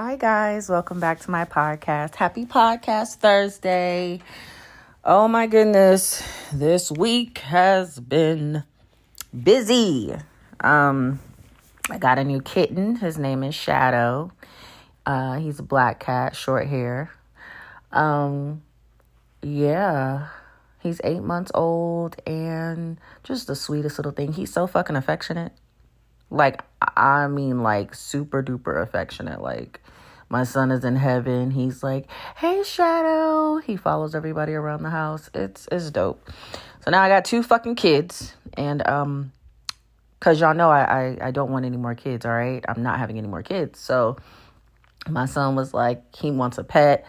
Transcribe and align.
Hi, 0.00 0.14
guys. 0.14 0.68
Welcome 0.68 1.00
back 1.00 1.18
to 1.22 1.30
my 1.32 1.44
podcast. 1.44 2.14
Happy 2.14 2.46
Podcast 2.46 3.16
Thursday. 3.16 4.20
Oh, 5.02 5.26
my 5.26 5.48
goodness. 5.48 6.22
This 6.52 6.92
week 6.92 7.38
has 7.38 7.98
been 7.98 8.62
busy. 9.42 10.14
Um, 10.60 11.18
I 11.90 11.98
got 11.98 12.20
a 12.20 12.22
new 12.22 12.40
kitten. 12.40 12.94
His 12.94 13.18
name 13.18 13.42
is 13.42 13.56
Shadow. 13.56 14.30
Uh, 15.04 15.38
he's 15.38 15.58
a 15.58 15.64
black 15.64 15.98
cat, 15.98 16.36
short 16.36 16.68
hair. 16.68 17.10
Um, 17.90 18.62
yeah. 19.42 20.28
He's 20.78 21.00
eight 21.02 21.24
months 21.24 21.50
old 21.54 22.22
and 22.24 23.00
just 23.24 23.48
the 23.48 23.56
sweetest 23.56 23.98
little 23.98 24.12
thing. 24.12 24.32
He's 24.32 24.52
so 24.52 24.68
fucking 24.68 24.94
affectionate. 24.94 25.50
Like, 26.30 26.62
I 26.96 27.26
mean, 27.26 27.62
like, 27.62 27.94
super 27.94 28.42
duper 28.42 28.80
affectionate. 28.80 29.40
Like, 29.40 29.80
my 30.28 30.44
son 30.44 30.70
is 30.70 30.84
in 30.84 30.96
heaven. 30.96 31.50
He's 31.50 31.82
like, 31.82 32.06
"Hey, 32.36 32.62
Shadow." 32.62 33.58
He 33.58 33.76
follows 33.76 34.14
everybody 34.14 34.54
around 34.54 34.82
the 34.82 34.90
house. 34.90 35.30
It's 35.34 35.68
it's 35.72 35.90
dope. 35.90 36.28
So 36.84 36.90
now 36.90 37.02
I 37.02 37.08
got 37.08 37.24
two 37.24 37.42
fucking 37.42 37.76
kids, 37.76 38.34
and 38.54 38.86
um, 38.86 39.32
cause 40.20 40.40
y'all 40.40 40.54
know 40.54 40.70
I, 40.70 40.82
I 40.82 41.18
I 41.28 41.30
don't 41.30 41.50
want 41.50 41.64
any 41.64 41.76
more 41.76 41.94
kids. 41.94 42.24
All 42.24 42.32
right, 42.32 42.64
I'm 42.68 42.82
not 42.82 42.98
having 42.98 43.18
any 43.18 43.28
more 43.28 43.42
kids. 43.42 43.78
So 43.78 44.16
my 45.08 45.26
son 45.26 45.54
was 45.54 45.74
like, 45.74 46.14
he 46.16 46.30
wants 46.30 46.58
a 46.58 46.64
pet, 46.64 47.06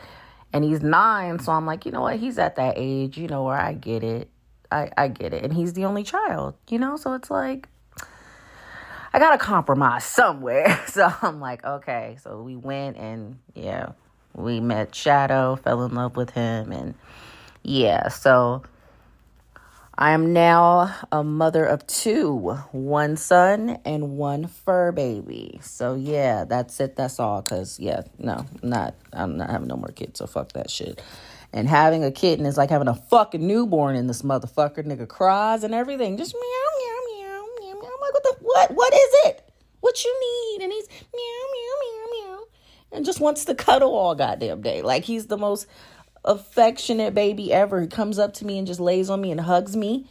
and 0.53 0.63
he's 0.63 0.81
nine. 0.81 1.39
So 1.39 1.51
I'm 1.51 1.65
like, 1.65 1.85
you 1.85 1.91
know 1.91 2.01
what? 2.01 2.17
He's 2.17 2.37
at 2.37 2.55
that 2.57 2.75
age, 2.77 3.17
you 3.17 3.27
know, 3.27 3.43
where 3.43 3.57
I 3.57 3.73
get 3.73 4.03
it. 4.03 4.29
I 4.71 4.91
I 4.97 5.07
get 5.07 5.33
it, 5.33 5.43
and 5.43 5.53
he's 5.53 5.73
the 5.73 5.85
only 5.85 6.03
child, 6.03 6.55
you 6.69 6.79
know. 6.79 6.97
So 6.97 7.13
it's 7.13 7.31
like 7.31 7.68
I 9.13 9.19
gotta 9.19 9.37
compromise 9.37 10.03
somewhere. 10.05 10.79
So 10.87 11.11
I'm 11.21 11.39
like, 11.39 11.63
okay. 11.63 12.17
So 12.23 12.41
we 12.41 12.55
went 12.55 12.97
and 12.97 13.39
yeah, 13.53 13.91
we 14.33 14.59
met 14.59 14.95
Shadow, 14.95 15.55
fell 15.55 15.85
in 15.85 15.93
love 15.93 16.15
with 16.15 16.31
him, 16.31 16.71
and 16.71 16.95
yeah, 17.63 18.07
so 18.09 18.63
I 20.01 20.11
am 20.11 20.31
now 20.31 20.95
a 21.11 21.25
mother 21.25 21.65
of 21.65 21.85
two, 21.85 22.57
one 22.71 23.17
son 23.17 23.79
and 23.83 24.17
one 24.17 24.47
fur 24.47 24.93
baby. 24.93 25.59
So 25.61 25.95
yeah, 25.95 26.45
that's 26.45 26.79
it. 26.79 26.95
That's 26.95 27.19
all. 27.19 27.41
Cause 27.41 27.77
yeah, 27.79 28.03
no, 28.17 28.45
not. 28.63 28.95
I'm 29.11 29.37
not 29.37 29.49
having 29.49 29.67
no 29.67 29.75
more 29.75 29.89
kids. 29.89 30.19
So 30.19 30.25
fuck 30.25 30.53
that 30.53 30.69
shit. 30.69 31.01
And 31.51 31.67
having 31.67 32.05
a 32.05 32.11
kitten 32.11 32.45
is 32.45 32.57
like 32.57 32.69
having 32.69 32.87
a 32.87 32.95
fucking 32.95 33.45
newborn 33.45 33.97
in 33.97 34.07
this 34.07 34.21
motherfucker. 34.21 34.85
Nigga 34.85 35.07
cries 35.07 35.65
and 35.65 35.73
everything. 35.75 36.15
Just 36.15 36.33
meow 36.33 36.68
like, 38.13 38.23
what 38.23 38.23
the 38.23 38.45
what? 38.45 38.71
What 38.71 38.93
is 38.93 39.15
it? 39.25 39.51
What 39.81 40.03
you 40.03 40.19
need? 40.21 40.63
And 40.63 40.73
he's 40.73 40.87
meow 40.87 41.45
meow 41.53 41.73
meow 41.81 42.27
meow, 42.27 42.39
and 42.91 43.05
just 43.05 43.19
wants 43.19 43.45
to 43.45 43.55
cuddle 43.55 43.93
all 43.93 44.15
goddamn 44.15 44.61
day. 44.61 44.81
Like 44.81 45.03
he's 45.03 45.27
the 45.27 45.37
most 45.37 45.67
affectionate 46.25 47.13
baby 47.13 47.53
ever. 47.53 47.81
He 47.81 47.87
comes 47.87 48.19
up 48.19 48.33
to 48.35 48.45
me 48.45 48.57
and 48.57 48.67
just 48.67 48.79
lays 48.79 49.09
on 49.09 49.21
me 49.21 49.31
and 49.31 49.41
hugs 49.41 49.75
me. 49.75 50.07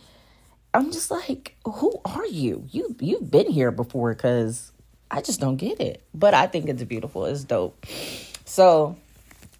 I'm 0.74 0.92
just 0.92 1.10
like, 1.10 1.56
who 1.64 2.00
are 2.04 2.26
you? 2.26 2.64
You 2.70 2.96
you've 3.00 3.30
been 3.30 3.50
here 3.50 3.70
before, 3.70 4.14
cause 4.14 4.72
I 5.10 5.22
just 5.22 5.40
don't 5.40 5.56
get 5.56 5.80
it. 5.80 6.02
But 6.14 6.34
I 6.34 6.46
think 6.46 6.68
it's 6.68 6.82
beautiful. 6.84 7.24
It's 7.26 7.44
dope. 7.44 7.86
So 8.44 8.96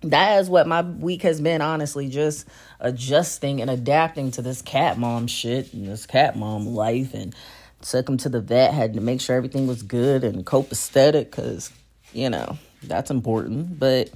that 0.03 0.39
is 0.39 0.49
what 0.49 0.67
my 0.67 0.83
week 0.83 1.23
has 1.23 1.41
been 1.41 1.61
honestly 1.61 2.09
just 2.09 2.47
adjusting 2.81 3.61
and 3.61 3.71
adapting 3.71 4.31
to 4.33 4.43
this 4.43 4.63
cat 4.63 4.99
mom 4.99 5.27
shit 5.27 5.73
and 5.73 5.89
this 5.89 6.07
cat 6.07 6.37
mom 6.37 6.67
life 6.67 7.15
and 7.15 7.35
took 7.83 8.09
him 8.09 8.17
to 8.19 8.29
the 8.29 8.41
vet 8.41 8.73
had 8.73 8.95
to 8.95 9.01
make 9.01 9.21
sure 9.21 9.37
everything 9.37 9.67
was 9.67 9.83
good 9.83 10.25
and 10.25 10.45
copacetic 10.45 11.31
because 11.31 11.71
you 12.13 12.31
know 12.31 12.59
that's 12.83 13.11
important. 13.11 13.79
But 13.79 14.11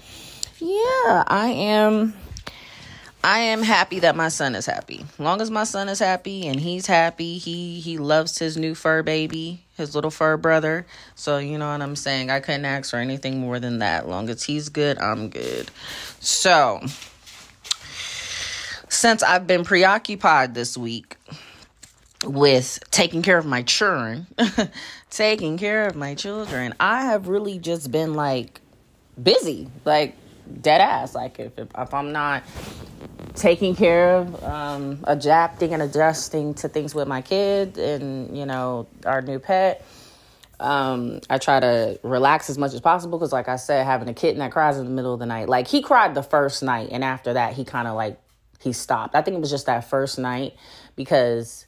yeah 0.63 1.25
i 1.27 1.49
am 1.49 2.15
i 3.25 3.41
am 3.41 3.63
happy 3.63 3.99
that 3.99 4.15
my 4.15 4.29
son 4.29 4.55
is 4.55 4.67
happy. 4.67 5.05
Long 5.19 5.41
as 5.41 5.51
my 5.51 5.65
son 5.65 5.89
is 5.89 5.99
happy 5.99 6.47
and 6.47 6.61
he's 6.61 6.87
happy 6.87 7.39
he 7.39 7.81
he 7.81 7.99
loves 7.99 8.39
his 8.39 8.57
new 8.57 8.75
fur 8.75 9.03
baby 9.03 9.65
his 9.77 9.95
little 9.95 10.11
fur 10.11 10.37
brother. 10.37 10.87
So 11.15 11.39
you 11.39 11.59
know 11.59 11.73
what 11.73 11.83
i'm 11.83 11.97
saying? 11.97 12.31
I 12.31 12.41
couldn't 12.41 12.65
ask 12.65 12.91
for 12.91 12.99
anything 12.99 13.41
more 13.41 13.59
than 13.59 13.81
that. 13.81 14.09
Long 14.09 14.29
as 14.29 14.45
he's 14.45 14.69
good 14.69 14.99
i'm 14.99 15.29
good. 15.31 15.71
So 16.21 16.81
since 18.89 19.23
i've 19.23 19.47
been 19.47 19.65
preoccupied 19.65 20.55
this 20.55 20.77
week 20.77 21.17
with 22.25 22.79
taking 22.91 23.23
care 23.23 23.39
of 23.39 23.47
my 23.47 23.63
children, 23.63 24.27
taking 25.11 25.59
care 25.59 25.87
of 25.87 25.97
my 25.97 26.15
children, 26.15 26.75
I 26.81 27.05
have 27.07 27.29
really 27.29 27.59
just 27.59 27.91
been 27.91 28.15
like 28.15 28.61
busy, 29.21 29.69
like 29.85 30.17
dead 30.61 30.81
ass. 30.81 31.15
Like 31.15 31.39
if 31.39 31.59
if, 31.59 31.69
if 31.77 31.95
I'm 31.95 32.13
not 32.13 32.45
taking 33.35 33.75
care 33.75 34.17
of, 34.17 34.45
um, 34.45 35.01
adapting 35.05 35.73
and 35.73 35.83
adjusting 35.83 36.55
to 36.55 36.69
things 36.69 36.95
with 36.95 37.09
my 37.09 37.23
kid 37.23 37.79
and 37.79 38.37
you 38.37 38.47
know 38.47 38.87
our 39.07 39.23
new 39.23 39.39
pet. 39.39 39.85
Um, 40.61 41.21
I 41.29 41.39
try 41.39 41.59
to 41.59 41.99
relax 42.05 42.49
as 42.49 42.57
much 42.57 42.73
as 42.73 42.81
possible 42.81 43.19
because, 43.19 43.33
like 43.33 43.49
I 43.49 43.57
said, 43.57 43.85
having 43.85 44.09
a 44.09 44.15
kitten 44.15 44.39
that 44.39 44.53
cries 44.53 44.79
in 44.79 44.85
the 44.85 44.93
middle 44.93 45.13
of 45.13 45.19
the 45.19 45.27
night, 45.27 45.49
like 45.49 45.67
he 45.67 45.83
cried 45.83 46.15
the 46.15 46.23
first 46.23 46.63
night, 46.63 46.91
and 46.93 47.03
after 47.03 47.33
that, 47.33 47.55
he 47.55 47.65
kind 47.65 47.89
of 47.89 47.97
like 47.97 48.17
he 48.61 48.73
stopped. 48.73 49.17
I 49.17 49.23
think 49.23 49.37
it 49.37 49.41
was 49.41 49.51
just 49.51 49.67
that 49.67 49.91
first 49.91 50.19
night 50.19 50.55
because 50.95 51.67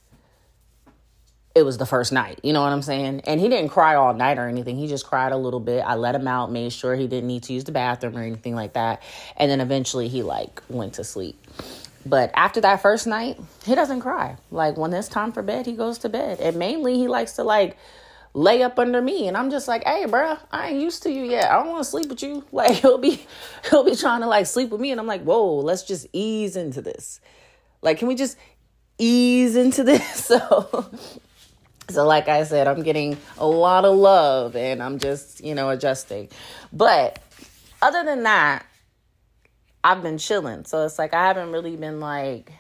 it 1.54 1.62
was 1.62 1.78
the 1.78 1.86
first 1.86 2.12
night. 2.12 2.40
You 2.42 2.52
know 2.52 2.62
what 2.62 2.72
I'm 2.72 2.82
saying? 2.82 3.22
And 3.26 3.40
he 3.40 3.48
didn't 3.48 3.70
cry 3.70 3.94
all 3.94 4.12
night 4.12 4.38
or 4.38 4.48
anything. 4.48 4.76
He 4.76 4.88
just 4.88 5.06
cried 5.06 5.32
a 5.32 5.36
little 5.36 5.60
bit. 5.60 5.80
I 5.80 5.94
let 5.94 6.14
him 6.14 6.26
out, 6.26 6.50
made 6.50 6.72
sure 6.72 6.96
he 6.96 7.06
didn't 7.06 7.28
need 7.28 7.44
to 7.44 7.52
use 7.52 7.64
the 7.64 7.72
bathroom 7.72 8.16
or 8.16 8.22
anything 8.22 8.54
like 8.54 8.72
that. 8.72 9.02
And 9.36 9.50
then 9.50 9.60
eventually 9.60 10.08
he 10.08 10.22
like 10.22 10.62
went 10.68 10.94
to 10.94 11.04
sleep. 11.04 11.38
But 12.06 12.32
after 12.34 12.60
that 12.62 12.82
first 12.82 13.06
night, 13.06 13.38
he 13.64 13.74
doesn't 13.74 14.00
cry. 14.00 14.36
Like 14.50 14.76
when 14.76 14.92
it's 14.92 15.08
time 15.08 15.32
for 15.32 15.42
bed, 15.42 15.66
he 15.66 15.72
goes 15.72 15.98
to 15.98 16.08
bed. 16.08 16.40
And 16.40 16.56
mainly 16.56 16.96
he 16.96 17.08
likes 17.08 17.34
to 17.34 17.44
like 17.44 17.76
lay 18.34 18.64
up 18.64 18.80
under 18.80 19.00
me 19.00 19.28
and 19.28 19.36
I'm 19.36 19.48
just 19.48 19.68
like, 19.68 19.84
"Hey, 19.84 20.06
bro, 20.06 20.36
I 20.50 20.70
ain't 20.70 20.80
used 20.80 21.04
to 21.04 21.10
you 21.10 21.22
yet. 21.22 21.50
I 21.50 21.54
don't 21.56 21.68
want 21.68 21.84
to 21.84 21.90
sleep 21.90 22.08
with 22.08 22.22
you." 22.22 22.44
Like 22.52 22.72
he'll 22.72 22.98
be 22.98 23.24
he'll 23.70 23.84
be 23.84 23.94
trying 23.96 24.20
to 24.20 24.26
like 24.26 24.46
sleep 24.46 24.70
with 24.70 24.80
me 24.80 24.90
and 24.90 25.00
I'm 25.00 25.06
like, 25.06 25.22
"Whoa, 25.22 25.60
let's 25.60 25.84
just 25.84 26.06
ease 26.12 26.56
into 26.56 26.82
this." 26.82 27.20
Like, 27.80 27.98
can 27.98 28.08
we 28.08 28.16
just 28.16 28.36
ease 28.98 29.56
into 29.56 29.84
this? 29.84 30.24
So 30.34 30.90
so, 31.88 32.06
like 32.06 32.28
I 32.28 32.44
said, 32.44 32.66
I'm 32.66 32.82
getting 32.82 33.16
a 33.38 33.46
lot 33.46 33.84
of 33.84 33.96
love 33.96 34.56
and 34.56 34.82
I'm 34.82 34.98
just, 34.98 35.44
you 35.44 35.54
know, 35.54 35.70
adjusting. 35.70 36.28
But 36.72 37.18
other 37.82 38.02
than 38.04 38.22
that, 38.22 38.64
I've 39.82 40.02
been 40.02 40.18
chilling. 40.18 40.64
So, 40.64 40.84
it's 40.84 40.98
like 40.98 41.12
I 41.12 41.26
haven't 41.26 41.52
really 41.52 41.76
been 41.76 42.00
like, 42.00 42.52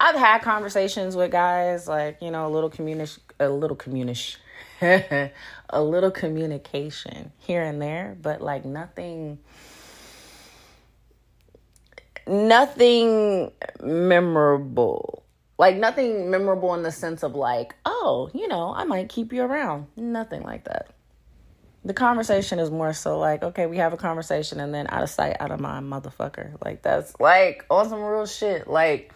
I've 0.00 0.16
had 0.16 0.42
conversations 0.42 1.16
with 1.16 1.30
guys, 1.30 1.86
like, 1.86 2.22
you 2.22 2.30
know, 2.30 2.46
a 2.46 2.50
little 2.50 2.70
communication, 2.70 3.22
a 3.38 3.48
little 3.48 3.76
communication, 3.76 4.40
a 4.80 5.30
little 5.82 6.10
communication 6.10 7.32
here 7.38 7.62
and 7.62 7.80
there, 7.80 8.16
but 8.20 8.40
like 8.40 8.64
nothing 8.64 9.38
nothing 12.26 13.52
memorable 13.82 15.22
like 15.58 15.76
nothing 15.76 16.30
memorable 16.30 16.74
in 16.74 16.82
the 16.82 16.92
sense 16.92 17.22
of 17.22 17.34
like, 17.34 17.74
oh, 17.84 18.30
you 18.34 18.48
know, 18.48 18.74
I 18.74 18.84
might 18.84 19.08
keep 19.08 19.32
you 19.32 19.42
around. 19.42 19.86
Nothing 19.96 20.42
like 20.42 20.64
that. 20.64 20.90
The 21.84 21.94
conversation 21.94 22.58
is 22.58 22.70
more 22.70 22.92
so 22.92 23.18
like, 23.18 23.42
okay, 23.42 23.66
we 23.66 23.76
have 23.78 23.92
a 23.92 23.96
conversation 23.96 24.60
and 24.60 24.74
then 24.74 24.86
out 24.90 25.02
of 25.02 25.08
sight, 25.08 25.36
out 25.40 25.50
of 25.50 25.60
mind, 25.60 25.90
motherfucker. 25.90 26.56
Like 26.64 26.82
that's 26.82 27.18
like 27.20 27.64
on 27.70 27.88
some 27.88 28.02
real 28.02 28.26
shit. 28.26 28.68
Like 28.68 29.12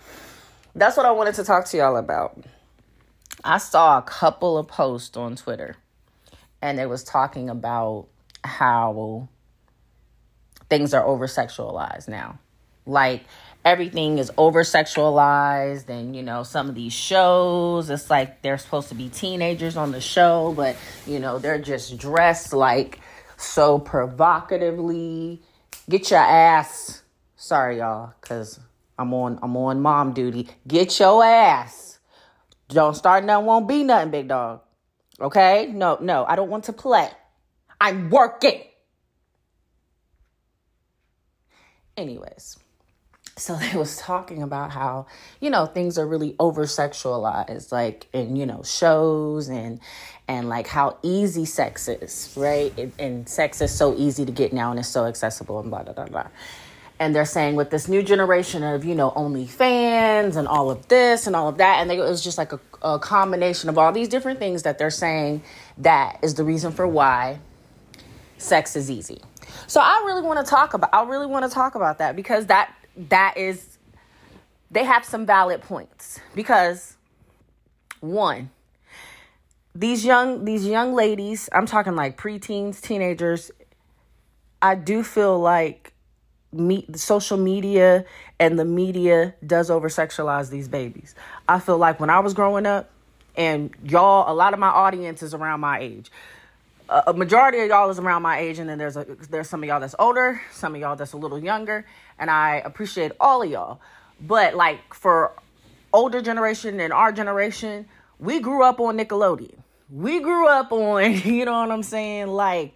that's 0.74 0.96
what 0.96 1.04
I 1.04 1.10
wanted 1.10 1.34
to 1.34 1.44
talk 1.44 1.66
to 1.66 1.76
y'all 1.76 1.96
about. 1.96 2.42
I 3.44 3.58
saw 3.58 3.98
a 3.98 4.02
couple 4.02 4.56
of 4.56 4.68
posts 4.68 5.16
on 5.16 5.36
Twitter 5.36 5.76
and 6.62 6.78
it 6.78 6.88
was 6.88 7.02
talking 7.02 7.50
about 7.50 8.06
how 8.44 9.28
things 10.68 10.94
are 10.94 11.04
over 11.04 11.26
sexualized 11.26 12.08
now. 12.08 12.38
Like 12.86 13.24
everything 13.64 14.18
is 14.18 14.30
over 14.38 14.62
sexualized 14.62 15.88
and 15.88 16.16
you 16.16 16.22
know 16.22 16.42
some 16.42 16.68
of 16.68 16.74
these 16.74 16.94
shows 16.94 17.90
it's 17.90 18.08
like 18.08 18.40
they're 18.42 18.56
supposed 18.56 18.88
to 18.88 18.94
be 18.94 19.08
teenagers 19.08 19.76
on 19.76 19.92
the 19.92 20.00
show 20.00 20.54
but 20.56 20.76
you 21.06 21.18
know 21.18 21.38
they're 21.38 21.58
just 21.58 21.98
dressed 21.98 22.52
like 22.52 23.00
so 23.36 23.78
provocatively. 23.78 25.40
Get 25.88 26.10
your 26.10 26.20
ass 26.20 27.02
sorry 27.36 27.78
y'all 27.78 28.14
cuz 28.20 28.60
I'm 28.98 29.12
on 29.14 29.38
I'm 29.42 29.56
on 29.56 29.80
mom 29.80 30.12
duty. 30.12 30.48
Get 30.66 30.98
your 30.98 31.24
ass. 31.24 31.98
Don't 32.68 32.94
start 32.94 33.24
nothing 33.24 33.46
won't 33.46 33.68
be 33.68 33.82
nothing 33.82 34.10
big 34.10 34.28
dog. 34.28 34.60
Okay? 35.20 35.66
No 35.66 35.98
no 36.00 36.24
I 36.26 36.36
don't 36.36 36.50
want 36.50 36.64
to 36.64 36.72
play. 36.72 37.10
I'm 37.80 38.10
working. 38.10 38.62
Anyways 41.96 42.59
so 43.36 43.54
they 43.72 43.76
was 43.76 43.96
talking 43.96 44.42
about 44.42 44.70
how 44.70 45.06
you 45.40 45.50
know 45.50 45.66
things 45.66 45.98
are 45.98 46.06
really 46.06 46.34
over 46.38 46.64
sexualized 46.64 47.72
like 47.72 48.06
in 48.12 48.36
you 48.36 48.46
know 48.46 48.62
shows 48.62 49.48
and 49.48 49.80
and 50.28 50.48
like 50.48 50.66
how 50.66 50.96
easy 51.02 51.44
sex 51.44 51.88
is 51.88 52.32
right 52.36 52.72
and, 52.78 52.92
and 52.98 53.28
sex 53.28 53.60
is 53.60 53.72
so 53.74 53.94
easy 53.96 54.24
to 54.24 54.32
get 54.32 54.52
now 54.52 54.70
and 54.70 54.78
it's 54.78 54.88
so 54.88 55.04
accessible 55.04 55.60
and 55.60 55.70
blah 55.70 55.82
blah 55.82 55.92
blah 55.92 56.06
blah 56.06 56.26
and 57.00 57.14
they're 57.14 57.24
saying 57.24 57.56
with 57.56 57.70
this 57.70 57.88
new 57.88 58.02
generation 58.02 58.62
of 58.62 58.84
you 58.84 58.94
know 58.94 59.10
OnlyFans 59.10 60.36
and 60.36 60.46
all 60.46 60.70
of 60.70 60.86
this 60.88 61.26
and 61.26 61.34
all 61.34 61.48
of 61.48 61.56
that, 61.56 61.80
and 61.80 61.90
they, 61.90 61.96
it 61.96 62.02
was 62.02 62.22
just 62.22 62.36
like 62.36 62.52
a, 62.52 62.60
a 62.82 62.98
combination 62.98 63.70
of 63.70 63.78
all 63.78 63.90
these 63.90 64.06
different 64.06 64.38
things 64.38 64.62
that 64.62 64.78
they're 64.78 64.90
saying 64.90 65.42
that 65.78 66.18
is 66.22 66.34
the 66.34 66.44
reason 66.44 66.70
for 66.70 66.86
why 66.86 67.40
sex 68.36 68.76
is 68.76 68.90
easy. 68.90 69.20
So 69.66 69.80
I 69.80 70.02
really 70.06 70.22
want 70.22 70.44
to 70.44 70.48
talk 70.48 70.74
about 70.74 70.90
I 70.92 71.02
really 71.04 71.26
want 71.26 71.46
to 71.46 71.50
talk 71.50 71.74
about 71.74 71.98
that 71.98 72.14
because 72.14 72.46
that 72.46 72.72
that 73.08 73.36
is 73.36 73.78
they 74.70 74.84
have 74.84 75.04
some 75.04 75.26
valid 75.26 75.62
points 75.62 76.20
because 76.34 76.96
one 78.00 78.50
these 79.74 80.04
young 80.04 80.44
these 80.44 80.66
young 80.66 80.94
ladies, 80.94 81.48
I'm 81.52 81.66
talking 81.66 81.94
like 81.94 82.18
preteens, 82.18 82.80
teenagers, 82.80 83.50
I 84.60 84.74
do 84.74 85.02
feel 85.02 85.38
like 85.38 85.92
me, 86.52 86.84
the 86.88 86.98
social 86.98 87.36
media 87.36 88.04
and 88.38 88.58
the 88.58 88.64
media 88.64 89.34
does 89.46 89.70
over 89.70 89.88
sexualize 89.88 90.50
these 90.50 90.68
babies. 90.68 91.14
I 91.48 91.60
feel 91.60 91.78
like 91.78 92.00
when 92.00 92.10
I 92.10 92.20
was 92.20 92.34
growing 92.34 92.66
up, 92.66 92.90
and 93.36 93.70
y'all, 93.84 94.30
a 94.30 94.34
lot 94.34 94.52
of 94.52 94.58
my 94.58 94.68
audience 94.68 95.22
is 95.22 95.34
around 95.34 95.60
my 95.60 95.78
age. 95.78 96.10
A 96.88 97.12
majority 97.12 97.60
of 97.60 97.68
y'all 97.68 97.88
is 97.88 98.00
around 98.00 98.22
my 98.22 98.40
age, 98.40 98.58
and 98.58 98.68
then 98.68 98.76
there's 98.76 98.96
a 98.96 99.06
there's 99.30 99.48
some 99.48 99.62
of 99.62 99.68
y'all 99.68 99.78
that's 99.78 99.94
older, 100.00 100.40
some 100.50 100.74
of 100.74 100.80
y'all 100.80 100.96
that's 100.96 101.12
a 101.12 101.16
little 101.16 101.38
younger, 101.38 101.86
and 102.20 102.30
I 102.30 102.56
appreciate 102.64 103.12
all 103.18 103.42
of 103.42 103.50
y'all. 103.50 103.80
But 104.20 104.54
like 104.54 104.94
for 104.94 105.32
older 105.92 106.22
generation 106.22 106.78
and 106.78 106.92
our 106.92 107.10
generation, 107.10 107.86
we 108.20 108.38
grew 108.38 108.62
up 108.62 108.78
on 108.78 108.98
Nickelodeon. 108.98 109.58
We 109.90 110.20
grew 110.20 110.46
up 110.46 110.70
on, 110.70 111.14
you 111.24 111.44
know 111.44 111.60
what 111.60 111.70
I'm 111.72 111.82
saying, 111.82 112.28
like 112.28 112.74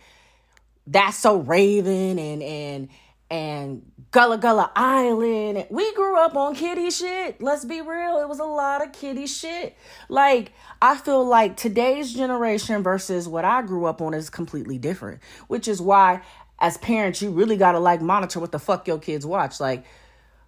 that's 0.86 1.18
so 1.18 1.36
Raven 1.36 2.18
and 2.18 2.42
and 2.42 2.88
and 3.30 3.82
Gullah 4.10 4.38
Gullah 4.38 4.70
Island. 4.76 5.66
We 5.70 5.92
grew 5.94 6.18
up 6.18 6.36
on 6.36 6.54
kitty 6.54 6.90
shit. 6.90 7.40
Let's 7.42 7.64
be 7.64 7.80
real. 7.80 8.20
It 8.20 8.28
was 8.28 8.38
a 8.38 8.44
lot 8.44 8.84
of 8.84 8.92
kitty 8.92 9.26
shit. 9.26 9.76
Like, 10.08 10.52
I 10.80 10.96
feel 10.96 11.24
like 11.24 11.56
today's 11.56 12.12
generation 12.12 12.82
versus 12.82 13.26
what 13.26 13.44
I 13.44 13.62
grew 13.62 13.86
up 13.86 14.00
on 14.00 14.14
is 14.14 14.30
completely 14.30 14.78
different, 14.78 15.20
which 15.48 15.66
is 15.66 15.80
why, 15.80 16.20
as 16.58 16.76
parents, 16.78 17.20
you 17.20 17.30
really 17.30 17.56
got 17.56 17.72
to 17.72 17.78
like 17.78 18.00
monitor 18.00 18.40
what 18.40 18.52
the 18.52 18.58
fuck 18.58 18.86
your 18.86 18.98
kids 18.98 19.26
watch. 19.26 19.60
Like, 19.60 19.84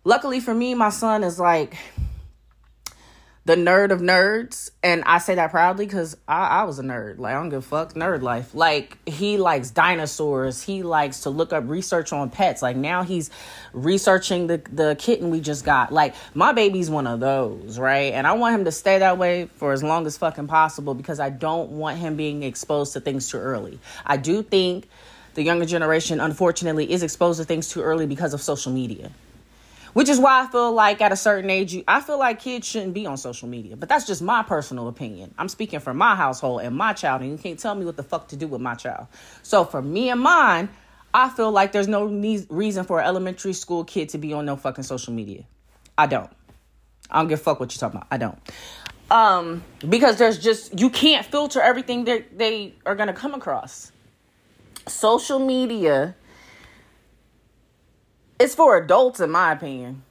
luckily 0.05 0.41
for 0.41 0.55
me, 0.55 0.75
my 0.75 0.91
son 0.91 1.25
is 1.25 1.39
like 1.39 1.77
the 3.47 3.55
nerd 3.55 3.93
of 3.93 4.01
nerds. 4.01 4.71
And 4.83 5.05
I 5.05 5.19
say 5.19 5.37
that 5.37 5.53
proudly 5.53 5.87
because 5.87 6.17
I, 6.27 6.47
I 6.47 6.65
was 6.65 6.81
a 6.81 6.83
nerd. 6.83 7.19
Like, 7.19 7.35
I 7.35 7.39
don't 7.39 7.49
give 7.49 7.61
a 7.61 7.63
fuck. 7.63 7.95
Nerd 7.95 8.21
life. 8.21 8.55
Like, 8.55 8.99
he 9.09 9.37
likes 9.37 9.71
dinosaurs. 9.71 10.63
He 10.63 10.83
likes 10.83 11.21
to 11.21 11.31
look 11.31 11.53
up 11.53 11.69
research 11.69 12.13
on 12.13 12.29
pets. 12.29 12.61
Like, 12.61 12.77
now 12.77 13.05
he's 13.05 13.31
researching 13.73 14.49
the, 14.49 14.59
the 14.73 14.97
kitten 14.99 15.31
we 15.31 15.41
just 15.41 15.65
got. 15.65 15.93
Like, 15.93 16.17
my 16.35 16.53
baby's 16.53 16.91
one 16.91 17.07
of 17.07 17.21
those, 17.21 17.79
right? 17.79 18.13
And 18.13 18.27
I 18.27 18.33
want 18.33 18.57
him 18.57 18.65
to 18.65 18.73
stay 18.73 18.99
that 18.99 19.17
way 19.17 19.47
for 19.47 19.73
as 19.73 19.83
long 19.83 20.07
as 20.07 20.19
fucking 20.19 20.49
possible 20.49 20.95
because 20.95 21.21
I 21.21 21.31
don't 21.31 21.71
want 21.71 21.99
him 21.99 22.17
being 22.17 22.43
exposed 22.43 22.95
to 22.95 23.01
things 23.01 23.31
too 23.31 23.39
early. 23.39 23.79
I 24.05 24.17
do 24.17 24.43
think 24.43 24.89
the 25.37 25.43
younger 25.43 25.67
generation, 25.67 26.19
unfortunately, 26.19 26.91
is 26.91 27.03
exposed 27.03 27.39
to 27.39 27.45
things 27.45 27.69
too 27.69 27.83
early 27.83 28.07
because 28.07 28.35
of 28.35 28.41
social 28.43 28.73
media. 28.73 29.13
Which 29.93 30.09
is 30.09 30.19
why 30.19 30.43
I 30.43 30.47
feel 30.49 30.73
like 30.73 31.01
at 31.01 31.13
a 31.13 31.17
certain 31.17 31.49
age, 31.49 31.73
you, 31.73 31.85
I 31.89 32.01
feel 32.01 32.19
like 32.19 32.41
kids 32.41 32.67
shouldn't 32.67 32.93
be 32.93 33.07
on 33.07 33.17
social 33.17 33.49
media. 33.49 33.77
But 33.77 33.89
that's 33.89 34.07
just 34.07 34.21
my 34.21 34.43
personal 34.43 34.89
opinion. 34.89 35.35
I'm 35.39 35.49
speaking 35.49 35.81
for 35.81 35.95
my 35.95 36.15
household 36.17 36.63
and 36.63 36.77
my 36.77 36.93
child, 36.93 37.23
and 37.23 37.31
you 37.31 37.39
can't 37.39 37.59
tell 37.59 37.75
me 37.75 37.87
what 37.87 37.97
the 37.97 38.03
fuck 38.03 38.29
to 38.29 38.37
do 38.37 38.47
with 38.47 38.61
my 38.61 38.75
child. 38.75 39.07
So 39.43 39.65
for 39.65 39.81
me 39.81 40.11
and 40.11 40.21
mine, 40.21 40.69
I 41.15 41.31
feel 41.31 41.51
like 41.51 41.73
there's 41.73 41.89
no 41.89 42.09
need, 42.09 42.47
reason 42.51 42.85
for 42.85 43.01
an 43.01 43.07
elementary 43.07 43.55
school 43.55 43.85
kid 43.85 44.11
to 44.11 44.19
be 44.19 44.35
on 44.35 44.45
no 44.45 44.57
fucking 44.57 44.85
social 44.85 45.15
media. 45.15 45.45
I 45.97 46.07
don't. 46.07 46.31
I 47.11 47.21
don't 47.21 47.29
give 47.29 47.41
a 47.41 47.43
fuck 47.43 47.61
what 47.61 47.75
you're 47.75 47.81
talking 47.81 47.99
about. 47.99 48.09
I 48.11 48.19
don't. 48.19 48.39
Um, 49.11 49.65
because 49.89 50.17
there's 50.17 50.39
just 50.39 50.79
you 50.79 50.91
can't 50.91 51.25
filter 51.25 51.61
everything 51.63 52.05
that 52.05 52.37
they 52.37 52.75
are 52.85 52.97
gonna 52.97 53.15
come 53.15 53.33
across. 53.33 53.93
Social 54.87 55.39
media 55.39 56.15
it's 58.39 58.55
for 58.55 58.77
adults 58.77 59.21
in 59.21 59.31
my 59.31 59.53
opinion. 59.53 60.03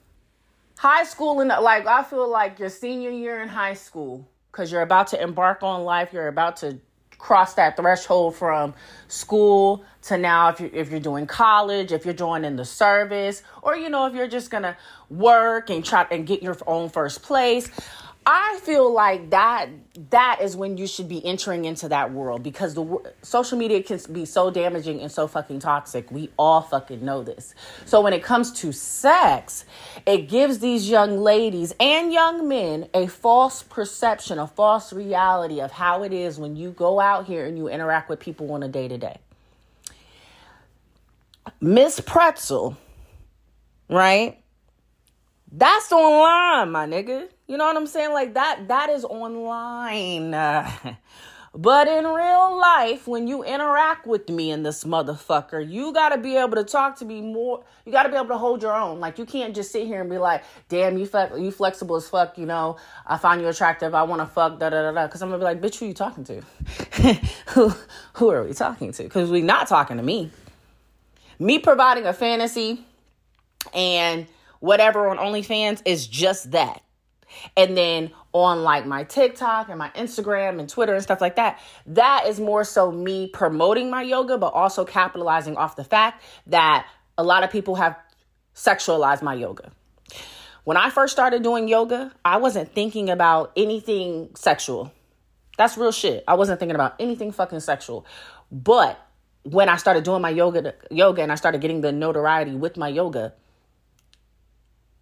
High 0.77 1.03
school 1.03 1.39
and 1.39 1.49
like 1.49 1.87
i 1.87 2.03
feel 2.03 2.29
like 2.29 2.59
your 2.59 2.69
senior 2.69 3.09
year 3.09 3.41
in 3.41 3.47
high 3.47 3.75
school 3.75 4.27
because 4.51 4.71
you're 4.71 4.81
about 4.81 5.07
to 5.07 5.21
embark 5.21 5.63
on 5.63 5.83
life 5.83 6.11
you're 6.11 6.27
about 6.27 6.57
to 6.57 6.77
cross 7.17 7.53
that 7.53 7.77
threshold 7.77 8.35
from 8.35 8.73
school 9.07 9.85
to 10.01 10.17
now 10.17 10.49
if 10.49 10.59
you're, 10.59 10.69
if 10.73 10.91
you're 10.91 10.99
doing 10.99 11.25
college 11.25 11.93
if 11.93 12.03
you're 12.03 12.13
joining 12.13 12.57
the 12.57 12.65
service 12.65 13.41
or 13.61 13.77
you 13.77 13.89
know 13.89 14.05
if 14.05 14.13
you're 14.13 14.27
just 14.27 14.51
gonna 14.51 14.75
work 15.09 15.69
and 15.69 15.85
try 15.85 16.05
and 16.11 16.27
get 16.27 16.43
your 16.43 16.57
own 16.67 16.89
first 16.89 17.23
place 17.23 17.71
I 18.27 18.59
feel 18.63 18.91
like 18.91 19.29
that 19.29 19.69
that 20.09 20.39
is 20.41 20.55
when 20.55 20.77
you 20.77 20.87
should 20.87 21.07
be 21.07 21.23
entering 21.23 21.65
into 21.65 21.87
that 21.89 22.11
world 22.11 22.41
because 22.41 22.73
the 22.73 23.13
social 23.21 23.57
media 23.57 23.83
can 23.83 23.99
be 24.11 24.25
so 24.25 24.49
damaging 24.49 24.99
and 25.01 25.11
so 25.11 25.27
fucking 25.27 25.59
toxic. 25.59 26.09
We 26.09 26.31
all 26.37 26.61
fucking 26.61 27.05
know 27.05 27.21
this. 27.21 27.53
So 27.85 28.01
when 28.01 28.13
it 28.13 28.23
comes 28.23 28.51
to 28.61 28.71
sex, 28.71 29.65
it 30.07 30.27
gives 30.27 30.57
these 30.57 30.89
young 30.89 31.19
ladies 31.19 31.75
and 31.79 32.11
young 32.11 32.47
men 32.47 32.89
a 32.95 33.05
false 33.05 33.61
perception, 33.61 34.39
a 34.39 34.47
false 34.47 34.91
reality 34.91 35.61
of 35.61 35.71
how 35.71 36.01
it 36.01 36.11
is 36.11 36.39
when 36.39 36.55
you 36.55 36.71
go 36.71 36.99
out 36.99 37.27
here 37.27 37.45
and 37.45 37.57
you 37.57 37.67
interact 37.67 38.09
with 38.09 38.19
people 38.19 38.51
on 38.53 38.63
a 38.63 38.67
day 38.67 38.87
to 38.87 38.97
day. 38.97 39.17
Miss 41.61 41.99
Pretzel, 41.99 42.75
right? 43.87 44.39
That's 45.57 45.89
online, 45.93 46.71
my 46.71 46.85
nigga. 46.85 47.29
You 47.47 47.55
know 47.55 47.63
what 47.63 47.77
I'm 47.77 47.87
saying? 47.87 48.11
Like 48.11 48.33
that 48.33 48.67
that 48.67 48.89
is 48.89 49.05
online. 49.05 50.31
but 51.55 51.87
in 51.87 52.03
real 52.03 52.59
life, 52.59 53.07
when 53.07 53.29
you 53.29 53.41
interact 53.41 54.05
with 54.05 54.27
me 54.27 54.51
and 54.51 54.65
this 54.65 54.83
motherfucker, 54.83 55.65
you 55.65 55.93
got 55.93 56.09
to 56.09 56.17
be 56.17 56.35
able 56.35 56.55
to 56.55 56.65
talk 56.65 56.97
to 56.97 57.05
me 57.05 57.21
more. 57.21 57.63
You 57.85 57.93
got 57.93 58.03
to 58.03 58.09
be 58.09 58.15
able 58.15 58.27
to 58.29 58.37
hold 58.37 58.63
your 58.63 58.75
own. 58.75 58.99
Like 58.99 59.17
you 59.17 59.25
can't 59.25 59.55
just 59.55 59.71
sit 59.71 59.87
here 59.87 60.01
and 60.01 60.09
be 60.09 60.17
like, 60.17 60.43
"Damn, 60.67 60.97
you 60.97 61.05
fuck, 61.05 61.31
you 61.37 61.51
flexible 61.51 61.95
as 61.95 62.09
fuck." 62.09 62.37
You 62.37 62.47
know, 62.47 62.75
I 63.07 63.17
find 63.17 63.39
you 63.39 63.47
attractive. 63.47 63.95
I 63.95 64.03
want 64.03 64.21
to 64.21 64.25
fuck. 64.25 64.59
Da 64.59 64.69
da 64.69 64.81
da 64.81 64.91
da. 64.91 65.07
Because 65.07 65.21
I'm 65.21 65.29
gonna 65.29 65.39
be 65.39 65.45
like, 65.45 65.61
"Bitch, 65.61 65.79
who 65.79 65.85
you 65.85 65.93
talking 65.93 66.25
to? 66.25 66.41
who 67.53 67.73
who 68.15 68.29
are 68.29 68.43
we 68.43 68.53
talking 68.53 68.91
to? 68.91 69.03
Because 69.03 69.31
we 69.31 69.41
not 69.41 69.69
talking 69.69 69.95
to 69.95 70.03
me. 70.03 70.31
Me 71.39 71.59
providing 71.59 72.05
a 72.05 72.13
fantasy 72.13 72.83
and 73.73 74.27
whatever 74.65 75.07
on 75.07 75.17
OnlyFans 75.17 75.81
is 75.85 76.07
just 76.07 76.51
that. 76.51 76.81
And 77.55 77.77
then 77.77 78.11
on 78.33 78.63
like 78.63 78.85
my 78.85 79.03
TikTok 79.03 79.69
and 79.69 79.77
my 79.77 79.89
Instagram 79.91 80.59
and 80.59 80.67
Twitter 80.67 80.93
and 80.93 81.03
stuff 81.03 81.21
like 81.21 81.35
that, 81.35 81.59
that 81.87 82.25
is 82.27 82.39
more 82.39 82.63
so 82.63 82.91
me 82.91 83.27
promoting 83.27 83.89
my 83.89 84.01
yoga, 84.01 84.37
but 84.37 84.53
also 84.53 84.85
capitalizing 84.85 85.55
off 85.55 85.75
the 85.75 85.83
fact 85.83 86.23
that 86.47 86.87
a 87.17 87.23
lot 87.23 87.43
of 87.43 87.51
people 87.51 87.75
have 87.75 87.97
sexualized 88.55 89.21
my 89.21 89.33
yoga. 89.33 89.71
When 90.63 90.77
I 90.77 90.89
first 90.89 91.13
started 91.13 91.43
doing 91.43 91.67
yoga, 91.67 92.11
I 92.23 92.37
wasn't 92.37 92.73
thinking 92.73 93.09
about 93.09 93.51
anything 93.55 94.31
sexual. 94.35 94.91
That's 95.57 95.77
real 95.77 95.91
shit. 95.91 96.23
I 96.27 96.33
wasn't 96.33 96.59
thinking 96.59 96.75
about 96.75 96.95
anything 96.99 97.31
fucking 97.31 97.59
sexual. 97.59 98.05
But 98.51 98.99
when 99.43 99.69
I 99.69 99.77
started 99.77 100.03
doing 100.03 100.21
my 100.21 100.31
yoga 100.31 100.73
yoga 100.89 101.21
and 101.21 101.31
I 101.31 101.35
started 101.35 101.61
getting 101.61 101.81
the 101.81 101.91
notoriety 101.91 102.55
with 102.55 102.77
my 102.77 102.87
yoga, 102.87 103.33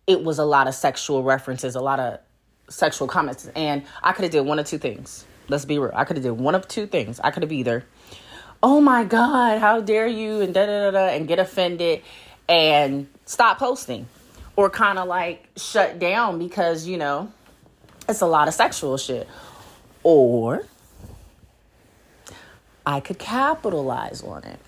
it 0.07 0.23
was 0.23 0.39
a 0.39 0.45
lot 0.45 0.67
of 0.67 0.75
sexual 0.75 1.23
references, 1.23 1.75
a 1.75 1.81
lot 1.81 1.99
of 1.99 2.19
sexual 2.69 3.07
comments, 3.07 3.49
and 3.55 3.83
I 4.01 4.13
could 4.13 4.23
have 4.23 4.31
did 4.31 4.41
one 4.41 4.59
of 4.59 4.65
two 4.65 4.77
things. 4.77 5.25
Let's 5.49 5.65
be 5.65 5.77
real. 5.77 5.91
I 5.93 6.05
could 6.05 6.17
have 6.17 6.23
did 6.23 6.31
one 6.31 6.55
of 6.55 6.67
two 6.67 6.87
things. 6.87 7.19
I 7.19 7.31
could 7.31 7.43
have 7.43 7.51
either, 7.51 7.85
oh 8.61 8.79
my 8.81 9.03
god, 9.03 9.59
how 9.59 9.81
dare 9.81 10.07
you, 10.07 10.41
and 10.41 10.53
da 10.53 10.65
da 10.65 10.85
da 10.85 10.91
da, 10.91 11.07
and 11.15 11.27
get 11.27 11.39
offended 11.39 12.01
and 12.47 13.07
stop 13.25 13.59
posting, 13.59 14.07
or 14.55 14.69
kind 14.69 14.99
of 14.99 15.07
like 15.07 15.47
shut 15.57 15.99
down 15.99 16.39
because 16.39 16.87
you 16.87 16.97
know 16.97 17.31
it's 18.07 18.21
a 18.21 18.25
lot 18.25 18.47
of 18.47 18.53
sexual 18.53 18.97
shit, 18.97 19.27
or 20.03 20.65
I 22.85 22.99
could 22.99 23.19
capitalize 23.19 24.21
on 24.21 24.43
it. 24.43 24.59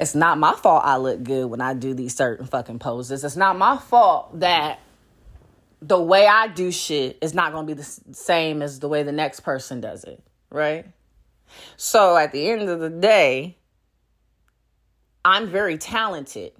It's 0.00 0.14
not 0.14 0.38
my 0.38 0.54
fault 0.54 0.82
I 0.84 0.96
look 0.96 1.22
good 1.22 1.46
when 1.46 1.60
I 1.60 1.74
do 1.74 1.92
these 1.92 2.14
certain 2.14 2.46
fucking 2.46 2.78
poses. 2.78 3.24
It's 3.24 3.36
not 3.36 3.58
my 3.58 3.76
fault 3.76 4.40
that 4.40 4.78
the 5.82 6.00
way 6.00 6.26
I 6.26 6.48
do 6.48 6.70
shit 6.70 7.18
is 7.20 7.34
not 7.34 7.52
going 7.52 7.66
to 7.66 7.74
be 7.74 7.80
the 7.80 8.14
same 8.14 8.62
as 8.62 8.80
the 8.80 8.88
way 8.88 9.02
the 9.02 9.12
next 9.12 9.40
person 9.40 9.80
does 9.80 10.04
it, 10.04 10.22
right? 10.50 10.86
So 11.76 12.16
at 12.16 12.32
the 12.32 12.48
end 12.48 12.68
of 12.68 12.80
the 12.80 12.90
day, 12.90 13.56
I'm 15.24 15.48
very 15.48 15.78
talented. 15.78 16.52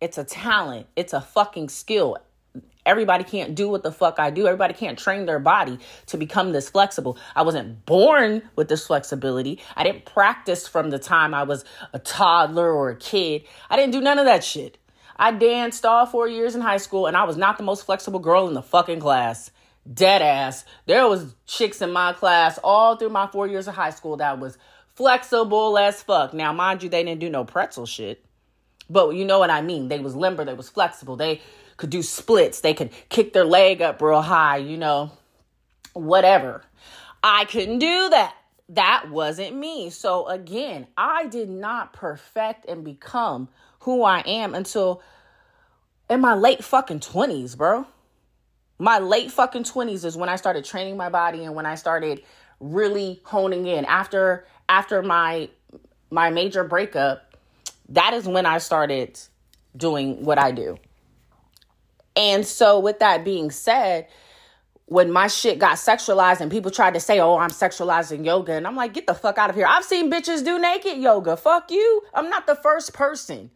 It's 0.00 0.18
a 0.18 0.24
talent, 0.24 0.86
it's 0.96 1.12
a 1.12 1.20
fucking 1.20 1.68
skill. 1.68 2.18
Everybody 2.86 3.24
can't 3.24 3.54
do 3.54 3.68
what 3.68 3.82
the 3.82 3.92
fuck 3.92 4.18
I 4.18 4.30
do. 4.30 4.46
Everybody 4.46 4.74
can't 4.74 4.98
train 4.98 5.26
their 5.26 5.38
body 5.38 5.78
to 6.06 6.16
become 6.16 6.52
this 6.52 6.68
flexible. 6.68 7.16
I 7.34 7.42
wasn't 7.42 7.86
born 7.86 8.42
with 8.56 8.68
this 8.68 8.86
flexibility. 8.86 9.60
I 9.76 9.84
didn't 9.84 10.04
practice 10.04 10.68
from 10.68 10.90
the 10.90 10.98
time 10.98 11.34
I 11.34 11.44
was 11.44 11.64
a 11.92 11.98
toddler 11.98 12.72
or 12.72 12.90
a 12.90 12.96
kid. 12.96 13.44
I 13.70 13.76
didn't 13.76 13.92
do 13.92 14.00
none 14.00 14.18
of 14.18 14.26
that 14.26 14.44
shit. 14.44 14.78
I 15.16 15.30
danced 15.30 15.86
all 15.86 16.06
four 16.06 16.28
years 16.28 16.54
in 16.54 16.60
high 16.60 16.78
school 16.78 17.06
and 17.06 17.16
I 17.16 17.24
was 17.24 17.36
not 17.36 17.56
the 17.56 17.64
most 17.64 17.86
flexible 17.86 18.20
girl 18.20 18.48
in 18.48 18.54
the 18.54 18.62
fucking 18.62 19.00
class. 19.00 19.50
Dead 19.92 20.22
ass. 20.22 20.64
There 20.86 21.06
was 21.06 21.34
chicks 21.46 21.80
in 21.82 21.92
my 21.92 22.12
class 22.12 22.58
all 22.64 22.96
through 22.96 23.10
my 23.10 23.26
four 23.28 23.46
years 23.46 23.68
of 23.68 23.74
high 23.74 23.90
school 23.90 24.16
that 24.16 24.40
was 24.40 24.58
flexible 24.94 25.76
as 25.78 26.02
fuck. 26.02 26.34
Now, 26.34 26.52
mind 26.52 26.82
you, 26.82 26.88
they 26.88 27.04
didn't 27.04 27.20
do 27.20 27.30
no 27.30 27.44
pretzel 27.44 27.86
shit. 27.86 28.24
But 28.88 29.10
you 29.10 29.24
know 29.24 29.38
what 29.38 29.50
I 29.50 29.62
mean. 29.62 29.88
They 29.88 30.00
was 30.00 30.14
limber, 30.16 30.44
they 30.44 30.54
was 30.54 30.68
flexible. 30.68 31.16
They 31.16 31.40
could 31.76 31.90
do 31.90 32.02
splits. 32.02 32.60
They 32.60 32.74
could 32.74 32.90
kick 33.08 33.32
their 33.32 33.44
leg 33.44 33.82
up 33.82 34.00
real 34.00 34.22
high, 34.22 34.58
you 34.58 34.76
know, 34.76 35.12
whatever. 35.92 36.62
I 37.22 37.44
couldn't 37.46 37.78
do 37.78 38.08
that. 38.10 38.34
That 38.70 39.10
wasn't 39.10 39.56
me. 39.56 39.90
So 39.90 40.26
again, 40.28 40.86
I 40.96 41.26
did 41.26 41.50
not 41.50 41.92
perfect 41.92 42.66
and 42.66 42.84
become 42.84 43.48
who 43.80 44.02
I 44.02 44.20
am 44.20 44.54
until 44.54 45.02
in 46.08 46.20
my 46.20 46.34
late 46.34 46.64
fucking 46.64 47.00
20s, 47.00 47.56
bro. 47.56 47.86
My 48.78 48.98
late 48.98 49.30
fucking 49.30 49.64
20s 49.64 50.04
is 50.04 50.16
when 50.16 50.28
I 50.28 50.36
started 50.36 50.64
training 50.64 50.96
my 50.96 51.08
body 51.08 51.44
and 51.44 51.54
when 51.54 51.66
I 51.66 51.74
started 51.74 52.22
really 52.60 53.20
honing 53.24 53.66
in 53.66 53.84
after 53.84 54.46
after 54.68 55.02
my 55.02 55.48
my 56.10 56.30
major 56.30 56.64
breakup. 56.64 57.36
That 57.90 58.14
is 58.14 58.26
when 58.26 58.46
I 58.46 58.58
started 58.58 59.18
doing 59.76 60.24
what 60.24 60.38
I 60.38 60.52
do. 60.52 60.78
And 62.16 62.46
so, 62.46 62.78
with 62.78 63.00
that 63.00 63.24
being 63.24 63.50
said, 63.50 64.06
when 64.86 65.10
my 65.10 65.26
shit 65.26 65.58
got 65.58 65.76
sexualized 65.76 66.40
and 66.40 66.50
people 66.50 66.70
tried 66.70 66.94
to 66.94 67.00
say, 67.00 67.18
oh, 67.18 67.38
I'm 67.38 67.50
sexualizing 67.50 68.24
yoga, 68.24 68.52
and 68.52 68.66
I'm 68.66 68.76
like, 68.76 68.94
get 68.94 69.06
the 69.06 69.14
fuck 69.14 69.38
out 69.38 69.50
of 69.50 69.56
here. 69.56 69.66
I've 69.68 69.84
seen 69.84 70.10
bitches 70.10 70.44
do 70.44 70.58
naked 70.58 70.98
yoga. 70.98 71.36
Fuck 71.36 71.70
you. 71.70 72.02
I'm 72.12 72.30
not 72.30 72.46
the 72.46 72.54
first 72.54 72.92
person 72.92 73.50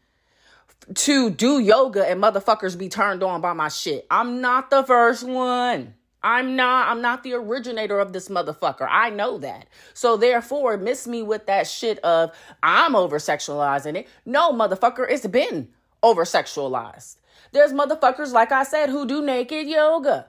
to 0.95 1.31
do 1.31 1.59
yoga 1.59 2.09
and 2.09 2.23
motherfuckers 2.23 2.79
be 2.79 2.89
turned 2.89 3.23
on 3.23 3.41
by 3.41 3.53
my 3.53 3.69
shit. 3.69 4.07
I'm 4.11 4.41
not 4.41 4.71
the 4.71 4.83
first 4.83 5.25
one. 5.25 5.95
I'm 6.23 6.57
not 6.57 6.89
I'm 6.89 7.01
not 7.01 7.23
the 7.23 7.35
originator 7.35 7.99
of 8.01 8.13
this 8.13 8.29
motherfucker. 8.29 8.89
I 8.91 9.11
know 9.11 9.39
that. 9.39 9.69
So 9.95 10.17
therefore, 10.17 10.77
miss 10.77 11.07
me 11.07 11.23
with 11.23 11.47
that 11.47 11.67
shit 11.67 11.99
of 12.01 12.33
I'm 12.63 12.97
over 12.97 13.19
sexualizing 13.19 13.97
it. 13.97 14.09
No, 14.27 14.53
motherfucker, 14.53 15.07
it's 15.09 15.27
been 15.27 15.69
over 16.03 16.25
sexualized. 16.25 17.17
There's 17.53 17.73
motherfuckers, 17.73 18.33
like 18.33 18.53
I 18.53 18.63
said, 18.63 18.91
who 18.91 19.07
do 19.07 19.23
naked 19.23 19.67
yoga. 19.67 20.27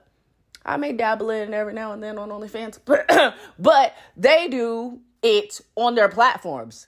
I 0.64 0.76
may 0.76 0.92
dabble 0.92 1.30
in 1.30 1.54
every 1.54 1.72
now 1.72 1.92
and 1.92 2.02
then 2.02 2.18
on 2.18 2.28
OnlyFans, 2.28 2.78
but, 2.84 3.10
but 3.58 3.94
they 4.16 4.48
do 4.48 5.00
it 5.22 5.60
on 5.76 5.94
their 5.94 6.08
platforms. 6.08 6.86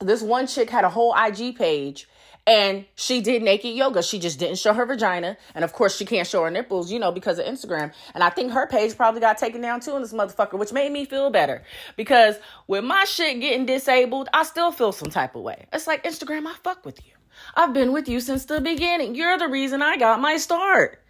This 0.00 0.22
one 0.22 0.46
chick 0.46 0.70
had 0.70 0.84
a 0.84 0.90
whole 0.90 1.14
IG 1.16 1.56
page 1.56 2.08
and 2.46 2.84
she 2.94 3.22
did 3.22 3.42
naked 3.42 3.74
yoga. 3.74 4.02
She 4.02 4.18
just 4.18 4.38
didn't 4.38 4.58
show 4.58 4.74
her 4.74 4.84
vagina. 4.84 5.36
And 5.54 5.64
of 5.64 5.72
course, 5.72 5.96
she 5.96 6.04
can't 6.04 6.26
show 6.26 6.42
her 6.42 6.50
nipples, 6.50 6.92
you 6.92 6.98
know, 6.98 7.10
because 7.10 7.38
of 7.38 7.46
Instagram. 7.46 7.92
And 8.12 8.22
I 8.22 8.28
think 8.28 8.52
her 8.52 8.66
page 8.66 8.96
probably 8.96 9.20
got 9.20 9.38
taken 9.38 9.62
down 9.62 9.80
too 9.80 9.96
in 9.96 10.02
this 10.02 10.12
motherfucker, 10.12 10.58
which 10.58 10.72
made 10.72 10.92
me 10.92 11.06
feel 11.06 11.30
better. 11.30 11.62
Because 11.96 12.36
with 12.66 12.84
my 12.84 13.04
shit 13.04 13.40
getting 13.40 13.64
disabled, 13.64 14.28
I 14.34 14.42
still 14.42 14.72
feel 14.72 14.92
some 14.92 15.10
type 15.10 15.34
of 15.34 15.42
way. 15.42 15.66
It's 15.72 15.86
like, 15.86 16.04
Instagram, 16.04 16.46
I 16.46 16.54
fuck 16.62 16.84
with 16.84 17.04
you. 17.06 17.13
I've 17.56 17.72
been 17.72 17.92
with 17.92 18.08
you 18.08 18.20
since 18.20 18.44
the 18.44 18.60
beginning. 18.60 19.14
You're 19.14 19.38
the 19.38 19.48
reason 19.48 19.82
I 19.82 19.96
got 19.96 20.20
my 20.20 20.36
start. 20.36 21.00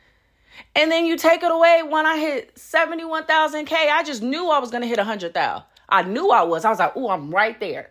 And 0.77 0.91
then 0.91 1.07
you 1.07 1.17
take 1.17 1.43
it 1.43 1.51
away 1.51 1.83
when 1.89 2.07
I 2.07 2.19
hit 2.19 2.55
71,000K. 2.57 3.73
I 3.73 4.03
just 4.05 4.23
knew 4.23 4.51
I 4.51 4.59
was 4.59 4.71
going 4.71 4.83
to 4.83 4.89
hit 4.89 4.99
100,000. 4.99 5.65
I 5.89 6.03
knew 6.03 6.31
I 6.31 6.43
was. 6.43 6.65
I 6.65 6.71
was 6.71 6.79
like, 6.79 6.93
oh, 6.97 7.11
I'm 7.11 7.31
right 7.31 7.59
there. 7.61 7.91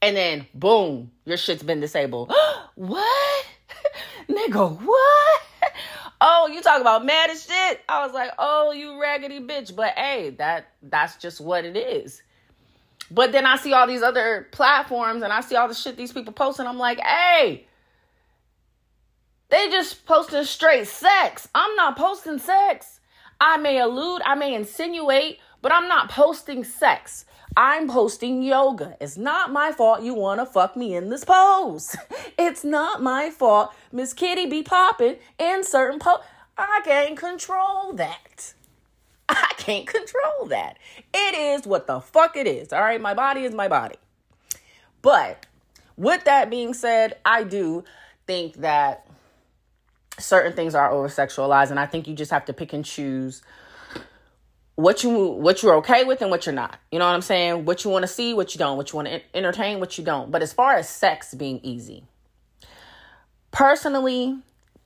And 0.00 0.16
then, 0.16 0.46
boom, 0.54 1.10
your 1.24 1.36
shit's 1.36 1.62
been 1.62 1.80
disabled. 1.80 2.32
what? 2.74 3.46
Nigga, 4.28 4.80
what? 4.80 5.42
oh, 6.20 6.48
you 6.52 6.62
talk 6.62 6.80
about 6.80 7.04
mad 7.04 7.30
as 7.30 7.44
shit. 7.44 7.80
I 7.88 8.04
was 8.04 8.14
like, 8.14 8.30
oh, 8.38 8.72
you 8.72 9.00
raggedy 9.00 9.40
bitch. 9.40 9.74
But 9.74 9.94
hey, 9.96 10.30
that 10.38 10.68
that's 10.82 11.16
just 11.16 11.40
what 11.40 11.64
it 11.64 11.76
is. 11.76 12.22
But 13.10 13.32
then 13.32 13.46
I 13.46 13.56
see 13.56 13.72
all 13.72 13.86
these 13.86 14.02
other 14.02 14.48
platforms 14.52 15.22
and 15.22 15.32
I 15.32 15.40
see 15.40 15.56
all 15.56 15.66
the 15.66 15.74
shit 15.74 15.96
these 15.96 16.12
people 16.12 16.32
post, 16.32 16.58
and 16.58 16.68
I'm 16.68 16.78
like, 16.78 17.00
hey, 17.00 17.66
they 19.50 19.68
just 19.70 20.04
posting 20.06 20.44
straight 20.44 20.86
sex. 20.86 21.48
I'm 21.54 21.74
not 21.76 21.96
posting 21.96 22.38
sex. 22.38 23.00
I 23.40 23.56
may 23.56 23.78
allude, 23.78 24.22
I 24.24 24.34
may 24.34 24.54
insinuate, 24.54 25.38
but 25.62 25.72
I'm 25.72 25.88
not 25.88 26.10
posting 26.10 26.64
sex. 26.64 27.24
I'm 27.56 27.88
posting 27.88 28.42
yoga. 28.42 28.96
It's 29.00 29.16
not 29.16 29.50
my 29.50 29.72
fault 29.72 30.02
you 30.02 30.14
want 30.14 30.40
to 30.40 30.46
fuck 30.46 30.76
me 30.76 30.94
in 30.94 31.08
this 31.08 31.24
pose. 31.24 31.96
It's 32.40 32.62
not 32.62 33.02
my 33.02 33.30
fault 33.30 33.74
Miss 33.90 34.12
Kitty 34.12 34.46
be 34.46 34.62
popping 34.62 35.16
in 35.40 35.64
certain 35.64 35.98
pose. 35.98 36.20
I 36.56 36.82
can't 36.84 37.16
control 37.16 37.92
that. 37.94 38.54
I 39.28 39.52
can't 39.56 39.88
control 39.88 40.46
that. 40.46 40.78
It 41.12 41.34
is 41.34 41.66
what 41.66 41.88
the 41.88 41.98
fuck 41.98 42.36
it 42.36 42.46
is. 42.46 42.72
All 42.72 42.80
right, 42.80 43.00
my 43.00 43.14
body 43.14 43.42
is 43.42 43.54
my 43.54 43.66
body. 43.66 43.96
But 45.02 45.46
with 45.96 46.24
that 46.24 46.48
being 46.48 46.74
said, 46.74 47.18
I 47.24 47.42
do 47.42 47.82
think 48.26 48.58
that 48.58 49.07
certain 50.18 50.52
things 50.52 50.74
are 50.74 50.90
over 50.90 51.08
sexualized 51.08 51.70
and 51.70 51.78
I 51.78 51.86
think 51.86 52.06
you 52.06 52.14
just 52.14 52.30
have 52.30 52.44
to 52.46 52.52
pick 52.52 52.72
and 52.72 52.84
choose 52.84 53.42
what 54.78 55.02
you 55.02 55.10
what 55.10 55.62
you're 55.62 55.74
okay 55.74 56.04
with 56.04 56.22
and 56.22 56.30
what 56.30 56.46
you're 56.46 56.54
not. 56.54 56.78
You 56.92 57.00
know 57.00 57.06
what 57.06 57.14
I'm 57.14 57.22
saying? 57.22 57.64
What 57.64 57.84
you 57.84 57.90
want 57.90 58.04
to 58.04 58.06
see, 58.06 58.32
what 58.32 58.54
you 58.54 58.58
don't, 58.60 58.76
what 58.76 58.92
you 58.92 58.96
want 58.96 59.08
to 59.08 59.20
entertain, 59.34 59.80
what 59.80 59.98
you 59.98 60.04
don't. 60.04 60.30
But 60.30 60.40
as 60.40 60.52
far 60.52 60.76
as 60.76 60.88
sex 60.88 61.34
being 61.34 61.58
easy, 61.64 62.04
personally, 63.50 64.38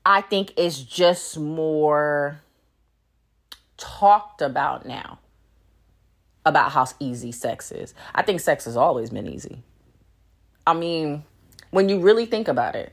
I 0.07 0.23
think 0.23 0.55
it's 0.57 0.81
just 0.81 1.39
more 1.39 2.41
talked 3.77 4.41
about 4.41 4.87
now 4.87 5.19
about 6.47 6.73
how 6.73 6.87
easy 6.99 7.31
sex 7.31 7.71
is. 7.71 7.95
I 8.15 8.23
think 8.23 8.41
sex 8.41 8.65
has 8.65 8.77
always 8.77 9.11
been 9.11 9.27
easy. 9.27 9.63
I 10.67 10.75
mean, 10.75 11.25
when 11.71 11.89
you 11.89 12.01
really 12.01 12.27
think 12.27 12.49
about 12.49 12.75
it, 12.75 12.93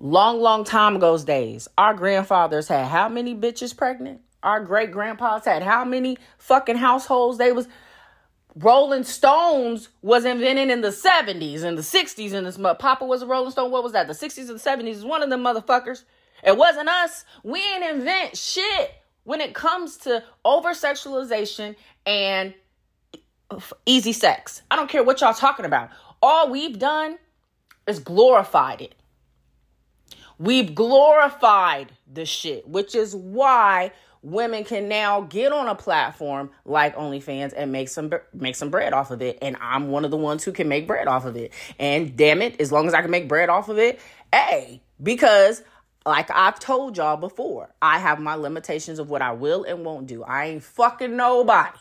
long, 0.00 0.40
long 0.40 0.64
time 0.64 0.96
ago's 0.96 1.24
days, 1.24 1.68
our 1.76 1.94
grandfathers 1.94 2.68
had 2.68 2.86
how 2.86 3.08
many 3.08 3.34
bitches 3.34 3.76
pregnant? 3.76 4.20
our 4.46 4.60
great 4.60 4.92
grandpas 4.92 5.44
had 5.44 5.62
how 5.62 5.84
many 5.84 6.16
fucking 6.38 6.76
households 6.76 7.36
they 7.36 7.52
was 7.52 7.68
Rolling 8.54 9.04
Stones 9.04 9.90
was 10.00 10.24
invented 10.24 10.70
in 10.70 10.80
the 10.80 10.88
70s 10.88 11.62
and 11.62 11.76
the 11.76 11.82
60s 11.82 12.32
and 12.32 12.46
this 12.46 12.56
Papa 12.78 13.04
was 13.04 13.20
a 13.20 13.26
Rolling 13.26 13.50
Stone. 13.50 13.70
What 13.70 13.82
was 13.82 13.92
that? 13.92 14.06
The 14.06 14.14
60s 14.14 14.48
and 14.48 14.58
70s 14.58 14.94
is 14.94 15.04
one 15.04 15.22
of 15.22 15.28
them 15.28 15.42
motherfuckers. 15.42 16.04
It 16.42 16.56
wasn't 16.56 16.88
us. 16.88 17.26
We 17.42 17.60
ain't 17.60 17.84
invent 17.84 18.34
shit 18.34 18.94
when 19.24 19.42
it 19.42 19.52
comes 19.52 19.98
to 19.98 20.22
over 20.42 20.70
sexualization 20.70 21.76
and 22.06 22.54
easy 23.84 24.14
sex. 24.14 24.62
I 24.70 24.76
don't 24.76 24.88
care 24.88 25.04
what 25.04 25.20
y'all 25.20 25.34
talking 25.34 25.66
about. 25.66 25.90
All 26.22 26.50
we've 26.50 26.78
done 26.78 27.18
is 27.86 27.98
glorified 27.98 28.80
it. 28.80 28.94
We've 30.38 30.74
glorified 30.74 31.92
the 32.12 32.26
shit, 32.26 32.68
which 32.68 32.94
is 32.94 33.16
why 33.16 33.92
women 34.22 34.64
can 34.64 34.88
now 34.88 35.22
get 35.22 35.52
on 35.52 35.68
a 35.68 35.74
platform 35.74 36.50
like 36.64 36.96
OnlyFans 36.96 37.54
and 37.56 37.70
make 37.72 37.88
some 37.88 38.10
make 38.34 38.56
some 38.56 38.70
bread 38.70 38.92
off 38.92 39.10
of 39.10 39.22
it. 39.22 39.38
And 39.40 39.56
I'm 39.60 39.88
one 39.88 40.04
of 40.04 40.10
the 40.10 40.16
ones 40.16 40.44
who 40.44 40.52
can 40.52 40.68
make 40.68 40.86
bread 40.86 41.06
off 41.06 41.24
of 41.24 41.36
it. 41.36 41.52
And 41.78 42.16
damn 42.16 42.42
it, 42.42 42.60
as 42.60 42.72
long 42.72 42.86
as 42.86 42.94
I 42.94 43.02
can 43.02 43.10
make 43.10 43.28
bread 43.28 43.48
off 43.48 43.68
of 43.68 43.78
it, 43.78 44.00
hey, 44.32 44.82
because 45.02 45.62
like 46.04 46.30
I've 46.30 46.58
told 46.58 46.96
y'all 46.96 47.16
before, 47.16 47.70
I 47.80 47.98
have 47.98 48.20
my 48.20 48.34
limitations 48.34 48.98
of 48.98 49.08
what 49.08 49.22
I 49.22 49.32
will 49.32 49.64
and 49.64 49.84
won't 49.84 50.06
do. 50.06 50.22
I 50.22 50.46
ain't 50.46 50.62
fucking 50.62 51.16
nobody. 51.16 51.78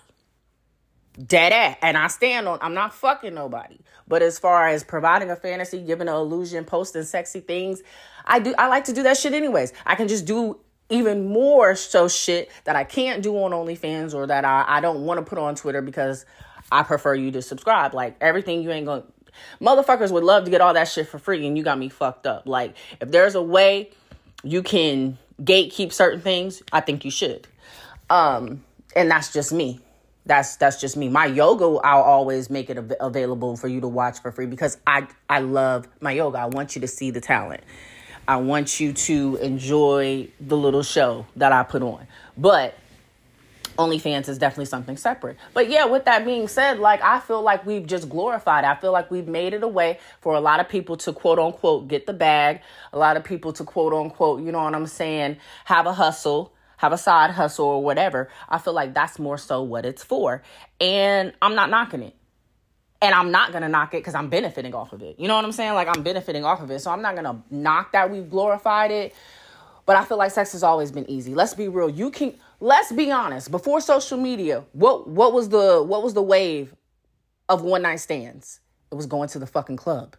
Dead 1.26 1.54
at. 1.54 1.78
And 1.82 1.98
I 1.98 2.08
stand 2.08 2.48
on 2.48 2.60
I'm 2.62 2.74
not 2.74 2.94
fucking 2.94 3.34
nobody. 3.34 3.78
But 4.08 4.22
as 4.22 4.38
far 4.38 4.68
as 4.68 4.84
providing 4.84 5.32
a 5.32 5.36
fantasy, 5.36 5.82
giving 5.82 6.08
an 6.08 6.14
illusion, 6.14 6.64
posting 6.64 7.04
sexy 7.04 7.40
things, 7.40 7.82
I 8.25 8.39
do 8.39 8.53
I 8.58 8.67
like 8.67 8.86
to 8.86 8.94
do 8.94 9.03
that 9.03 9.17
shit 9.17 9.34
anyways. 9.34 9.74
I 9.86 9.96
can 9.96 10.08
just 10.08 10.25
do 10.25 10.60
even 10.89 11.27
more 11.27 11.75
so 11.75 12.08
shit 12.08 12.51
that 12.65 12.75
I 12.75 12.84
can't 12.84 13.24
do 13.24 13.36
on 13.38 13.51
OnlyFans 13.51 14.13
or 14.13 14.27
that 14.27 14.46
I, 14.46 14.65
I 14.67 14.82
don't 14.82 15.05
want 15.05 15.20
to 15.20 15.25
put 15.25 15.38
on 15.39 15.55
Twitter 15.55 15.82
because 15.82 16.25
I 16.72 16.84
prefer 16.84 17.15
you 17.15 17.32
to 17.32 17.41
subscribe. 17.41 17.94
Like 17.94 18.15
everything 18.22 18.62
you 18.62 18.72
ain't 18.72 18.86
gonna 18.86 19.03
motherfuckers 19.62 20.12
would 20.12 20.24
love 20.24 20.46
to 20.46 20.51
get 20.51 20.62
all 20.62 20.74
that 20.74 20.88
shit 20.88 21.08
for 21.08 21.20
free 21.20 21.46
and 21.46 21.58
you 21.58 21.63
got 21.63 21.77
me 21.77 21.89
fucked 21.89 22.27
up. 22.27 22.48
Like 22.48 22.75
if 23.00 23.12
there's 23.12 23.36
a 23.36 23.41
way 23.41 23.91
you 24.44 24.63
can 24.63 25.17
gatekeep 25.41 25.91
certain 25.91 26.22
things, 26.22 26.62
I 26.72 26.82
think 26.82 27.05
you 27.05 27.12
should. 27.12 27.48
Um, 28.10 28.63
and 28.96 29.10
that's 29.10 29.34
just 29.34 29.51
me. 29.51 29.79
That's 30.27 30.55
that's 30.55 30.82
just 30.82 30.98
me. 30.98 31.08
My 31.08 31.27
yoga, 31.27 31.65
I'll 31.84 32.01
always 32.01 32.50
make 32.50 32.70
it 32.70 32.77
av- 32.79 32.94
available 33.00 33.58
for 33.58 33.67
you 33.67 33.82
to 33.82 33.88
watch 33.88 34.22
for 34.22 34.32
free 34.32 34.48
because 34.48 34.77
I 34.88 35.08
I 35.29 35.39
love 35.39 35.88
my 36.01 36.12
yoga. 36.13 36.39
I 36.39 36.46
want 36.46 36.75
you 36.75 36.82
to 36.82 36.88
see 36.88 37.12
the 37.12 37.22
talent. 37.22 37.62
I 38.27 38.38
want 38.38 38.79
you 38.79 38.94
to 38.94 39.36
enjoy 39.38 40.29
the 40.39 40.58
little 40.58 40.84
show 40.84 41.25
that 41.36 41.51
I 41.51 41.63
put 41.63 41.84
on. 41.84 42.08
But 42.38 42.75
OnlyFans 43.77 44.29
is 44.29 44.38
definitely 44.38 44.65
something 44.65 44.98
separate. 44.98 45.38
But 45.53 45.70
yeah, 45.70 45.86
with 45.86 46.05
that 46.05 46.25
being 46.25 46.48
said, 46.48 46.79
like 46.79 47.01
I 47.01 47.20
feel 47.20 47.41
like 47.41 47.65
we've 47.65 47.86
just 47.86 48.10
glorified. 48.10 48.63
I 48.63 48.75
feel 48.75 48.91
like 48.91 49.12
we've 49.12 49.27
made 49.27 49.53
it 49.53 49.63
a 49.63 49.67
way 49.67 50.00
for 50.22 50.34
a 50.34 50.39
lot 50.39 50.60
of 50.60 50.70
people 50.70 50.98
to 50.98 51.13
quote 51.13 51.39
unquote 51.39 51.88
get 51.88 52.08
the 52.08 52.13
bag. 52.13 52.62
A 52.94 52.98
lot 52.98 53.17
of 53.17 53.24
people 53.24 53.53
to 53.53 53.63
quote 53.63 53.94
unquote, 53.94 54.41
you 54.41 54.51
know 54.51 54.63
what 54.63 54.74
I'm 54.74 54.88
saying, 54.88 55.38
have 55.65 55.86
a 55.86 55.94
hustle, 55.94 56.53
have 56.77 56.94
a 56.94 56.98
side 56.98 57.32
hustle 57.32 57.65
or 57.65 57.84
whatever. 57.84 58.29
I 58.50 58.58
feel 58.58 58.74
like 58.74 58.94
that's 58.94 59.20
more 59.20 59.38
so 59.38 59.62
what 59.62 59.86
it's 59.86 60.03
for. 60.03 60.41
And 60.79 61.34
I'm 61.41 61.55
not 61.55 61.70
knocking 61.70 62.01
it. 62.03 62.15
And 63.06 63.14
I'm 63.14 63.30
not 63.30 63.54
gonna 63.54 63.70
knock 63.70 63.94
it 63.94 63.98
because 63.98 64.16
I'm 64.16 64.30
benefiting 64.30 64.74
off 64.74 64.92
of 64.92 65.04
it. 65.04 65.20
You 65.20 65.28
know 65.28 65.36
what 65.36 65.46
I'm 65.46 65.52
saying? 65.52 65.76
Like 65.76 65.88
I'm 65.88 66.02
benefiting 66.02 66.44
off 66.44 66.60
of 66.60 66.72
it. 66.72 66.80
So 66.80 66.90
I'm 66.90 67.04
not 67.04 67.16
gonna 67.16 67.40
knock 67.52 67.92
that 67.92 68.10
we've 68.10 68.28
glorified 68.28 68.90
it. 68.90 69.14
But 69.86 69.96
I 69.96 70.06
feel 70.06 70.18
like 70.18 70.32
sex 70.32 70.54
has 70.54 70.64
always 70.64 70.92
been 70.92 71.08
easy. 71.08 71.36
Let's 71.36 71.54
be 71.54 71.68
real. 71.68 71.88
You 71.88 72.10
can 72.10 72.34
let's 72.60 72.92
be 72.92 73.12
honest. 73.12 73.52
Before 73.52 73.80
social 73.80 74.18
media, 74.18 74.64
what 74.74 75.08
what 75.08 75.34
was 75.34 75.50
the 75.50 75.84
what 75.84 76.02
was 76.02 76.16
the 76.16 76.24
wave 76.24 76.74
of 77.48 77.62
one 77.62 77.84
night 77.84 78.00
stands? 78.00 78.60
It 78.92 78.96
was 78.96 79.06
going 79.06 79.30
to 79.30 79.40
the 79.40 79.46
fucking 79.46 79.78
club. 79.78 80.16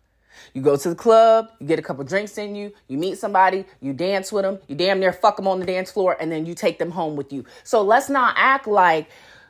You 0.54 0.62
go 0.62 0.76
to 0.76 0.88
the 0.88 0.94
club, 0.94 1.48
you 1.58 1.66
get 1.66 1.80
a 1.80 1.82
couple 1.82 2.04
drinks 2.04 2.38
in 2.38 2.54
you, 2.54 2.72
you 2.86 2.98
meet 2.98 3.18
somebody, 3.18 3.64
you 3.80 3.94
dance 3.94 4.30
with 4.30 4.44
them, 4.44 4.60
you 4.68 4.76
damn 4.76 5.00
near 5.00 5.12
fuck 5.12 5.36
them 5.38 5.48
on 5.48 5.58
the 5.58 5.66
dance 5.66 5.90
floor, 5.90 6.16
and 6.20 6.30
then 6.30 6.46
you 6.46 6.54
take 6.54 6.78
them 6.78 6.92
home 6.92 7.16
with 7.16 7.32
you. 7.32 7.44
So 7.64 7.82
let's 7.82 8.08
not 8.08 8.34
act 8.36 8.68
like 8.68 9.08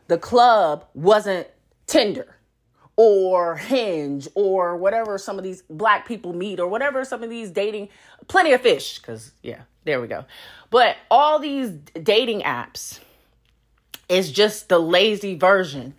the 0.08 0.16
club 0.16 0.86
wasn't 0.94 1.48
Tinder 1.86 2.35
or 2.96 3.56
Hinge 3.56 4.26
or 4.34 4.76
whatever 4.76 5.18
some 5.18 5.38
of 5.38 5.44
these 5.44 5.62
black 5.68 6.06
people 6.06 6.32
meet 6.32 6.58
or 6.58 6.66
whatever 6.66 7.04
some 7.04 7.22
of 7.22 7.30
these 7.30 7.50
dating, 7.50 7.88
plenty 8.26 8.52
of 8.52 8.62
fish, 8.62 8.98
because 8.98 9.32
yeah, 9.42 9.62
there 9.84 10.00
we 10.00 10.08
go. 10.08 10.24
But 10.70 10.96
all 11.10 11.38
these 11.38 11.70
dating 11.70 12.40
apps 12.40 13.00
is 14.08 14.32
just 14.32 14.68
the 14.68 14.78
lazy 14.78 15.36
version 15.36 15.94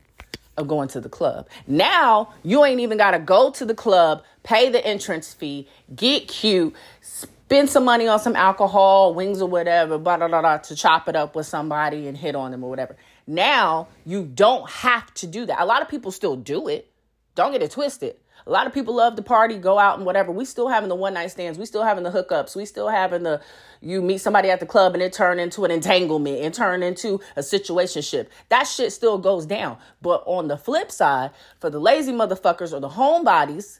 of 0.57 0.67
going 0.67 0.87
to 0.89 0.99
the 0.99 1.09
club. 1.09 1.47
Now 1.67 2.33
you 2.43 2.65
ain't 2.65 2.79
even 2.79 2.97
got 2.97 3.11
to 3.11 3.19
go 3.19 3.51
to 3.51 3.65
the 3.65 3.75
club, 3.75 4.23
pay 4.43 4.69
the 4.69 4.85
entrance 4.85 5.33
fee, 5.33 5.67
get 5.95 6.27
cute, 6.27 6.73
spend 7.01 7.69
some 7.69 7.85
money 7.85 8.07
on 8.07 8.19
some 8.19 8.35
alcohol, 8.35 9.13
wings 9.13 9.41
or 9.41 9.47
whatever, 9.47 9.97
blah, 9.97 10.17
blah, 10.17 10.27
blah, 10.27 10.41
blah, 10.41 10.57
to 10.57 10.75
chop 10.75 11.07
it 11.07 11.15
up 11.15 11.35
with 11.35 11.45
somebody 11.45 12.07
and 12.07 12.17
hit 12.17 12.35
on 12.35 12.51
them 12.51 12.63
or 12.63 12.69
whatever. 12.69 12.95
Now 13.27 13.89
you 14.05 14.23
don't 14.23 14.69
have 14.69 15.13
to 15.15 15.27
do 15.27 15.45
that. 15.45 15.59
A 15.59 15.65
lot 15.65 15.81
of 15.81 15.89
people 15.89 16.11
still 16.11 16.37
do 16.37 16.67
it. 16.69 16.89
Don't 17.35 17.51
get 17.51 17.61
it 17.61 17.71
twisted. 17.71 18.15
A 18.45 18.49
lot 18.49 18.65
of 18.65 18.73
people 18.73 18.95
love 18.95 19.15
to 19.17 19.21
party, 19.21 19.57
go 19.57 19.77
out 19.77 19.97
and 19.97 20.05
whatever. 20.05 20.31
We 20.31 20.45
still 20.45 20.69
having 20.69 20.87
the 20.87 20.95
one 20.95 21.13
night 21.13 21.31
stands. 21.31 21.59
We 21.59 21.65
still 21.65 21.83
having 21.83 22.05
the 22.05 22.11
hookups. 22.11 22.55
We 22.55 22.65
still 22.65 22.87
having 22.87 23.23
the 23.23 23.41
you 23.81 24.01
meet 24.01 24.19
somebody 24.19 24.49
at 24.49 24.61
the 24.61 24.65
club 24.65 24.93
and 24.93 25.03
it 25.03 25.11
turn 25.11 25.37
into 25.37 25.65
an 25.65 25.71
entanglement 25.71 26.39
and 26.39 26.53
turn 26.53 26.81
into 26.81 27.19
a 27.35 27.41
situationship. 27.41 28.27
That 28.47 28.63
shit 28.63 28.93
still 28.93 29.17
goes 29.17 29.45
down. 29.45 29.77
But 30.01 30.23
on 30.25 30.47
the 30.47 30.57
flip 30.57 30.91
side, 30.91 31.31
for 31.59 31.69
the 31.69 31.79
lazy 31.79 32.13
motherfuckers 32.13 32.71
or 32.71 32.79
the 32.79 32.89
homebodies, 32.89 33.79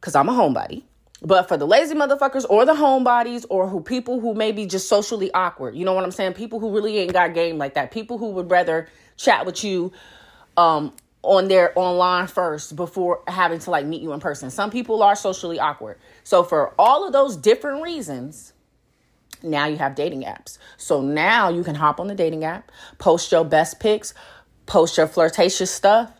because 0.00 0.14
I'm 0.14 0.30
a 0.30 0.32
homebody, 0.32 0.84
but 1.26 1.48
for 1.48 1.56
the 1.56 1.66
lazy 1.66 1.92
motherfuckers 1.92 2.46
or 2.48 2.64
the 2.64 2.74
homebodies 2.74 3.44
or 3.50 3.68
who 3.68 3.80
people 3.80 4.20
who 4.20 4.32
may 4.32 4.52
be 4.52 4.64
just 4.64 4.88
socially 4.88 5.32
awkward, 5.32 5.74
you 5.74 5.84
know 5.84 5.92
what 5.92 6.04
I'm 6.04 6.12
saying? 6.12 6.34
People 6.34 6.60
who 6.60 6.72
really 6.72 6.98
ain't 6.98 7.12
got 7.12 7.34
game 7.34 7.58
like 7.58 7.74
that. 7.74 7.90
People 7.90 8.16
who 8.16 8.30
would 8.30 8.48
rather 8.48 8.88
chat 9.16 9.44
with 9.44 9.64
you 9.64 9.92
um 10.56 10.94
on 11.22 11.48
their 11.48 11.76
online 11.76 12.28
first 12.28 12.76
before 12.76 13.24
having 13.26 13.58
to 13.58 13.70
like 13.72 13.84
meet 13.84 14.02
you 14.02 14.12
in 14.12 14.20
person. 14.20 14.50
Some 14.52 14.70
people 14.70 15.02
are 15.02 15.16
socially 15.16 15.58
awkward. 15.58 15.98
So 16.22 16.44
for 16.44 16.72
all 16.78 17.04
of 17.04 17.12
those 17.12 17.36
different 17.36 17.82
reasons, 17.82 18.52
now 19.42 19.66
you 19.66 19.78
have 19.78 19.96
dating 19.96 20.22
apps. 20.22 20.58
So 20.76 21.02
now 21.02 21.48
you 21.48 21.64
can 21.64 21.74
hop 21.74 21.98
on 21.98 22.06
the 22.06 22.14
dating 22.14 22.44
app, 22.44 22.70
post 22.98 23.32
your 23.32 23.44
best 23.44 23.80
pics, 23.80 24.14
post 24.66 24.96
your 24.96 25.08
flirtatious 25.08 25.72
stuff, 25.72 26.12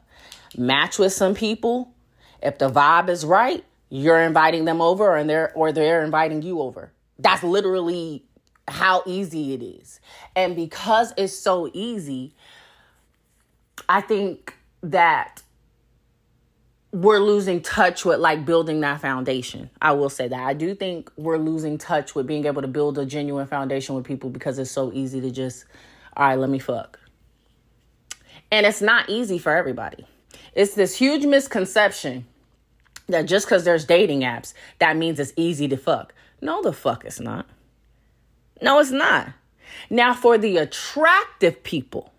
match 0.57 0.99
with 0.99 1.13
some 1.13 1.37
people. 1.37 1.95
If 2.43 2.59
the 2.59 2.69
vibe 2.69 3.09
is 3.09 3.25
right, 3.25 3.65
you're 3.89 4.21
inviting 4.21 4.65
them 4.65 4.81
over 4.81 5.17
and 5.17 5.29
they're 5.29 5.53
or 5.55 5.73
they're 5.73 6.05
inviting 6.05 6.43
you 6.43 6.61
over. 6.61 6.93
That's 7.19 7.43
literally 7.43 8.25
how 8.69 9.03
easy 9.07 9.55
it 9.55 9.63
is. 9.63 10.01
And 10.35 10.57
because 10.57 11.13
it's 11.17 11.33
so 11.33 11.71
easy, 11.73 12.35
I 13.89 14.01
think 14.01 14.55
that 14.83 15.43
we're 16.93 17.21
losing 17.21 17.61
touch 17.61 18.05
with 18.05 18.19
like 18.21 18.45
building 18.45 18.81
that 18.81 19.01
foundation. 19.01 19.71
I 19.83 19.93
will 19.93 20.09
say 20.09 20.29
that. 20.29 20.41
I 20.41 20.55
do 20.55 20.75
think 20.75 21.11
we're 21.17 21.39
losing 21.39 21.79
touch 21.79 22.15
with 22.15 22.27
being 22.27 22.47
able 22.47 22.63
to 22.63 22.69
build 22.69 22.99
a 22.99 23.05
genuine 23.05 23.47
foundation 23.47 23.95
with 23.95 24.05
people 24.05 24.31
because 24.31 24.59
it's 24.59 24.71
so 24.71 24.93
easy 24.93 25.21
to 25.21 25.31
just, 25.31 25.67
all 26.17 26.29
right, 26.29 26.39
let 26.39 26.49
me 26.49 26.59
fuck. 26.59 26.99
And 28.51 28.65
it's 28.65 28.81
not 28.81 29.11
easy 29.11 29.39
for 29.39 29.55
everybody. 29.55 30.07
It's 30.55 30.75
this 30.75 30.97
huge 30.97 31.27
misconception 31.27 32.27
that 33.09 33.23
just 33.23 33.47
because 33.47 33.65
there's 33.65 33.85
dating 33.85 34.21
apps, 34.21 34.55
that 34.79 34.97
means 34.97 35.21
it's 35.21 35.33
easy 35.37 35.69
to 35.69 35.77
fuck. 35.77 36.15
No, 36.41 36.63
the 36.63 36.73
fuck 36.73 37.05
it's 37.05 37.21
not. 37.21 37.47
No, 38.61 38.79
it's 38.79 38.91
not. 38.91 39.29
Now, 39.91 40.15
for 40.15 40.39
the 40.39 40.57
attractive 40.57 41.63
people, 41.63 42.13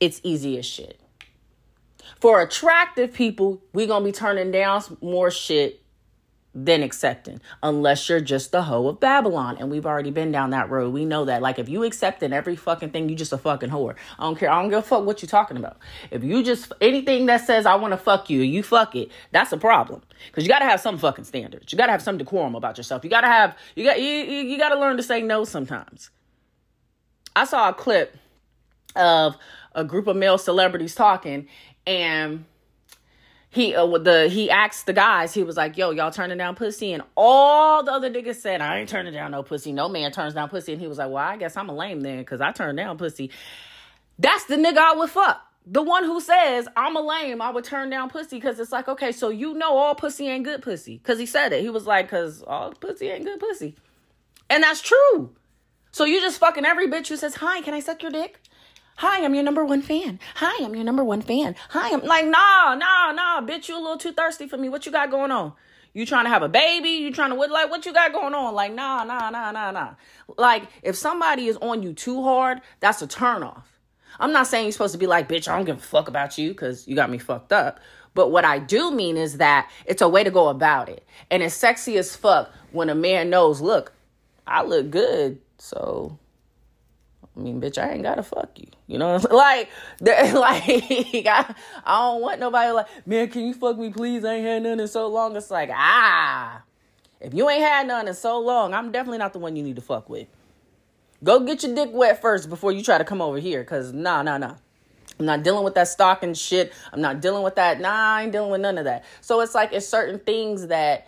it's 0.00 0.20
easy 0.22 0.58
as 0.58 0.66
shit. 0.66 1.00
For 2.20 2.40
attractive 2.40 3.12
people, 3.12 3.62
we're 3.72 3.86
going 3.86 4.02
to 4.02 4.06
be 4.06 4.12
turning 4.12 4.50
down 4.50 4.82
more 5.00 5.30
shit 5.30 5.83
than 6.54 6.84
accepting, 6.84 7.40
unless 7.62 8.08
you're 8.08 8.20
just 8.20 8.52
the 8.52 8.62
hoe 8.62 8.86
of 8.86 9.00
Babylon. 9.00 9.56
And 9.58 9.70
we've 9.70 9.84
already 9.84 10.12
been 10.12 10.30
down 10.30 10.50
that 10.50 10.70
road. 10.70 10.92
We 10.92 11.04
know 11.04 11.24
that. 11.24 11.42
Like, 11.42 11.58
if 11.58 11.68
you 11.68 11.82
accepting 11.82 12.32
every 12.32 12.54
fucking 12.54 12.90
thing, 12.90 13.08
you 13.08 13.16
just 13.16 13.32
a 13.32 13.38
fucking 13.38 13.70
whore. 13.70 13.96
I 14.18 14.22
don't 14.22 14.38
care. 14.38 14.50
I 14.50 14.62
don't 14.62 14.70
give 14.70 14.78
a 14.78 14.82
fuck 14.82 15.04
what 15.04 15.20
you 15.20 15.26
talking 15.26 15.56
about. 15.56 15.78
If 16.12 16.22
you 16.22 16.44
just, 16.44 16.72
anything 16.80 17.26
that 17.26 17.44
says, 17.44 17.66
I 17.66 17.74
want 17.74 17.92
to 17.92 17.96
fuck 17.96 18.30
you, 18.30 18.42
you 18.42 18.62
fuck 18.62 18.94
it, 18.94 19.10
that's 19.32 19.52
a 19.52 19.56
problem. 19.56 20.02
Because 20.26 20.44
you 20.44 20.48
got 20.48 20.60
to 20.60 20.64
have 20.64 20.80
some 20.80 20.96
fucking 20.96 21.24
standards. 21.24 21.72
You 21.72 21.76
got 21.76 21.86
to 21.86 21.92
have 21.92 22.02
some 22.02 22.18
decorum 22.18 22.54
about 22.54 22.76
yourself. 22.76 23.02
You 23.02 23.10
got 23.10 23.22
to 23.22 23.26
have, 23.26 23.56
you 23.74 23.84
got, 23.84 24.00
you, 24.00 24.06
you, 24.06 24.42
you 24.44 24.58
got 24.58 24.68
to 24.68 24.78
learn 24.78 24.96
to 24.96 25.02
say 25.02 25.22
no 25.22 25.44
sometimes. 25.44 26.10
I 27.34 27.46
saw 27.46 27.68
a 27.68 27.74
clip 27.74 28.16
of 28.94 29.36
a 29.74 29.82
group 29.84 30.06
of 30.06 30.14
male 30.14 30.38
celebrities 30.38 30.94
talking 30.94 31.48
and 31.84 32.44
he 33.54 33.72
uh, 33.74 33.86
the 33.98 34.28
he 34.28 34.50
asked 34.50 34.86
the 34.86 34.92
guys 34.92 35.32
he 35.32 35.44
was 35.44 35.56
like 35.56 35.76
yo 35.76 35.90
y'all 35.92 36.10
turning 36.10 36.38
down 36.38 36.56
pussy? 36.56 36.92
And 36.92 37.04
all 37.16 37.84
the 37.84 37.92
other 37.92 38.10
niggas 38.10 38.36
said 38.36 38.60
i 38.60 38.80
ain't 38.80 38.88
turning 38.88 39.12
down 39.12 39.30
no 39.30 39.44
pussy. 39.44 39.72
No 39.72 39.88
man 39.88 40.10
turns 40.10 40.34
down 40.34 40.48
pussy. 40.48 40.72
And 40.72 40.80
he 40.80 40.88
was 40.88 40.98
like 40.98 41.08
well 41.08 41.24
i 41.24 41.36
guess 41.36 41.56
i'm 41.56 41.68
a 41.68 41.74
lame 41.74 42.00
then 42.00 42.18
because 42.18 42.40
i 42.40 42.50
turned 42.50 42.78
down 42.78 42.98
pussy. 42.98 43.30
That's 44.18 44.44
the 44.46 44.56
nigga 44.56 44.78
i 44.78 44.94
would 44.94 45.08
fuck. 45.08 45.40
The 45.66 45.82
one 45.82 46.02
who 46.02 46.20
says 46.20 46.66
i'm 46.76 46.96
a 46.96 47.00
lame 47.00 47.40
i 47.40 47.50
would 47.50 47.64
turn 47.64 47.90
down 47.90 48.10
pussy 48.10 48.38
because 48.38 48.58
it's 48.58 48.72
like 48.72 48.88
okay 48.88 49.12
so 49.12 49.28
you 49.28 49.54
know 49.54 49.76
all 49.76 49.94
pussy 49.94 50.26
ain't 50.26 50.44
good 50.44 50.60
pussy. 50.60 50.96
Because 50.98 51.20
he 51.20 51.26
said 51.26 51.52
it. 51.52 51.62
He 51.62 51.70
was 51.70 51.86
like 51.86 52.06
because 52.06 52.42
all 52.42 52.72
pussy 52.72 53.08
ain't 53.08 53.24
good 53.24 53.38
pussy. 53.38 53.76
And 54.50 54.64
that's 54.64 54.82
true. 54.82 55.30
So 55.92 56.04
you 56.04 56.20
just 56.20 56.40
fucking 56.40 56.66
every 56.66 56.88
bitch 56.88 57.06
who 57.06 57.16
says 57.16 57.36
hi 57.36 57.60
can 57.60 57.72
i 57.72 57.78
suck 57.78 58.02
your 58.02 58.10
dick 58.10 58.40
Hi, 58.96 59.24
I'm 59.24 59.34
your 59.34 59.42
number 59.42 59.64
one 59.64 59.82
fan. 59.82 60.20
Hi, 60.36 60.64
I'm 60.64 60.74
your 60.76 60.84
number 60.84 61.02
one 61.02 61.20
fan. 61.20 61.56
Hi, 61.70 61.92
I'm 61.92 62.04
like, 62.04 62.26
nah, 62.26 62.76
nah, 62.76 63.10
nah, 63.10 63.40
bitch, 63.40 63.68
you 63.68 63.76
a 63.76 63.80
little 63.80 63.98
too 63.98 64.12
thirsty 64.12 64.46
for 64.46 64.56
me. 64.56 64.68
What 64.68 64.86
you 64.86 64.92
got 64.92 65.10
going 65.10 65.32
on? 65.32 65.52
You 65.92 66.06
trying 66.06 66.26
to 66.26 66.30
have 66.30 66.44
a 66.44 66.48
baby? 66.48 66.90
You 66.90 67.12
trying 67.12 67.30
to 67.30 67.34
what? 67.34 67.50
Like, 67.50 67.70
what 67.70 67.84
you 67.86 67.92
got 67.92 68.12
going 68.12 68.34
on? 68.34 68.54
Like, 68.54 68.72
nah, 68.72 69.02
nah, 69.02 69.30
nah, 69.30 69.50
nah, 69.50 69.72
nah. 69.72 69.94
Like, 70.38 70.68
if 70.84 70.94
somebody 70.94 71.48
is 71.48 71.56
on 71.56 71.82
you 71.82 71.92
too 71.92 72.22
hard, 72.22 72.60
that's 72.78 73.02
a 73.02 73.08
turnoff. 73.08 73.64
I'm 74.20 74.32
not 74.32 74.46
saying 74.46 74.66
you're 74.66 74.72
supposed 74.72 74.92
to 74.92 74.98
be 74.98 75.08
like, 75.08 75.28
bitch, 75.28 75.48
I 75.48 75.56
don't 75.56 75.64
give 75.64 75.78
a 75.78 75.80
fuck 75.80 76.06
about 76.06 76.38
you 76.38 76.50
because 76.50 76.86
you 76.86 76.94
got 76.94 77.10
me 77.10 77.18
fucked 77.18 77.52
up. 77.52 77.80
But 78.14 78.30
what 78.30 78.44
I 78.44 78.60
do 78.60 78.92
mean 78.92 79.16
is 79.16 79.38
that 79.38 79.68
it's 79.86 80.02
a 80.02 80.08
way 80.08 80.22
to 80.22 80.30
go 80.30 80.48
about 80.48 80.88
it. 80.88 81.04
And 81.32 81.42
it's 81.42 81.54
sexy 81.54 81.98
as 81.98 82.14
fuck 82.14 82.52
when 82.70 82.88
a 82.90 82.94
man 82.94 83.28
knows, 83.28 83.60
look, 83.60 83.92
I 84.46 84.62
look 84.62 84.90
good. 84.90 85.40
So 85.58 86.16
I 87.36 87.40
mean, 87.40 87.60
bitch, 87.60 87.78
I 87.78 87.92
ain't 87.92 88.02
gotta 88.02 88.22
fuck 88.22 88.50
you. 88.56 88.68
You 88.86 88.98
know, 88.98 89.16
like, 89.30 89.70
like, 90.00 90.64
I, 91.26 91.54
I 91.84 91.98
don't 91.98 92.22
want 92.22 92.40
nobody 92.40 92.70
like, 92.70 92.86
man, 93.06 93.28
can 93.28 93.46
you 93.46 93.54
fuck 93.54 93.78
me, 93.78 93.90
please? 93.90 94.24
I 94.24 94.34
ain't 94.34 94.46
had 94.46 94.62
none 94.62 94.80
in 94.80 94.88
so 94.88 95.08
long. 95.08 95.36
It's 95.36 95.50
like, 95.50 95.70
ah, 95.72 96.62
if 97.20 97.34
you 97.34 97.48
ain't 97.48 97.62
had 97.62 97.86
none 97.86 98.08
in 98.08 98.14
so 98.14 98.38
long, 98.38 98.74
I'm 98.74 98.92
definitely 98.92 99.18
not 99.18 99.32
the 99.32 99.38
one 99.38 99.56
you 99.56 99.62
need 99.62 99.76
to 99.76 99.82
fuck 99.82 100.08
with. 100.08 100.28
Go 101.22 101.40
get 101.40 101.62
your 101.62 101.74
dick 101.74 101.90
wet 101.92 102.20
first 102.20 102.48
before 102.48 102.70
you 102.70 102.82
try 102.82 102.98
to 102.98 103.04
come 103.04 103.22
over 103.22 103.38
here, 103.38 103.64
cause 103.64 103.92
nah, 103.92 104.22
nah, 104.22 104.38
nah. 104.38 104.56
I'm 105.18 105.26
not 105.26 105.42
dealing 105.42 105.64
with 105.64 105.74
that 105.74 105.88
stalking 105.88 106.34
shit. 106.34 106.72
I'm 106.92 107.00
not 107.00 107.20
dealing 107.20 107.44
with 107.44 107.54
that. 107.54 107.80
Nah, 107.80 108.16
I 108.16 108.22
ain't 108.22 108.32
dealing 108.32 108.50
with 108.50 108.60
none 108.60 108.78
of 108.78 108.84
that. 108.84 109.04
So 109.20 109.40
it's 109.40 109.54
like 109.54 109.72
it's 109.72 109.86
certain 109.86 110.18
things 110.18 110.66
that 110.68 111.06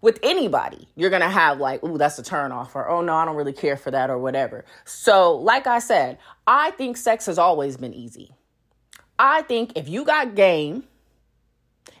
with 0.00 0.18
anybody, 0.22 0.88
you're 0.94 1.10
gonna 1.10 1.28
have 1.28 1.58
like, 1.58 1.82
ooh, 1.84 1.98
that's 1.98 2.18
a 2.18 2.22
turn 2.22 2.52
off, 2.52 2.74
or 2.76 2.88
oh 2.88 3.00
no, 3.00 3.14
I 3.14 3.24
don't 3.24 3.36
really 3.36 3.52
care 3.52 3.76
for 3.76 3.90
that, 3.90 4.10
or 4.10 4.18
whatever. 4.18 4.64
So, 4.84 5.36
like 5.36 5.66
I 5.66 5.80
said, 5.80 6.18
I 6.46 6.70
think 6.72 6.96
sex 6.96 7.26
has 7.26 7.38
always 7.38 7.76
been 7.76 7.94
easy. 7.94 8.32
I 9.18 9.42
think 9.42 9.72
if 9.76 9.88
you 9.88 10.04
got 10.04 10.34
game, 10.36 10.84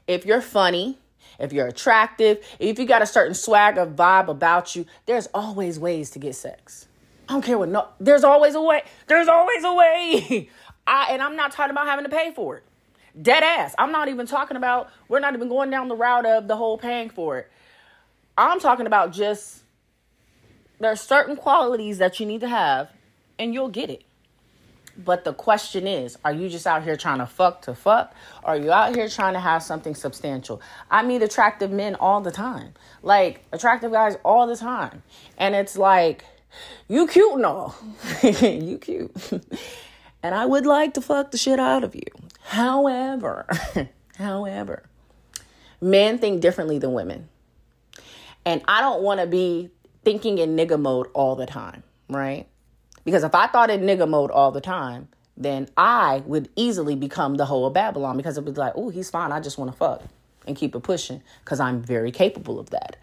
if 0.06 0.24
you're 0.24 0.40
funny, 0.40 0.98
if 1.38 1.52
you're 1.52 1.66
attractive, 1.66 2.38
if 2.58 2.78
you 2.78 2.86
got 2.86 3.02
a 3.02 3.06
certain 3.06 3.34
swag 3.34 3.78
or 3.78 3.86
vibe 3.86 4.28
about 4.28 4.76
you, 4.76 4.86
there's 5.06 5.26
always 5.34 5.78
ways 5.78 6.10
to 6.10 6.18
get 6.18 6.34
sex. 6.34 6.86
I 7.28 7.32
don't 7.32 7.42
care 7.42 7.58
what 7.58 7.68
no 7.68 7.88
there's 8.00 8.24
always 8.24 8.54
a 8.54 8.60
way. 8.60 8.82
There's 9.06 9.28
always 9.28 9.64
a 9.64 9.72
way. 9.72 10.48
I 10.86 11.08
and 11.10 11.20
I'm 11.20 11.36
not 11.36 11.52
talking 11.52 11.70
about 11.72 11.86
having 11.86 12.04
to 12.04 12.10
pay 12.10 12.32
for 12.32 12.56
it. 12.58 12.64
Dead 13.20 13.42
ass. 13.42 13.74
I'm 13.78 13.90
not 13.90 14.08
even 14.08 14.26
talking 14.26 14.56
about 14.56 14.90
we're 15.08 15.20
not 15.20 15.34
even 15.34 15.48
going 15.48 15.70
down 15.70 15.88
the 15.88 15.96
route 15.96 16.24
of 16.24 16.46
the 16.46 16.56
whole 16.56 16.78
paying 16.78 17.10
for 17.10 17.38
it. 17.38 17.50
I'm 18.38 18.60
talking 18.60 18.86
about 18.86 19.12
just 19.12 19.62
there 20.78 20.92
are 20.92 20.96
certain 20.96 21.34
qualities 21.34 21.98
that 21.98 22.20
you 22.20 22.26
need 22.26 22.40
to 22.42 22.48
have 22.48 22.88
and 23.36 23.52
you'll 23.52 23.68
get 23.68 23.90
it. 23.90 24.04
But 24.96 25.24
the 25.24 25.32
question 25.32 25.86
is, 25.86 26.16
are 26.24 26.32
you 26.32 26.48
just 26.48 26.66
out 26.66 26.84
here 26.84 26.96
trying 26.96 27.18
to 27.18 27.26
fuck 27.26 27.62
to 27.62 27.74
fuck? 27.74 28.14
Or 28.44 28.50
are 28.50 28.56
you 28.56 28.70
out 28.70 28.94
here 28.94 29.08
trying 29.08 29.34
to 29.34 29.40
have 29.40 29.62
something 29.62 29.94
substantial? 29.94 30.60
I 30.88 31.02
meet 31.02 31.22
attractive 31.22 31.72
men 31.72 31.96
all 31.96 32.20
the 32.20 32.30
time. 32.30 32.74
Like 33.02 33.44
attractive 33.52 33.90
guys 33.90 34.16
all 34.24 34.46
the 34.46 34.56
time. 34.56 35.02
And 35.36 35.56
it's 35.56 35.76
like, 35.76 36.24
you 36.88 37.08
cute 37.08 37.34
and 37.34 37.46
all. 37.46 37.76
you 38.22 38.78
cute. 38.78 39.14
and 40.22 40.34
I 40.34 40.46
would 40.46 40.66
like 40.66 40.94
to 40.94 41.00
fuck 41.00 41.32
the 41.32 41.38
shit 41.38 41.58
out 41.58 41.82
of 41.82 41.94
you. 41.96 42.06
However, 42.42 43.46
however, 44.16 44.84
men 45.80 46.18
think 46.18 46.40
differently 46.40 46.78
than 46.78 46.92
women. 46.92 47.28
And 48.48 48.62
I 48.66 48.80
don't 48.80 49.02
want 49.02 49.20
to 49.20 49.26
be 49.26 49.68
thinking 50.06 50.38
in 50.38 50.56
nigga 50.56 50.80
mode 50.80 51.08
all 51.12 51.36
the 51.36 51.44
time, 51.44 51.82
right? 52.08 52.48
Because 53.04 53.22
if 53.22 53.34
I 53.34 53.46
thought 53.46 53.68
in 53.68 53.82
nigga 53.82 54.08
mode 54.08 54.30
all 54.30 54.52
the 54.52 54.62
time, 54.62 55.08
then 55.36 55.68
I 55.76 56.22
would 56.24 56.48
easily 56.56 56.96
become 56.96 57.34
the 57.34 57.44
whole 57.44 57.66
of 57.66 57.74
Babylon 57.74 58.16
because 58.16 58.38
it 58.38 58.44
would 58.44 58.54
be 58.54 58.58
like, 58.58 58.72
oh, 58.74 58.88
he's 58.88 59.10
fine. 59.10 59.32
I 59.32 59.40
just 59.40 59.58
want 59.58 59.70
to 59.70 59.76
fuck 59.76 60.02
and 60.46 60.56
keep 60.56 60.74
it 60.74 60.80
pushing 60.80 61.22
because 61.44 61.60
I'm 61.60 61.82
very 61.82 62.10
capable 62.10 62.58
of 62.58 62.70
that. 62.70 62.96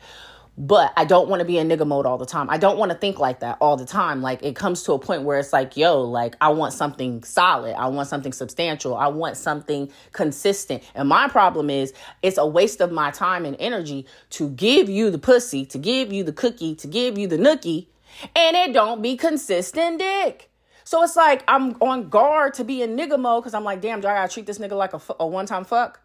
But 0.58 0.94
I 0.96 1.04
don't 1.04 1.28
want 1.28 1.42
to 1.42 1.46
be 1.46 1.58
in 1.58 1.68
nigga 1.68 1.86
mode 1.86 2.06
all 2.06 2.18
the 2.18 2.26
time. 2.26 2.50
I 2.50 2.58
don't 2.58 2.78
want 2.78 2.92
to 2.92 2.98
think 2.98 3.20
like 3.20 3.42
that 3.42 3.58
all 3.60 3.76
the 3.76 3.86
time. 3.86 4.22
Like 4.22 4.42
it 4.42 4.56
comes 4.56 4.84
to 4.84 4.94
a 4.94 5.00
point 5.00 5.24
where 5.24 5.38
it's 5.38 5.52
like, 5.52 5.76
yo, 5.76 6.02
like 6.02 6.36
I 6.40 6.50
want 6.50 6.74
something 6.74 7.24
solid. 7.24 7.76
I 7.76 7.88
want 7.88 8.08
something 8.08 8.32
substantial. 8.32 8.96
I 8.96 9.08
want 9.08 9.36
something 9.36 9.92
consistent. 10.14 10.84
And 10.96 11.10
my 11.10 11.28
problem 11.28 11.70
is 11.70 11.94
it's 12.22 12.38
a 12.38 12.48
waste 12.48 12.80
of 12.80 12.92
my 12.92 13.12
time 13.12 13.44
and 13.44 13.58
energy 13.60 14.06
to 14.32 14.50
give 14.50 14.88
you 14.88 15.12
the 15.12 15.20
pussy, 15.20 15.66
to 15.66 15.78
give 15.78 16.14
you 16.14 16.24
the 16.24 16.34
cookie, 16.34 16.74
to 16.76 16.88
give 16.88 17.18
you 17.18 17.28
the 17.28 17.38
nookie, 17.38 17.88
and 18.34 18.56
it 18.56 18.72
don't 18.72 19.02
be 19.02 19.18
consistent 19.18 20.00
dick. 20.00 20.50
So 20.86 21.04
it's 21.04 21.16
like 21.16 21.44
I'm 21.48 21.76
on 21.82 22.10
guard 22.10 22.54
to 22.56 22.64
be 22.64 22.82
in 22.82 22.96
nigga 22.96 23.20
mode 23.20 23.44
because 23.44 23.56
I'm 23.56 23.64
like, 23.64 23.82
damn, 23.82 24.00
do 24.00 24.08
I 24.08 24.14
gotta 24.14 24.32
treat 24.32 24.46
this 24.46 24.60
nigga 24.60 24.78
like 24.78 24.94
a, 24.94 25.02
a 25.20 25.28
one 25.28 25.48
time 25.48 25.66
fuck? 25.66 26.00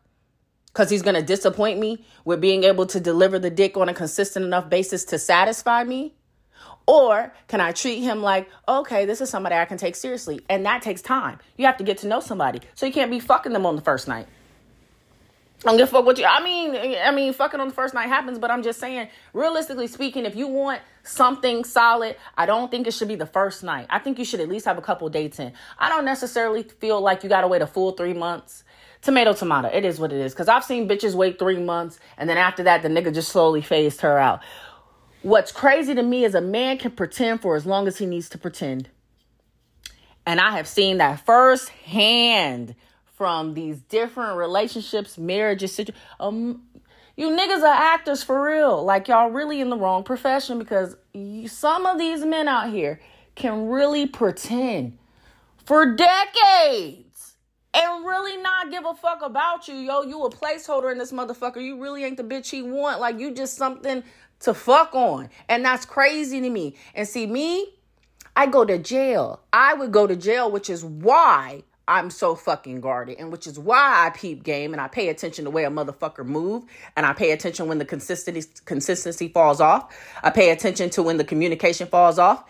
Because 0.73 0.91
he's 0.91 1.03
going 1.03 1.15
to 1.15 1.23
disappoint 1.23 1.79
me 1.79 2.05
with 2.25 2.41
being 2.41 2.65
able 2.65 2.87
to 2.87 3.01
deliver 3.01 3.39
the 3.39 3.51
dick 3.51 3.77
on 3.77 3.89
a 3.89 3.95
consistent 3.95 4.45
enough 4.45 4.69
basis 4.69 5.05
to 5.07 5.19
satisfy 5.19 5.85
me? 5.85 6.15
Or 6.87 7.33
can 7.49 7.61
I 7.61 7.73
treat 7.73 8.01
him 8.01 8.23
like, 8.23 8.49
okay, 8.67 9.05
this 9.05 9.21
is 9.21 9.31
somebody 9.31 9.55
I 9.55 9.65
can 9.65 9.79
take 9.79 9.95
seriously? 9.95 10.41
And 10.49 10.67
that 10.67 10.83
takes 10.83 11.03
time. 11.03 11.39
You 11.57 11.67
have 11.67 11.77
to 11.79 11.85
get 11.85 11.99
to 11.99 12.09
know 12.09 12.21
somebody. 12.21 12.61
So 12.75 12.87
you 12.87 12.93
can't 12.93 13.11
be 13.11 13.21
fucking 13.21 13.53
them 13.53 13.67
on 13.67 13.77
the 13.77 13.83
first 13.83 14.09
night. 14.09 14.27
I 15.65 15.69
don't 15.69 15.77
give 15.77 15.89
a 15.89 15.91
fuck 15.91 16.07
what 16.07 16.17
you 16.17 16.25
I 16.25 16.43
mean 16.43 16.75
I 16.75 17.11
mean 17.11 17.35
fucking 17.35 17.61
on 17.61 17.69
the 17.69 17.75
first 17.75 17.93
night 17.93 18.09
happens, 18.09 18.39
but 18.39 18.51
I'm 18.51 18.63
just 18.63 18.81
saying, 18.81 19.09
realistically 19.35 19.89
speaking, 19.89 20.25
if 20.25 20.35
you 20.35 20.49
want 20.49 20.81
something 21.03 21.65
solid, 21.65 22.17
I 22.35 22.47
don't 22.47 22.71
think 22.71 22.87
it 22.87 22.93
should 22.93 23.09
be 23.09 23.15
the 23.15 23.27
first 23.27 23.63
night. 23.63 23.87
I 23.91 23.99
think 23.99 24.19
you 24.19 24.25
should 24.25 24.41
at 24.41 24.49
least 24.49 24.65
have 24.65 24.79
a 24.79 24.83
couple 24.83 25.07
dates 25.11 25.39
in. 25.39 25.53
I 25.79 25.91
don't 25.91 26.07
necessarily 26.07 26.63
feel 26.63 27.03
like 27.03 27.23
you 27.23 27.29
gotta 27.29 27.47
wait 27.47 27.61
a 27.61 27.67
full 27.67 27.93
three 27.93 28.15
months 28.15 28.65
tomato 29.03 29.33
tomato. 29.33 29.69
It 29.69 29.85
is 29.85 29.99
what 29.99 30.13
it 30.13 30.21
is. 30.21 30.33
Because 30.33 30.49
i've 30.49 30.65
seen 30.65 30.89
bitches 30.89 31.15
wait 31.15 31.39
three 31.39 31.59
months 31.59 31.99
and 32.17 32.29
then 32.29 32.39
after 32.39 32.63
that 32.65 32.83
the 32.83 32.89
nigga 32.89 33.13
just 33.13 33.31
slowly 33.31 33.63
phased 33.63 34.01
her 34.03 34.19
out. 34.19 34.41
What's 35.23 35.53
crazy 35.53 35.95
to 35.95 36.03
me 36.03 36.25
is 36.25 36.35
a 36.35 36.41
man 36.41 36.79
can 36.79 36.93
pretend 36.93 37.43
for 37.43 37.55
as 37.55 37.67
long 37.67 37.87
as 37.87 37.99
he 37.99 38.07
needs 38.07 38.29
to 38.31 38.39
pretend. 38.39 38.89
And 40.27 40.41
i 40.41 40.53
have 40.53 40.69
seen 40.69 40.99
that 40.99 41.25
firsthand 41.25 42.75
from 43.17 43.55
these 43.55 43.81
different 43.81 44.39
relationships 44.39 45.19
marriages 45.19 45.75
situ- 45.75 45.93
um 46.19 46.63
you 47.21 47.29
niggas 47.29 47.61
are 47.61 47.67
actors 47.67 48.23
for 48.23 48.43
real. 48.43 48.83
Like 48.83 49.09
y'all 49.09 49.29
really 49.29 49.61
in 49.61 49.69
the 49.69 49.77
wrong 49.77 50.05
profession 50.05 50.59
because 50.59 50.97
you, 51.13 51.49
some 51.49 51.85
of 51.85 51.99
these 51.99 52.25
men 52.25 52.49
out 52.49 52.71
here 52.71 52.99
can 53.35 53.67
really 53.67 54.07
pretend 54.07 54.97
for 55.67 55.95
decades 55.95 57.10
and 57.73 58.05
really 58.05 58.37
not 58.43 58.71
give 58.71 58.85
a 58.85 58.95
fuck 58.95 59.23
about 59.23 59.69
you, 59.69 59.75
yo. 59.77 60.03
You 60.03 60.25
a 60.25 60.31
placeholder 60.31 60.91
in 60.91 60.99
this 60.99 61.13
motherfucker. 61.13 61.63
You 61.63 61.81
really 61.81 62.05
ain't 62.05 62.17
the 62.17 62.25
bitch 62.25 62.51
he 62.51 62.63
want. 62.63 63.01
Like 63.01 63.19
you 63.19 63.33
just 63.33 63.57
something 63.57 64.03
to 64.41 64.55
fuck 64.55 64.95
on. 64.95 65.29
And 65.49 65.65
that's 65.65 65.85
crazy 65.85 66.41
to 66.41 66.51
me. 66.51 66.75
And 66.95 67.07
see 67.07 67.27
me, 67.27 67.75
I 68.37 68.47
go 68.47 68.65
to 68.65 68.79
jail. 68.79 69.41
I 69.53 69.75
would 69.75 69.93
go 69.93 70.07
to 70.07 70.17
jail, 70.17 70.51
which 70.51 70.69
is 70.71 70.85
why 70.85 71.63
I'm 71.87 72.11
so 72.11 72.37
fucking 72.37 72.81
guarded 72.81 73.19
and 73.19 73.33
which 73.33 73.47
is 73.47 73.59
why 73.59 74.07
I 74.07 74.11
peep 74.11 74.45
game 74.45 74.73
and 74.73 74.81
I 74.81 74.87
pay 74.87 75.09
attention 75.09 75.45
to 75.45 75.51
where 75.51 75.67
a 75.67 75.71
motherfucker 75.71 76.25
move 76.25 76.65
and 76.97 77.05
I 77.05 77.13
pay 77.13 77.33
attention 77.33 77.67
when 77.67 77.79
the 77.79 77.85
consistency 77.85 78.49
consistency 78.65 79.29
falls 79.29 79.61
off. 79.61 79.95
I 80.23 80.31
pay 80.31 80.51
attention 80.51 80.91
to 80.91 81.03
when 81.03 81.17
the 81.17 81.25
communication 81.25 81.89
falls 81.89 82.19
off. 82.19 82.45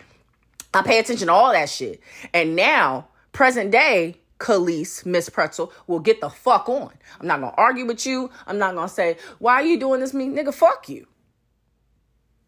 I 0.73 0.83
pay 0.83 0.99
attention 0.99 1.27
to 1.27 1.33
all 1.33 1.51
that 1.51 1.69
shit. 1.69 2.01
And 2.33 2.55
now, 2.55 3.07
present 3.33 3.71
day, 3.71 4.20
Kalise, 4.41 5.05
Miss 5.05 5.29
Pretzel, 5.29 5.71
will 5.87 5.99
get 5.99 6.19
the 6.19 6.29
fuck 6.29 6.67
on. 6.67 6.91
I'm 7.19 7.27
not 7.27 7.39
gonna 7.39 7.53
argue 7.55 7.85
with 7.85 8.05
you. 8.05 8.31
I'm 8.47 8.57
not 8.57 8.75
gonna 8.75 8.89
say, 8.89 9.17
why 9.39 9.53
are 9.53 9.63
you 9.63 9.79
doing 9.79 9.99
this 9.99 10.13
me? 10.13 10.27
Nigga, 10.27 10.53
fuck 10.53 10.89
you. 10.89 11.07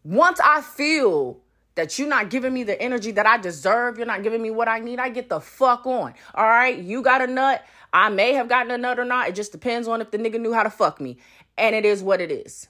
Once 0.02 0.40
I 0.44 0.60
feel 0.60 1.40
that 1.76 1.98
you're 1.98 2.08
not 2.08 2.30
giving 2.30 2.52
me 2.52 2.64
the 2.64 2.80
energy 2.80 3.12
that 3.12 3.26
I 3.26 3.38
deserve, 3.38 3.96
you're 3.96 4.06
not 4.06 4.22
giving 4.22 4.42
me 4.42 4.50
what 4.50 4.68
I 4.68 4.80
need, 4.80 4.98
I 4.98 5.08
get 5.08 5.28
the 5.28 5.40
fuck 5.40 5.86
on. 5.86 6.14
All 6.34 6.44
right, 6.44 6.76
you 6.76 7.00
got 7.00 7.22
a 7.22 7.26
nut. 7.26 7.64
I 7.92 8.08
may 8.08 8.32
have 8.32 8.48
gotten 8.48 8.72
a 8.72 8.78
nut 8.78 8.98
or 8.98 9.04
not. 9.04 9.28
It 9.28 9.36
just 9.36 9.52
depends 9.52 9.86
on 9.86 10.00
if 10.00 10.10
the 10.10 10.18
nigga 10.18 10.40
knew 10.40 10.52
how 10.52 10.64
to 10.64 10.70
fuck 10.70 11.00
me. 11.00 11.18
And 11.56 11.76
it 11.76 11.84
is 11.84 12.02
what 12.02 12.20
it 12.20 12.32
is. 12.32 12.68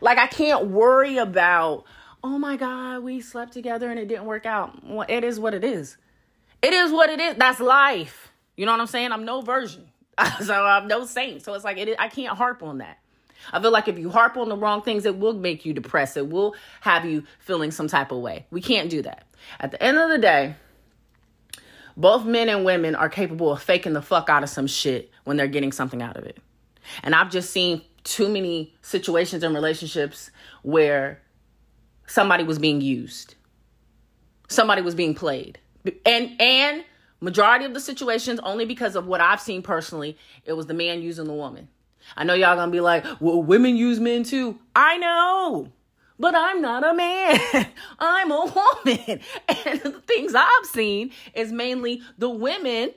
Like, 0.00 0.16
I 0.16 0.26
can't 0.26 0.68
worry 0.68 1.18
about, 1.18 1.84
oh 2.24 2.38
my 2.38 2.56
God, 2.56 3.02
we 3.02 3.20
slept 3.20 3.52
together 3.52 3.90
and 3.90 3.98
it 3.98 4.08
didn't 4.08 4.24
work 4.24 4.46
out. 4.46 4.82
Well, 4.82 5.06
it 5.08 5.24
is 5.24 5.38
what 5.38 5.52
it 5.52 5.62
is. 5.62 5.98
It 6.62 6.72
is 6.72 6.90
what 6.90 7.10
it 7.10 7.20
is. 7.20 7.36
That's 7.36 7.60
life. 7.60 8.32
You 8.56 8.66
know 8.66 8.72
what 8.72 8.80
I'm 8.80 8.86
saying? 8.86 9.12
I'm 9.12 9.24
no 9.24 9.40
virgin. 9.42 9.86
so 10.42 10.54
I'm 10.54 10.88
no 10.88 11.04
saint. 11.04 11.42
So 11.42 11.54
it's 11.54 11.64
like 11.64 11.78
it, 11.78 11.96
I 11.98 12.08
can't 12.08 12.36
harp 12.36 12.62
on 12.62 12.78
that. 12.78 12.98
I 13.52 13.60
feel 13.60 13.70
like 13.70 13.86
if 13.86 13.98
you 13.98 14.10
harp 14.10 14.36
on 14.36 14.48
the 14.48 14.56
wrong 14.56 14.82
things, 14.82 15.04
it 15.04 15.18
will 15.18 15.34
make 15.34 15.64
you 15.64 15.72
depressed. 15.72 16.16
It 16.16 16.28
will 16.28 16.54
have 16.80 17.04
you 17.04 17.24
feeling 17.38 17.70
some 17.70 17.86
type 17.86 18.10
of 18.10 18.18
way. 18.18 18.46
We 18.50 18.60
can't 18.60 18.90
do 18.90 19.02
that. 19.02 19.26
At 19.60 19.70
the 19.70 19.82
end 19.82 19.98
of 19.98 20.08
the 20.08 20.18
day, 20.18 20.54
both 21.96 22.24
men 22.24 22.48
and 22.48 22.64
women 22.64 22.94
are 22.94 23.08
capable 23.08 23.52
of 23.52 23.62
faking 23.62 23.92
the 23.92 24.02
fuck 24.02 24.28
out 24.28 24.42
of 24.42 24.48
some 24.48 24.66
shit 24.66 25.10
when 25.24 25.36
they're 25.36 25.46
getting 25.46 25.72
something 25.72 26.02
out 26.02 26.16
of 26.16 26.24
it. 26.24 26.38
And 27.02 27.14
I've 27.14 27.30
just 27.30 27.50
seen 27.50 27.82
too 28.04 28.28
many 28.28 28.74
situations 28.82 29.42
and 29.42 29.54
relationships 29.54 30.30
where 30.62 31.20
somebody 32.06 32.44
was 32.44 32.58
being 32.58 32.80
used. 32.80 33.34
Somebody 34.48 34.82
was 34.82 34.94
being 34.94 35.14
played. 35.14 35.58
And 36.04 36.40
and 36.40 36.84
Majority 37.20 37.64
of 37.64 37.74
the 37.74 37.80
situations, 37.80 38.40
only 38.42 38.64
because 38.64 38.94
of 38.94 39.06
what 39.06 39.20
I've 39.20 39.40
seen 39.40 39.62
personally, 39.62 40.18
it 40.44 40.52
was 40.52 40.66
the 40.66 40.74
man 40.74 41.02
using 41.02 41.26
the 41.26 41.32
woman. 41.32 41.68
I 42.16 42.24
know 42.24 42.34
y'all 42.34 42.56
gonna 42.56 42.70
be 42.70 42.80
like, 42.80 43.04
well, 43.20 43.42
women 43.42 43.76
use 43.76 43.98
men 43.98 44.22
too. 44.22 44.58
I 44.74 44.98
know, 44.98 45.72
but 46.18 46.34
I'm 46.34 46.60
not 46.60 46.84
a 46.84 46.94
man. 46.94 47.40
I'm 47.98 48.30
a 48.30 48.44
woman. 48.44 49.20
And 49.66 49.80
the 49.80 50.00
things 50.06 50.34
I've 50.34 50.66
seen 50.66 51.10
is 51.34 51.50
mainly 51.50 52.02
the 52.18 52.28
women 52.28 52.92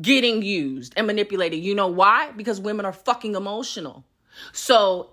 getting 0.00 0.42
used 0.42 0.94
and 0.96 1.06
manipulated. 1.06 1.62
You 1.62 1.74
know 1.74 1.88
why? 1.88 2.32
Because 2.32 2.60
women 2.60 2.86
are 2.86 2.92
fucking 2.92 3.34
emotional. 3.34 4.04
So 4.52 5.10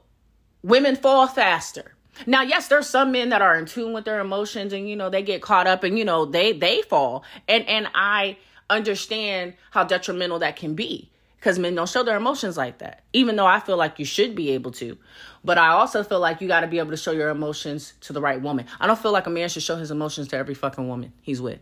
women 0.64 0.96
fall 0.96 1.28
faster. 1.28 1.96
Now, 2.26 2.42
yes, 2.42 2.68
there's 2.68 2.88
some 2.88 3.12
men 3.12 3.30
that 3.30 3.42
are 3.42 3.58
in 3.58 3.66
tune 3.66 3.94
with 3.94 4.06
their 4.06 4.20
emotions 4.20 4.74
and 4.74 4.90
you 4.90 4.96
know 4.96 5.10
they 5.10 5.22
get 5.22 5.42
caught 5.42 5.68
up 5.68 5.84
and 5.84 5.98
you 5.98 6.06
know 6.06 6.26
they 6.26 6.54
they 6.54 6.82
fall. 6.82 7.24
And 7.48 7.68
and 7.68 7.88
I 7.94 8.38
understand 8.70 9.54
how 9.72 9.84
detrimental 9.84 10.40
that 10.40 10.56
can 10.56 10.76
be 10.76 11.10
because 11.40 11.58
men 11.58 11.74
don't 11.76 11.90
show 11.90 12.04
their 12.04 12.18
emotions 12.18 12.58
like 12.58 12.80
that. 12.80 13.04
Even 13.14 13.36
though 13.36 13.46
I 13.46 13.60
feel 13.60 13.78
like 13.78 13.98
you 13.98 14.06
should 14.06 14.36
be 14.36 14.52
able 14.52 14.72
to. 14.72 14.98
But 15.44 15.58
I 15.58 15.70
also 15.70 16.04
feel 16.04 16.20
like 16.20 16.42
you 16.42 16.48
got 16.48 16.62
to 16.62 16.68
be 16.68 16.80
able 16.80 16.92
to 16.92 16.98
show 16.98 17.12
your 17.12 17.30
emotions 17.30 17.94
to 18.02 18.14
the 18.14 18.22
right 18.22 18.42
woman. 18.42 18.66
I 18.80 18.88
don't 18.88 19.00
feel 19.00 19.14
like 19.14 19.26
a 19.26 19.30
man 19.30 19.48
should 19.48 19.64
show 19.64 19.78
his 19.78 19.90
emotions 19.90 20.28
to 20.30 20.38
every 20.38 20.54
fucking 20.54 20.88
woman 20.88 21.14
he's 21.22 21.42
with. 21.42 21.60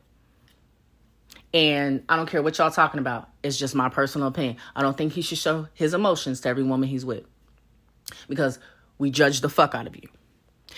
And 1.54 2.04
I 2.10 2.15
don't 2.15 2.28
care 2.28 2.41
what 2.41 2.58
y'all 2.58 2.72
talking 2.72 3.00
about. 3.00 3.30
It's 3.43 3.58
just 3.58 3.76
my 3.76 3.89
personal 3.89 4.28
opinion. 4.28 4.58
I 4.76 4.82
don't 4.82 4.98
think 4.98 5.13
he 5.13 5.22
should 5.22 5.38
show 5.38 5.67
his 5.74 5.93
emotions 5.93 6.41
to 6.41 6.50
every 6.50 6.63
woman 6.63 6.89
he's 6.89 7.06
with. 7.06 7.24
Because 8.28 8.60
we 8.98 9.12
judge 9.12 9.41
the 9.41 9.50
fuck 9.50 9.76
out 9.76 9.88
of 9.88 9.96
you. 9.96 10.10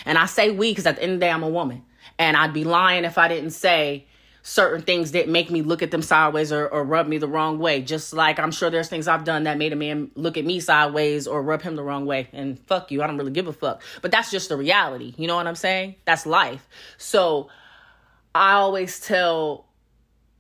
And 0.06 0.18
I 0.18 0.26
say 0.26 0.52
we 0.52 0.72
because 0.72 0.86
at 0.86 0.98
the 0.98 1.04
end 1.04 1.14
of 1.14 1.20
the 1.20 1.26
day, 1.26 1.32
I'm 1.32 1.44
a 1.44 1.50
woman. 1.50 1.84
And 2.18 2.36
I'd 2.36 2.54
be 2.54 2.64
lying 2.64 3.06
if 3.06 3.18
I 3.18 3.28
didn't 3.28 3.52
say 3.52 4.06
certain 4.42 4.82
things 4.82 5.12
that 5.12 5.28
make 5.28 5.52
me 5.52 5.62
look 5.62 5.84
at 5.84 5.92
them 5.92 6.02
sideways 6.02 6.52
or, 6.52 6.68
or 6.68 6.84
rub 6.84 7.08
me 7.08 7.18
the 7.18 7.28
wrong 7.28 7.60
way. 7.60 7.82
Just 7.82 8.14
like 8.14 8.40
I'm 8.40 8.52
sure 8.52 8.70
there's 8.70 8.90
things 8.90 9.08
I've 9.08 9.24
done 9.24 9.44
that 9.44 9.58
made 9.58 9.74
a 9.74 9.76
man 9.76 10.12
look 10.16 10.38
at 10.38 10.46
me 10.46 10.60
sideways 10.60 11.28
or 11.28 11.42
rub 11.42 11.62
him 11.62 11.76
the 11.76 11.84
wrong 11.84 12.06
way. 12.06 12.30
And 12.34 12.60
fuck 12.68 12.92
you, 12.92 13.04
I 13.04 13.08
don't 13.08 13.18
really 13.18 13.32
give 13.32 13.48
a 13.48 13.54
fuck. 13.54 13.82
But 14.02 14.12
that's 14.12 14.32
just 14.32 14.50
the 14.50 14.58
reality. 14.58 15.14
You 15.18 15.28
know 15.28 15.36
what 15.36 15.48
I'm 15.48 15.56
saying? 15.56 15.96
That's 16.06 16.26
life. 16.26 16.68
So 16.98 17.50
I 18.34 18.54
always 18.54 19.00
tell 19.00 19.66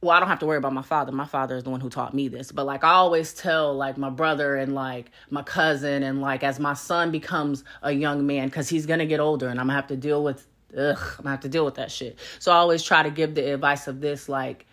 well, 0.01 0.15
I 0.15 0.19
don't 0.19 0.29
have 0.29 0.39
to 0.39 0.45
worry 0.45 0.57
about 0.57 0.73
my 0.73 0.81
father. 0.81 1.11
My 1.11 1.25
father 1.25 1.57
is 1.57 1.63
the 1.63 1.69
one 1.69 1.81
who 1.81 1.89
taught 1.89 2.13
me 2.13 2.29
this. 2.29 2.51
But 2.51 2.65
like 2.65 2.83
I 2.83 2.91
always 2.91 3.33
tell 3.33 3.73
like 3.75 3.97
my 3.97 4.09
brother 4.09 4.55
and 4.55 4.73
like 4.73 5.11
my 5.29 5.43
cousin 5.43 6.03
and 6.03 6.21
like 6.21 6.43
as 6.43 6.59
my 6.59 6.73
son 6.73 7.11
becomes 7.11 7.63
a 7.81 7.91
young 7.91 8.25
man 8.25 8.49
cuz 8.49 8.69
he's 8.69 8.85
going 8.85 8.99
to 8.99 9.05
get 9.05 9.19
older 9.19 9.49
and 9.49 9.59
I'm 9.59 9.67
going 9.67 9.75
to 9.75 9.81
have 9.81 9.87
to 9.87 9.97
deal 9.97 10.23
with 10.23 10.47
ugh, 10.77 10.97
I'm 10.97 11.15
going 11.15 11.23
to 11.23 11.29
have 11.29 11.39
to 11.41 11.49
deal 11.49 11.65
with 11.65 11.75
that 11.75 11.91
shit. 11.91 12.17
So 12.39 12.51
I 12.51 12.55
always 12.55 12.81
try 12.81 13.03
to 13.03 13.09
give 13.09 13.35
the 13.35 13.53
advice 13.53 13.87
of 13.87 13.99
this 13.99 14.29
like 14.29 14.65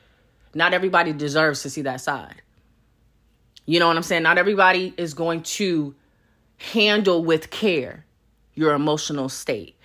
not 0.55 0.73
everybody 0.73 1.13
deserves 1.13 1.63
to 1.63 1.71
see 1.71 1.83
that 1.83 2.01
side. 2.01 2.43
You 3.67 3.81
know 3.81 3.89
what 3.89 3.97
I'm 3.97 4.05
saying? 4.05 4.23
Not 4.23 4.39
everybody 4.39 4.95
is 4.97 5.13
going 5.13 5.43
to 5.43 5.95
handle 6.59 7.25
with 7.25 7.51
care 7.51 8.07
your 8.55 8.75
emotional 8.75 9.29
state. 9.29 9.77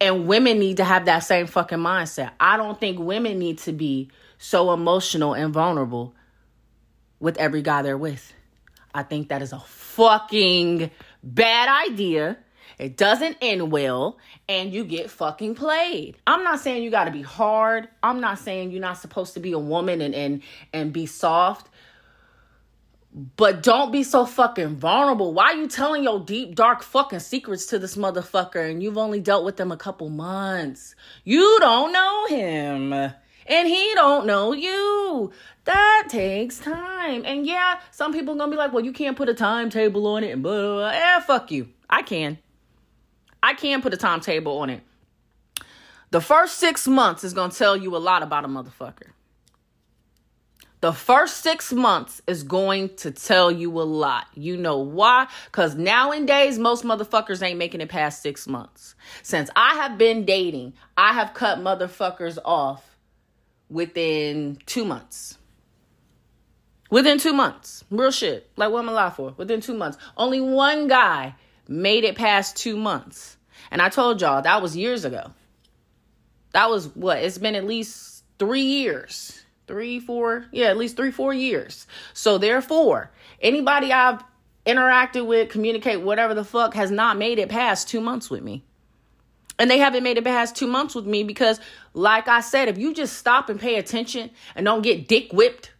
And 0.00 0.26
women 0.26 0.58
need 0.58 0.76
to 0.78 0.84
have 0.84 1.06
that 1.06 1.20
same 1.20 1.46
fucking 1.46 1.78
mindset. 1.78 2.30
I 2.38 2.56
don't 2.56 2.78
think 2.78 2.98
women 2.98 3.38
need 3.38 3.58
to 3.60 3.72
be 3.72 4.10
so 4.40 4.72
emotional 4.72 5.34
and 5.34 5.52
vulnerable 5.52 6.14
with 7.20 7.36
every 7.36 7.60
guy 7.60 7.82
they're 7.82 7.98
with. 7.98 8.32
I 8.92 9.02
think 9.02 9.28
that 9.28 9.42
is 9.42 9.52
a 9.52 9.60
fucking 9.60 10.90
bad 11.22 11.86
idea. 11.88 12.38
It 12.78 12.96
doesn't 12.96 13.36
end 13.42 13.70
well, 13.70 14.16
and 14.48 14.72
you 14.72 14.84
get 14.84 15.10
fucking 15.10 15.54
played. 15.54 16.16
I'm 16.26 16.42
not 16.42 16.60
saying 16.60 16.82
you 16.82 16.90
gotta 16.90 17.10
be 17.10 17.20
hard. 17.20 17.88
I'm 18.02 18.20
not 18.20 18.38
saying 18.38 18.70
you're 18.70 18.80
not 18.80 18.96
supposed 18.96 19.34
to 19.34 19.40
be 19.40 19.52
a 19.52 19.58
woman 19.58 20.00
and 20.00 20.14
and 20.14 20.42
and 20.72 20.90
be 20.90 21.04
soft. 21.04 21.68
But 23.12 23.62
don't 23.62 23.92
be 23.92 24.04
so 24.04 24.24
fucking 24.24 24.76
vulnerable. 24.76 25.34
Why 25.34 25.50
are 25.50 25.56
you 25.56 25.68
telling 25.68 26.04
your 26.04 26.20
deep, 26.20 26.54
dark 26.54 26.82
fucking 26.82 27.18
secrets 27.18 27.66
to 27.66 27.78
this 27.78 27.96
motherfucker 27.96 28.70
and 28.70 28.82
you've 28.82 28.96
only 28.96 29.20
dealt 29.20 29.44
with 29.44 29.56
them 29.58 29.72
a 29.72 29.76
couple 29.76 30.08
months? 30.08 30.94
You 31.24 31.58
don't 31.60 31.92
know 31.92 32.26
him 32.28 33.12
and 33.50 33.68
he 33.68 33.92
don't 33.94 34.26
know 34.26 34.52
you. 34.52 35.32
That 35.64 36.06
takes 36.08 36.58
time. 36.58 37.24
And 37.26 37.46
yeah, 37.46 37.80
some 37.90 38.12
people 38.12 38.36
gonna 38.36 38.50
be 38.50 38.56
like, 38.56 38.72
well, 38.72 38.84
you 38.84 38.92
can't 38.92 39.16
put 39.16 39.28
a 39.28 39.34
timetable 39.34 40.06
on 40.06 40.24
it 40.24 40.30
and 40.30 40.42
blah, 40.42 40.54
blah, 40.54 40.74
blah. 40.76 40.90
Eh, 40.90 41.20
fuck 41.20 41.50
you. 41.50 41.68
I 41.88 42.02
can. 42.02 42.38
I 43.42 43.54
can 43.54 43.82
put 43.82 43.92
a 43.92 43.96
timetable 43.96 44.58
on 44.58 44.70
it. 44.70 44.82
The 46.10 46.20
first 46.20 46.58
six 46.58 46.86
months 46.86 47.24
is 47.24 47.34
gonna 47.34 47.52
tell 47.52 47.76
you 47.76 47.94
a 47.96 47.98
lot 47.98 48.22
about 48.22 48.44
a 48.44 48.48
motherfucker. 48.48 49.10
The 50.80 50.92
first 50.92 51.42
six 51.42 51.74
months 51.74 52.22
is 52.26 52.42
going 52.42 52.96
to 52.96 53.10
tell 53.10 53.50
you 53.50 53.70
a 53.80 53.82
lot. 53.82 54.28
You 54.34 54.56
know 54.56 54.78
why? 54.78 55.26
Because 55.44 55.74
nowadays, 55.74 56.58
most 56.58 56.84
motherfuckers 56.84 57.42
ain't 57.42 57.58
making 57.58 57.82
it 57.82 57.90
past 57.90 58.22
six 58.22 58.48
months. 58.48 58.94
Since 59.22 59.50
I 59.54 59.74
have 59.74 59.98
been 59.98 60.24
dating, 60.24 60.72
I 60.96 61.12
have 61.12 61.34
cut 61.34 61.58
motherfuckers 61.58 62.38
off 62.46 62.89
within 63.70 64.58
two 64.66 64.84
months. 64.84 65.38
Within 66.90 67.18
two 67.18 67.32
months. 67.32 67.84
Real 67.90 68.10
shit. 68.10 68.50
Like 68.56 68.70
what 68.70 68.80
am 68.80 68.88
I 68.88 68.92
alive 68.92 69.16
for? 69.16 69.34
Within 69.36 69.60
two 69.60 69.74
months. 69.74 69.96
Only 70.16 70.40
one 70.40 70.88
guy 70.88 71.36
made 71.68 72.04
it 72.04 72.16
past 72.16 72.56
two 72.56 72.76
months. 72.76 73.36
And 73.70 73.80
I 73.80 73.88
told 73.88 74.20
y'all 74.20 74.42
that 74.42 74.60
was 74.60 74.76
years 74.76 75.04
ago. 75.04 75.30
That 76.52 76.68
was 76.68 76.88
what? 76.96 77.18
It's 77.18 77.38
been 77.38 77.54
at 77.54 77.64
least 77.64 78.24
three 78.38 78.62
years. 78.62 79.40
Three, 79.68 80.00
four, 80.00 80.46
yeah, 80.50 80.66
at 80.66 80.76
least 80.76 80.96
three, 80.96 81.12
four 81.12 81.32
years. 81.32 81.86
So 82.12 82.38
therefore, 82.38 83.12
anybody 83.40 83.92
I've 83.92 84.20
interacted 84.66 85.24
with, 85.24 85.48
communicate, 85.48 86.00
whatever 86.00 86.34
the 86.34 86.42
fuck, 86.42 86.74
has 86.74 86.90
not 86.90 87.16
made 87.16 87.38
it 87.38 87.48
past 87.48 87.88
two 87.88 88.00
months 88.00 88.28
with 88.28 88.42
me. 88.42 88.64
And 89.60 89.70
they 89.70 89.78
haven't 89.78 90.02
made 90.02 90.16
it 90.16 90.24
past 90.24 90.56
two 90.56 90.66
months 90.66 90.94
with 90.94 91.06
me 91.06 91.22
because, 91.22 91.60
like 91.94 92.26
I 92.26 92.40
said, 92.40 92.68
if 92.68 92.78
you 92.78 92.94
just 92.94 93.18
stop 93.18 93.50
and 93.50 93.60
pay 93.60 93.76
attention 93.76 94.30
and 94.56 94.64
don't 94.64 94.82
get 94.82 95.06
dick 95.06 95.32
whipped, 95.32 95.72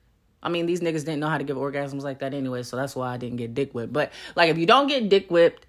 I 0.42 0.50
mean, 0.50 0.66
these 0.66 0.80
niggas 0.80 1.04
didn't 1.04 1.20
know 1.20 1.28
how 1.28 1.38
to 1.38 1.44
give 1.44 1.56
orgasms 1.56 2.02
like 2.02 2.18
that 2.20 2.34
anyway, 2.34 2.62
so 2.62 2.76
that's 2.76 2.94
why 2.94 3.12
I 3.12 3.16
didn't 3.16 3.38
get 3.38 3.54
dick 3.54 3.72
whipped. 3.72 3.92
But, 3.92 4.12
like, 4.36 4.50
if 4.50 4.58
you 4.58 4.66
don't 4.66 4.86
get 4.86 5.08
dick 5.08 5.30
whipped 5.30 5.66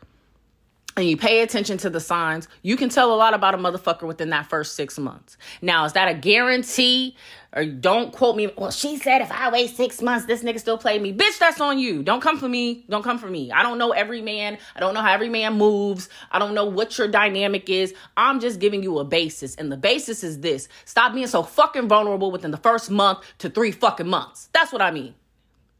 and 0.97 1.07
you 1.07 1.15
pay 1.15 1.41
attention 1.41 1.77
to 1.79 1.89
the 1.89 1.99
signs, 1.99 2.47
you 2.61 2.75
can 2.75 2.89
tell 2.89 3.13
a 3.13 3.15
lot 3.15 3.33
about 3.33 3.55
a 3.55 3.57
motherfucker 3.57 4.03
within 4.03 4.29
that 4.31 4.47
first 4.47 4.75
six 4.75 4.99
months. 4.99 5.37
Now, 5.61 5.85
is 5.85 5.93
that 5.93 6.07
a 6.07 6.13
guarantee? 6.13 7.15
Or 7.53 7.65
don't 7.65 8.13
quote 8.13 8.37
me. 8.37 8.51
Well, 8.57 8.71
she 8.71 8.97
said 8.97 9.21
if 9.21 9.31
I 9.31 9.51
wait 9.51 9.71
six 9.71 10.01
months, 10.01 10.25
this 10.25 10.41
nigga 10.41 10.59
still 10.59 10.77
play 10.77 10.99
me. 10.99 11.13
Bitch, 11.13 11.37
that's 11.37 11.59
on 11.59 11.79
you. 11.79 12.01
Don't 12.01 12.21
come 12.21 12.37
for 12.37 12.47
me. 12.47 12.85
Don't 12.89 13.03
come 13.03 13.17
for 13.17 13.29
me. 13.29 13.51
I 13.51 13.61
don't 13.61 13.77
know 13.77 13.91
every 13.91 14.21
man. 14.21 14.57
I 14.75 14.79
don't 14.79 14.93
know 14.93 15.01
how 15.01 15.11
every 15.13 15.27
man 15.27 15.57
moves. 15.57 16.07
I 16.31 16.39
don't 16.39 16.53
know 16.53 16.65
what 16.65 16.97
your 16.97 17.09
dynamic 17.09 17.69
is. 17.69 17.93
I'm 18.15 18.39
just 18.39 18.59
giving 18.59 18.83
you 18.83 18.99
a 18.99 19.03
basis. 19.03 19.55
And 19.55 19.69
the 19.69 19.77
basis 19.77 20.23
is 20.23 20.39
this 20.39 20.69
stop 20.85 21.13
being 21.13 21.27
so 21.27 21.43
fucking 21.43 21.89
vulnerable 21.89 22.31
within 22.31 22.51
the 22.51 22.57
first 22.57 22.89
month 22.89 23.19
to 23.39 23.49
three 23.49 23.71
fucking 23.71 24.07
months. 24.07 24.49
That's 24.53 24.71
what 24.71 24.81
I 24.81 24.91
mean. 24.91 25.13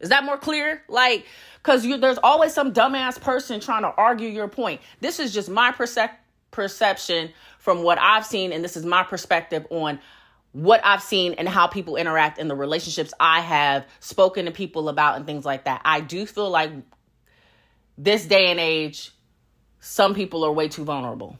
Is 0.02 0.10
that 0.10 0.24
more 0.24 0.36
clear? 0.36 0.82
Like, 0.88 1.26
because 1.62 1.84
there's 2.00 2.18
always 2.18 2.52
some 2.52 2.72
dumbass 2.72 3.20
person 3.20 3.60
trying 3.60 3.82
to 3.82 3.88
argue 3.96 4.28
your 4.28 4.48
point. 4.48 4.80
This 5.00 5.20
is 5.20 5.32
just 5.32 5.48
my 5.48 5.70
percep- 5.72 6.16
perception 6.50 7.30
from 7.58 7.84
what 7.84 7.98
I've 8.00 8.26
seen, 8.26 8.52
and 8.52 8.62
this 8.64 8.76
is 8.76 8.84
my 8.84 9.04
perspective 9.04 9.64
on 9.70 10.00
what 10.50 10.80
I've 10.84 11.02
seen 11.02 11.34
and 11.34 11.48
how 11.48 11.68
people 11.68 11.96
interact 11.96 12.38
in 12.38 12.48
the 12.48 12.54
relationships 12.54 13.14
I 13.18 13.40
have 13.40 13.86
spoken 14.00 14.44
to 14.46 14.50
people 14.50 14.88
about 14.88 15.16
and 15.16 15.24
things 15.24 15.44
like 15.44 15.64
that. 15.64 15.80
I 15.84 16.00
do 16.00 16.26
feel 16.26 16.50
like 16.50 16.72
this 17.96 18.26
day 18.26 18.50
and 18.50 18.60
age, 18.60 19.12
some 19.80 20.14
people 20.14 20.44
are 20.44 20.52
way 20.52 20.68
too 20.68 20.84
vulnerable. 20.84 21.38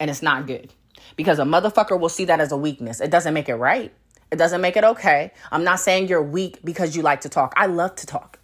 And 0.00 0.10
it's 0.10 0.22
not 0.22 0.46
good 0.46 0.72
because 1.14 1.38
a 1.38 1.44
motherfucker 1.44 1.98
will 1.98 2.08
see 2.08 2.24
that 2.24 2.40
as 2.40 2.50
a 2.50 2.56
weakness. 2.56 3.00
It 3.00 3.10
doesn't 3.10 3.34
make 3.34 3.48
it 3.48 3.54
right. 3.54 3.92
It 4.32 4.38
doesn't 4.38 4.62
make 4.62 4.78
it 4.78 4.82
okay. 4.82 5.30
I'm 5.52 5.62
not 5.62 5.78
saying 5.78 6.08
you're 6.08 6.22
weak 6.22 6.60
because 6.64 6.96
you 6.96 7.02
like 7.02 7.20
to 7.20 7.28
talk. 7.28 7.52
I 7.54 7.66
love 7.66 7.94
to 7.96 8.06
talk. 8.06 8.38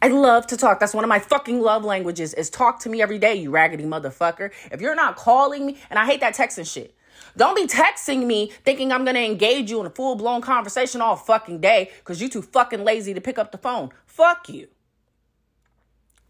I 0.00 0.08
love 0.08 0.46
to 0.46 0.56
talk. 0.56 0.80
That's 0.80 0.94
one 0.94 1.04
of 1.04 1.08
my 1.08 1.18
fucking 1.18 1.60
love 1.60 1.84
languages 1.84 2.32
is 2.32 2.48
talk 2.48 2.80
to 2.80 2.88
me 2.88 3.02
every 3.02 3.18
day, 3.18 3.34
you 3.34 3.50
raggedy 3.50 3.84
motherfucker. 3.84 4.50
If 4.72 4.80
you're 4.80 4.94
not 4.94 5.16
calling 5.16 5.66
me, 5.66 5.76
and 5.90 5.98
I 5.98 6.06
hate 6.06 6.20
that 6.20 6.34
texting 6.34 6.66
shit. 6.66 6.94
Don't 7.36 7.54
be 7.54 7.66
texting 7.66 8.24
me 8.24 8.50
thinking 8.64 8.90
I'm 8.90 9.04
gonna 9.04 9.18
engage 9.18 9.70
you 9.70 9.78
in 9.80 9.86
a 9.86 9.90
full 9.90 10.14
blown 10.14 10.40
conversation 10.40 11.02
all 11.02 11.16
fucking 11.16 11.60
day 11.60 11.90
because 11.98 12.22
you 12.22 12.30
too 12.30 12.40
fucking 12.40 12.82
lazy 12.82 13.12
to 13.12 13.20
pick 13.20 13.38
up 13.38 13.52
the 13.52 13.58
phone. 13.58 13.90
Fuck 14.06 14.48
you. 14.48 14.68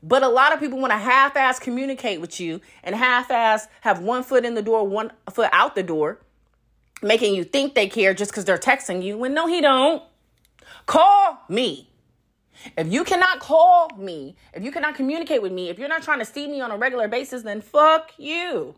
But 0.03 0.25
a 0.25 0.29
lot 0.29 0.53
of 0.53 0.59
people 0.59 0.81
want 0.81 0.93
to 0.93 0.99
half 0.99 1.37
ass 1.37 1.61
communicate 1.61 2.21
with 2.21 2.41
you 2.41 2.61
and 2.83 2.95
half 2.95 3.31
ass 3.31 3.69
have 3.83 4.01
one 4.01 4.25
foot 4.25 4.45
in 4.45 4.55
the 4.55 4.63
door, 4.63 4.85
one 4.85 5.13
foot 5.33 5.51
out 5.53 5.77
the 5.77 5.85
door, 5.85 6.21
making 7.03 7.35
you 7.35 7.45
think 7.45 7.75
they 7.75 7.89
care 7.89 8.15
just 8.15 8.31
because 8.31 8.45
they're 8.45 8.59
texting 8.59 9.03
you 9.03 9.19
when 9.19 9.35
no, 9.35 9.47
he 9.47 9.61
don't. 9.61 10.03
Call 10.87 11.39
me. 11.49 11.91
If 12.77 12.91
you 12.91 13.05
cannot 13.05 13.41
call 13.41 13.91
me, 13.99 14.37
if 14.55 14.63
you 14.63 14.73
cannot 14.73 14.95
communicate 14.95 15.43
with 15.43 15.53
me, 15.53 15.69
if 15.69 15.79
you're 15.79 15.89
not 15.89 16.03
trying 16.03 16.21
to 16.21 16.25
see 16.25 16.49
me 16.49 16.61
on 16.61 16.71
a 16.71 16.77
regular 16.77 17.09
basis, 17.09 17.43
then 17.43 17.61
fuck 17.61 18.13
you. 18.17 18.77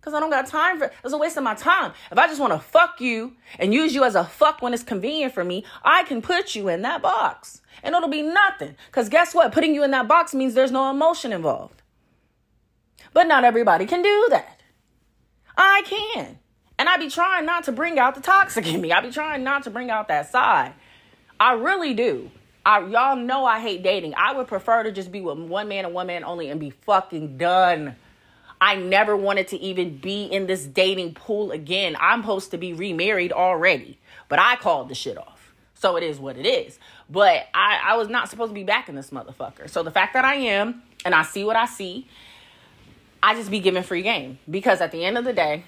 Because 0.00 0.14
I 0.14 0.20
don't 0.20 0.30
got 0.30 0.46
time 0.46 0.78
for 0.78 0.84
it. 0.86 0.94
It's 1.04 1.12
a 1.12 1.18
waste 1.18 1.36
of 1.36 1.44
my 1.44 1.54
time. 1.54 1.92
If 2.10 2.18
I 2.18 2.26
just 2.26 2.40
want 2.40 2.54
to 2.54 2.58
fuck 2.58 3.00
you 3.00 3.34
and 3.58 3.74
use 3.74 3.94
you 3.94 4.02
as 4.02 4.14
a 4.14 4.24
fuck 4.24 4.62
when 4.62 4.72
it's 4.72 4.82
convenient 4.82 5.34
for 5.34 5.44
me, 5.44 5.64
I 5.84 6.04
can 6.04 6.22
put 6.22 6.54
you 6.54 6.68
in 6.68 6.82
that 6.82 7.02
box. 7.02 7.60
And 7.82 7.94
it'll 7.94 8.08
be 8.08 8.22
nothing. 8.22 8.76
Because 8.86 9.10
guess 9.10 9.34
what? 9.34 9.52
Putting 9.52 9.74
you 9.74 9.84
in 9.84 9.90
that 9.90 10.08
box 10.08 10.34
means 10.34 10.54
there's 10.54 10.72
no 10.72 10.90
emotion 10.90 11.32
involved. 11.32 11.82
But 13.12 13.26
not 13.26 13.44
everybody 13.44 13.84
can 13.84 14.02
do 14.02 14.26
that. 14.30 14.60
I 15.56 15.82
can. 15.84 16.38
And 16.80 16.88
I 16.88 16.96
be 16.96 17.10
trying 17.10 17.44
not 17.44 17.64
to 17.64 17.72
bring 17.72 17.98
out 17.98 18.14
the 18.14 18.22
toxic 18.22 18.66
in 18.66 18.80
me. 18.80 18.90
I 18.90 19.02
be 19.02 19.10
trying 19.10 19.44
not 19.44 19.64
to 19.64 19.70
bring 19.70 19.90
out 19.90 20.08
that 20.08 20.30
side. 20.30 20.72
I 21.38 21.52
really 21.52 21.92
do. 21.92 22.30
I, 22.64 22.80
y'all 22.86 23.16
know 23.16 23.44
I 23.44 23.60
hate 23.60 23.82
dating. 23.82 24.14
I 24.16 24.32
would 24.32 24.46
prefer 24.46 24.84
to 24.84 24.90
just 24.90 25.12
be 25.12 25.20
with 25.20 25.36
one 25.36 25.68
man 25.68 25.84
and 25.84 25.92
one 25.92 26.06
man 26.06 26.24
only 26.24 26.48
and 26.48 26.58
be 26.58 26.70
fucking 26.70 27.36
done. 27.36 27.96
I 28.62 28.76
never 28.76 29.14
wanted 29.14 29.48
to 29.48 29.58
even 29.58 29.98
be 29.98 30.24
in 30.24 30.46
this 30.46 30.64
dating 30.64 31.12
pool 31.12 31.52
again. 31.52 31.98
I'm 32.00 32.22
supposed 32.22 32.50
to 32.52 32.56
be 32.56 32.72
remarried 32.72 33.32
already, 33.32 33.98
but 34.30 34.38
I 34.38 34.56
called 34.56 34.88
the 34.88 34.94
shit 34.94 35.18
off. 35.18 35.52
So 35.74 35.96
it 35.96 36.02
is 36.02 36.18
what 36.18 36.38
it 36.38 36.46
is. 36.46 36.78
But 37.10 37.46
I, 37.52 37.78
I 37.88 37.96
was 37.98 38.08
not 38.08 38.30
supposed 38.30 38.52
to 38.52 38.54
be 38.54 38.64
back 38.64 38.88
in 38.88 38.94
this 38.94 39.10
motherfucker. 39.10 39.68
So 39.68 39.82
the 39.82 39.90
fact 39.90 40.14
that 40.14 40.24
I 40.24 40.36
am 40.36 40.82
and 41.04 41.14
I 41.14 41.24
see 41.24 41.44
what 41.44 41.56
I 41.56 41.66
see, 41.66 42.08
I 43.22 43.34
just 43.34 43.50
be 43.50 43.60
giving 43.60 43.82
free 43.82 44.00
game. 44.00 44.38
Because 44.48 44.80
at 44.80 44.92
the 44.92 45.04
end 45.04 45.18
of 45.18 45.26
the 45.26 45.34
day, 45.34 45.64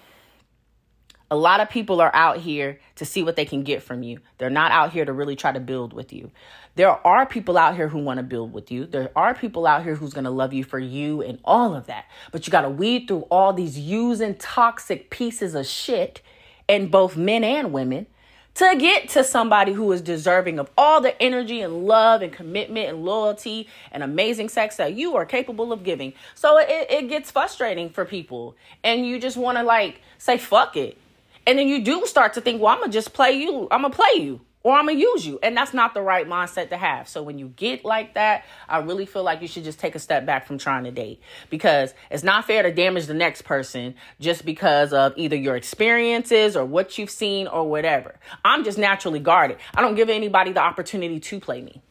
A 1.33 1.37
lot 1.37 1.61
of 1.61 1.71
people 1.71 2.03
are 2.03 2.14
out 2.14 2.37
here 2.37 2.79
to 2.97 3.07
see 3.07 3.23
what 3.23 3.37
they 3.37 3.47
can 3.47 3.62
get 3.62 3.83
from 3.83 4.03
you. 4.03 4.18
They're 4.37 4.51
not 4.51 4.71
out 4.71 4.92
here 4.92 5.07
to 5.07 5.14
really 5.14 5.35
try 5.35 5.51
to 5.51 5.61
build 5.61 5.95
with 5.95 6.12
you. 6.12 6.31
There 6.75 6.90
are 7.07 7.25
people 7.25 7.57
out 7.57 7.75
here 7.75 7.88
who 7.88 8.01
want 8.01 8.18
to 8.18 8.23
build 8.23 8.53
with 8.53 8.71
you. 8.71 8.85
There 8.85 9.11
are 9.16 9.33
people 9.33 9.66
out 9.66 9.83
here 9.83 9.95
who's 9.95 10.12
going 10.12 10.25
to 10.25 10.31
love 10.31 10.53
you 10.53 10.62
for 10.62 10.79
you 10.79 11.23
and 11.23 11.38
all 11.42 11.75
of 11.75 11.87
that. 11.87 12.05
But 12.33 12.47
you 12.47 12.51
got 12.51 12.61
to 12.61 12.68
weed 12.68 13.09
through 13.09 13.23
all 13.31 13.55
these 13.55 13.79
using 13.79 14.35
toxic 14.35 15.09
pieces 15.09 15.55
of 15.55 15.64
shit 15.64 16.21
in 16.68 16.88
both 16.88 17.16
men 17.16 17.45
and 17.45 17.73
women 17.73 18.09
to 18.57 18.77
get 18.79 19.09
to 19.09 19.25
somebody 19.25 19.73
who 19.73 19.90
is 19.92 20.03
deserving 20.03 20.59
of 20.59 20.68
all 20.77 21.01
the 21.01 21.21
energy 21.23 21.62
and 21.62 21.87
love 21.87 22.21
and 22.21 22.31
commitment 22.31 22.90
and 22.90 23.07
loyalty 23.07 23.66
and 23.90 24.03
amazing 24.03 24.51
sex 24.51 24.77
that 24.77 24.92
you 24.92 25.16
are 25.16 25.25
capable 25.25 25.73
of 25.73 25.83
giving. 25.83 26.12
So 26.35 26.59
it, 26.59 26.90
it 26.90 27.09
gets 27.09 27.31
frustrating 27.31 27.88
for 27.88 28.05
people. 28.05 28.55
And 28.85 29.07
you 29.07 29.18
just 29.18 29.38
want 29.38 29.57
to 29.57 29.64
like 29.64 30.03
say, 30.18 30.37
fuck 30.37 30.77
it. 30.77 30.99
And 31.46 31.59
then 31.59 31.68
you 31.68 31.83
do 31.83 32.07
start 32.07 32.35
to 32.35 32.40
think, 32.40 32.61
well, 32.62 32.72
I'm 32.72 32.78
going 32.78 32.90
to 32.90 32.96
just 32.96 33.12
play 33.12 33.33
you. 33.33 33.68
I'm 33.70 33.83
going 33.83 33.92
to 33.92 33.96
play 33.96 34.22
you 34.22 34.40
or 34.62 34.74
I'm 34.74 34.87
gonna 34.87 34.98
use 34.98 35.26
you. 35.26 35.38
And 35.42 35.57
that's 35.57 35.74
not 35.74 35.94
the 35.94 36.02
right 36.02 36.26
mindset 36.26 36.70
to 36.70 36.76
have. 36.76 37.09
So 37.09 37.22
when 37.22 37.38
you 37.38 37.48
get 37.48 37.85
like 37.85 38.14
that, 38.14 38.44
I 38.68 38.78
really 38.78 39.07
feel 39.07 39.22
like 39.22 39.42
you 39.42 39.48
should 39.48 39.64
just 39.64 39.78
take 39.78 39.94
a 39.94 39.98
step 39.98 40.24
back 40.26 40.46
from 40.46 40.59
trying 40.59 40.85
to 40.85 40.90
date 40.90 41.20
because 41.50 41.94
it's 42.11 42.22
not 42.22 42.46
fair 42.46 42.62
to 42.62 42.72
damage 42.72 43.07
the 43.07 43.14
next 43.14 43.42
person 43.42 43.94
just 44.20 44.44
because 44.44 44.92
of 44.92 45.14
either 45.16 45.37
your 45.37 45.57
experiences 45.57 46.57
or 46.57 46.64
what 46.64 46.98
you've 46.98 47.11
seen 47.11 47.46
or 47.46 47.68
whatever. 47.68 48.14
I'm 48.44 48.64
just 48.64 48.78
naturally 48.78 49.20
guarded. 49.20 49.59
I 49.74 49.81
don't 49.81 49.94
give 49.94 50.09
anybody 50.09 50.52
the 50.52 50.61
opportunity 50.61 51.18
to 51.18 51.40
play 51.40 51.61
me. 51.61 51.83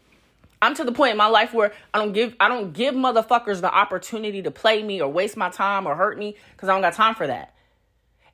I'm 0.63 0.75
to 0.75 0.83
the 0.83 0.91
point 0.91 1.11
in 1.11 1.17
my 1.17 1.27
life 1.27 1.53
where 1.53 1.73
I 1.93 1.99
don't 1.99 2.13
give 2.13 2.35
I 2.39 2.47
don't 2.47 2.71
give 2.71 2.93
motherfuckers 2.93 3.61
the 3.61 3.73
opportunity 3.73 4.43
to 4.43 4.51
play 4.51 4.83
me 4.83 5.01
or 5.01 5.11
waste 5.11 5.35
my 5.35 5.49
time 5.49 5.87
or 5.87 5.95
hurt 5.95 6.17
me 6.17 6.35
because 6.55 6.69
I 6.69 6.73
don't 6.73 6.81
got 6.81 6.93
time 6.93 7.15
for 7.15 7.27
that. 7.27 7.55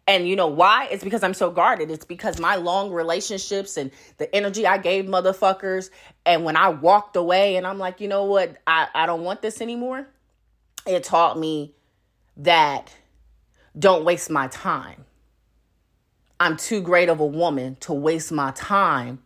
And 0.08 0.28
you 0.28 0.38
know 0.38 0.48
why? 0.48 0.88
It's 0.90 1.04
because 1.04 1.22
I'm 1.22 1.34
so 1.34 1.52
guarded. 1.52 1.92
It's 1.92 2.06
because 2.06 2.40
my 2.40 2.56
long 2.56 2.92
relationships 2.92 3.76
and 3.76 3.92
the 4.18 4.34
energy 4.34 4.66
I 4.66 4.78
gave 4.78 5.06
motherfuckers. 5.06 5.90
And 6.26 6.46
when 6.46 6.56
I 6.56 6.70
walked 6.70 7.18
away 7.18 7.58
and 7.58 7.68
I'm 7.68 7.78
like, 7.78 8.00
you 8.00 8.08
know 8.08 8.24
what? 8.24 8.56
I, 8.66 8.88
I 8.96 9.06
don't 9.06 9.24
want 9.24 9.42
this 9.42 9.60
anymore. 9.60 10.08
It 10.86 11.04
taught 11.04 11.38
me 11.38 11.76
that 12.38 12.96
don't 13.78 14.06
waste 14.06 14.30
my 14.30 14.48
time. 14.48 15.04
I'm 16.40 16.56
too 16.56 16.82
great 16.82 17.10
of 17.10 17.20
a 17.20 17.26
woman 17.26 17.76
to 17.82 17.94
waste 17.94 18.32
my 18.32 18.52
time 18.52 19.20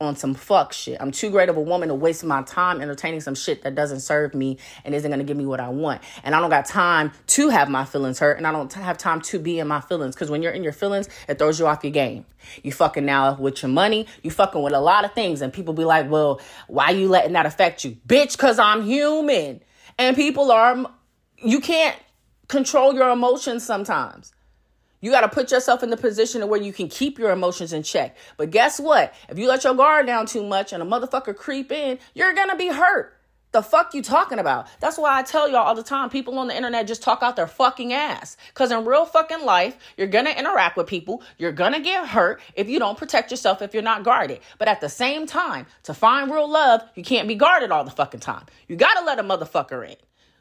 on 0.00 0.14
some 0.14 0.34
fuck 0.34 0.72
shit. 0.72 0.98
I'm 1.00 1.10
too 1.10 1.30
great 1.30 1.48
of 1.48 1.56
a 1.56 1.60
woman 1.60 1.88
to 1.88 1.94
waste 1.94 2.22
my 2.24 2.42
time 2.42 2.80
entertaining 2.80 3.20
some 3.20 3.34
shit 3.34 3.62
that 3.62 3.74
doesn't 3.74 4.00
serve 4.00 4.34
me 4.34 4.58
and 4.84 4.94
isn't 4.94 5.10
going 5.10 5.20
to 5.20 5.24
give 5.24 5.36
me 5.36 5.46
what 5.46 5.60
I 5.60 5.68
want. 5.68 6.02
And 6.22 6.34
I 6.34 6.40
don't 6.40 6.50
got 6.50 6.66
time 6.66 7.12
to 7.28 7.48
have 7.48 7.70
my 7.70 7.84
feelings 7.84 8.18
hurt 8.18 8.36
and 8.36 8.46
I 8.46 8.52
don't 8.52 8.70
have 8.74 8.98
time 8.98 9.22
to 9.22 9.38
be 9.38 9.58
in 9.58 9.68
my 9.68 9.80
feelings 9.80 10.14
because 10.14 10.30
when 10.30 10.42
you're 10.42 10.52
in 10.52 10.62
your 10.62 10.72
feelings, 10.72 11.08
it 11.28 11.38
throws 11.38 11.58
you 11.58 11.66
off 11.66 11.82
your 11.82 11.92
game. 11.92 12.26
You 12.62 12.72
fucking 12.72 13.04
now 13.04 13.36
with 13.36 13.62
your 13.62 13.70
money, 13.70 14.06
you 14.22 14.30
fucking 14.30 14.62
with 14.62 14.74
a 14.74 14.80
lot 14.80 15.04
of 15.04 15.14
things 15.14 15.40
and 15.40 15.52
people 15.52 15.72
be 15.72 15.84
like, 15.84 16.10
"Well, 16.10 16.40
why 16.68 16.90
you 16.90 17.08
letting 17.08 17.32
that 17.32 17.46
affect 17.46 17.84
you?" 17.84 17.96
Bitch, 18.06 18.36
cuz 18.36 18.58
I'm 18.58 18.84
human. 18.84 19.62
And 19.98 20.14
people 20.14 20.52
are 20.52 20.90
you 21.38 21.60
can't 21.60 21.96
control 22.48 22.94
your 22.94 23.10
emotions 23.10 23.64
sometimes. 23.64 24.32
You 25.00 25.10
got 25.10 25.22
to 25.22 25.28
put 25.28 25.50
yourself 25.50 25.82
in 25.82 25.90
the 25.90 25.96
position 25.96 26.42
of 26.42 26.48
where 26.48 26.60
you 26.60 26.72
can 26.72 26.88
keep 26.88 27.18
your 27.18 27.30
emotions 27.30 27.72
in 27.72 27.82
check. 27.82 28.16
But 28.36 28.50
guess 28.50 28.80
what? 28.80 29.14
If 29.28 29.38
you 29.38 29.48
let 29.48 29.64
your 29.64 29.74
guard 29.74 30.06
down 30.06 30.26
too 30.26 30.44
much 30.44 30.72
and 30.72 30.82
a 30.82 30.86
motherfucker 30.86 31.36
creep 31.36 31.70
in, 31.70 31.98
you're 32.14 32.32
going 32.32 32.50
to 32.50 32.56
be 32.56 32.68
hurt. 32.68 33.16
The 33.52 33.62
fuck 33.62 33.94
you 33.94 34.02
talking 34.02 34.38
about? 34.38 34.66
That's 34.80 34.98
why 34.98 35.18
I 35.18 35.22
tell 35.22 35.48
y'all 35.48 35.66
all 35.66 35.74
the 35.74 35.82
time 35.82 36.10
people 36.10 36.38
on 36.38 36.48
the 36.48 36.54
internet 36.54 36.86
just 36.86 37.02
talk 37.02 37.22
out 37.22 37.36
their 37.36 37.46
fucking 37.46 37.92
ass. 37.92 38.36
Cuz 38.52 38.70
in 38.70 38.84
real 38.84 39.06
fucking 39.06 39.46
life, 39.46 39.78
you're 39.96 40.08
to 40.08 40.38
interact 40.38 40.76
with 40.76 40.86
people, 40.86 41.22
you're 41.38 41.52
to 41.72 41.80
get 41.80 42.06
hurt 42.06 42.42
if 42.54 42.68
you 42.68 42.78
don't 42.78 42.98
protect 42.98 43.30
yourself 43.30 43.62
if 43.62 43.72
you're 43.72 43.82
not 43.82 44.02
guarded. 44.02 44.40
But 44.58 44.68
at 44.68 44.82
the 44.82 44.90
same 44.90 45.26
time, 45.26 45.66
to 45.84 45.94
find 45.94 46.30
real 46.30 46.50
love, 46.50 46.82
you 46.96 47.02
can't 47.02 47.28
be 47.28 47.34
guarded 47.34 47.70
all 47.70 47.84
the 47.84 47.90
fucking 47.90 48.20
time. 48.20 48.44
You 48.68 48.76
got 48.76 48.94
to 48.98 49.04
let 49.06 49.18
a 49.18 49.22
motherfucker 49.22 49.88
in. 49.88 49.96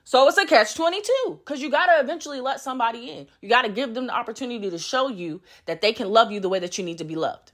So 0.07 0.27
it's 0.27 0.37
a 0.37 0.45
catch 0.45 0.75
22 0.75 1.39
because 1.43 1.61
you 1.61 1.71
got 1.71 1.87
to 1.87 1.99
eventually 1.99 2.39
let 2.39 2.61
somebody 2.61 3.09
in. 3.09 3.27
You 3.41 3.49
got 3.49 3.63
to 3.63 3.69
give 3.69 3.95
them 3.95 4.05
the 4.05 4.13
opportunity 4.13 4.69
to 4.69 4.77
show 4.77 5.09
you 5.09 5.41
that 5.65 5.81
they 5.81 5.93
can 5.93 6.09
love 6.09 6.31
you 6.31 6.39
the 6.39 6.47
way 6.47 6.59
that 6.59 6.77
you 6.77 6.83
need 6.83 6.99
to 6.99 7.03
be 7.03 7.15
loved. 7.15 7.51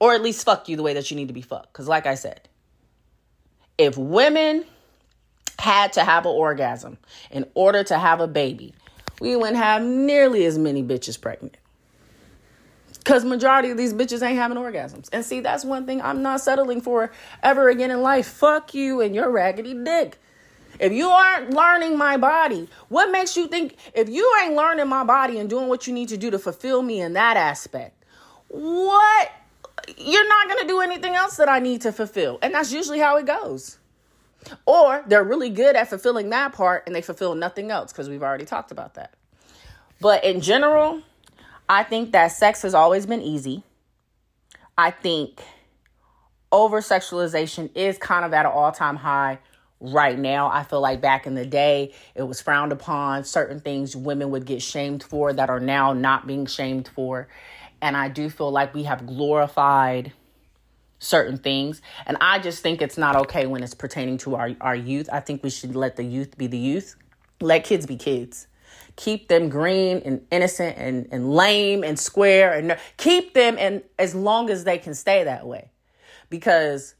Or 0.00 0.14
at 0.14 0.20
least 0.20 0.44
fuck 0.44 0.68
you 0.68 0.76
the 0.76 0.82
way 0.82 0.94
that 0.94 1.12
you 1.12 1.16
need 1.16 1.28
to 1.28 1.34
be 1.34 1.40
fucked. 1.40 1.72
Because, 1.72 1.86
like 1.86 2.06
I 2.06 2.16
said, 2.16 2.48
if 3.78 3.96
women 3.96 4.64
had 5.60 5.92
to 5.92 6.02
have 6.02 6.26
an 6.26 6.32
orgasm 6.32 6.98
in 7.30 7.46
order 7.54 7.84
to 7.84 7.96
have 7.96 8.20
a 8.20 8.26
baby, 8.26 8.74
we 9.20 9.36
wouldn't 9.36 9.58
have 9.58 9.80
nearly 9.80 10.44
as 10.44 10.58
many 10.58 10.82
bitches 10.82 11.20
pregnant. 11.20 11.56
Because 12.98 13.24
majority 13.24 13.70
of 13.70 13.76
these 13.76 13.94
bitches 13.94 14.22
ain't 14.22 14.38
having 14.38 14.56
orgasms. 14.56 15.08
And 15.12 15.24
see, 15.24 15.38
that's 15.38 15.64
one 15.64 15.86
thing 15.86 16.02
I'm 16.02 16.22
not 16.22 16.40
settling 16.40 16.80
for 16.80 17.12
ever 17.44 17.68
again 17.68 17.92
in 17.92 18.02
life. 18.02 18.26
Fuck 18.26 18.74
you 18.74 19.00
and 19.00 19.14
your 19.14 19.30
raggedy 19.30 19.74
dick. 19.74 20.18
If 20.78 20.92
you 20.92 21.08
aren't 21.08 21.50
learning 21.50 21.96
my 21.96 22.16
body, 22.16 22.68
what 22.88 23.10
makes 23.10 23.36
you 23.36 23.46
think 23.46 23.76
if 23.94 24.08
you 24.08 24.30
ain't 24.42 24.54
learning 24.54 24.88
my 24.88 25.04
body 25.04 25.38
and 25.38 25.48
doing 25.48 25.68
what 25.68 25.86
you 25.86 25.92
need 25.92 26.08
to 26.08 26.16
do 26.16 26.30
to 26.30 26.38
fulfill 26.38 26.82
me 26.82 27.00
in 27.00 27.12
that 27.12 27.36
aspect, 27.36 28.04
what 28.48 29.30
you're 29.96 30.28
not 30.28 30.48
going 30.48 30.60
to 30.62 30.68
do 30.68 30.80
anything 30.80 31.14
else 31.14 31.36
that 31.36 31.48
I 31.48 31.58
need 31.58 31.82
to 31.82 31.92
fulfill. 31.92 32.38
And 32.42 32.54
that's 32.54 32.72
usually 32.72 32.98
how 32.98 33.16
it 33.16 33.26
goes. 33.26 33.78
Or 34.66 35.04
they're 35.06 35.24
really 35.24 35.50
good 35.50 35.76
at 35.76 35.88
fulfilling 35.88 36.30
that 36.30 36.52
part 36.52 36.84
and 36.86 36.94
they 36.94 37.02
fulfill 37.02 37.34
nothing 37.34 37.70
else 37.70 37.92
because 37.92 38.08
we've 38.08 38.22
already 38.22 38.44
talked 38.44 38.72
about 38.72 38.94
that. 38.94 39.14
But 40.00 40.24
in 40.24 40.40
general, 40.40 41.02
I 41.68 41.84
think 41.84 42.12
that 42.12 42.28
sex 42.28 42.62
has 42.62 42.74
always 42.74 43.06
been 43.06 43.22
easy. 43.22 43.62
I 44.76 44.90
think 44.90 45.40
over 46.50 46.80
sexualization 46.80 47.70
is 47.76 47.98
kind 47.98 48.24
of 48.24 48.32
at 48.32 48.46
an 48.46 48.52
all 48.52 48.72
time 48.72 48.96
high 48.96 49.38
right 49.82 50.18
now. 50.18 50.48
I 50.48 50.62
feel 50.62 50.80
like 50.80 51.00
back 51.00 51.26
in 51.26 51.34
the 51.34 51.44
day, 51.44 51.92
it 52.14 52.22
was 52.22 52.40
frowned 52.40 52.72
upon. 52.72 53.24
Certain 53.24 53.60
things 53.60 53.96
women 53.96 54.30
would 54.30 54.46
get 54.46 54.62
shamed 54.62 55.02
for 55.02 55.32
that 55.32 55.50
are 55.50 55.60
now 55.60 55.92
not 55.92 56.26
being 56.26 56.46
shamed 56.46 56.88
for. 56.88 57.28
And 57.80 57.96
I 57.96 58.08
do 58.08 58.30
feel 58.30 58.50
like 58.50 58.72
we 58.74 58.84
have 58.84 59.06
glorified 59.06 60.12
certain 61.00 61.36
things. 61.36 61.82
And 62.06 62.16
I 62.20 62.38
just 62.38 62.62
think 62.62 62.80
it's 62.80 62.96
not 62.96 63.16
okay 63.16 63.46
when 63.46 63.64
it's 63.64 63.74
pertaining 63.74 64.18
to 64.18 64.36
our, 64.36 64.52
our 64.60 64.76
youth. 64.76 65.08
I 65.12 65.18
think 65.18 65.42
we 65.42 65.50
should 65.50 65.74
let 65.74 65.96
the 65.96 66.04
youth 66.04 66.38
be 66.38 66.46
the 66.46 66.58
youth, 66.58 66.94
let 67.40 67.64
kids 67.64 67.84
be 67.84 67.96
kids. 67.96 68.46
Keep 68.94 69.28
them 69.28 69.48
green 69.48 70.02
and 70.04 70.24
innocent 70.30 70.76
and, 70.76 71.08
and 71.10 71.32
lame 71.32 71.82
and 71.82 71.98
square 71.98 72.52
and 72.52 72.76
keep 72.98 73.32
them 73.32 73.56
and 73.58 73.82
as 73.98 74.14
long 74.14 74.50
as 74.50 74.64
they 74.64 74.76
can 74.76 74.94
stay 74.94 75.24
that 75.24 75.46
way. 75.46 75.70
Because 76.28 76.94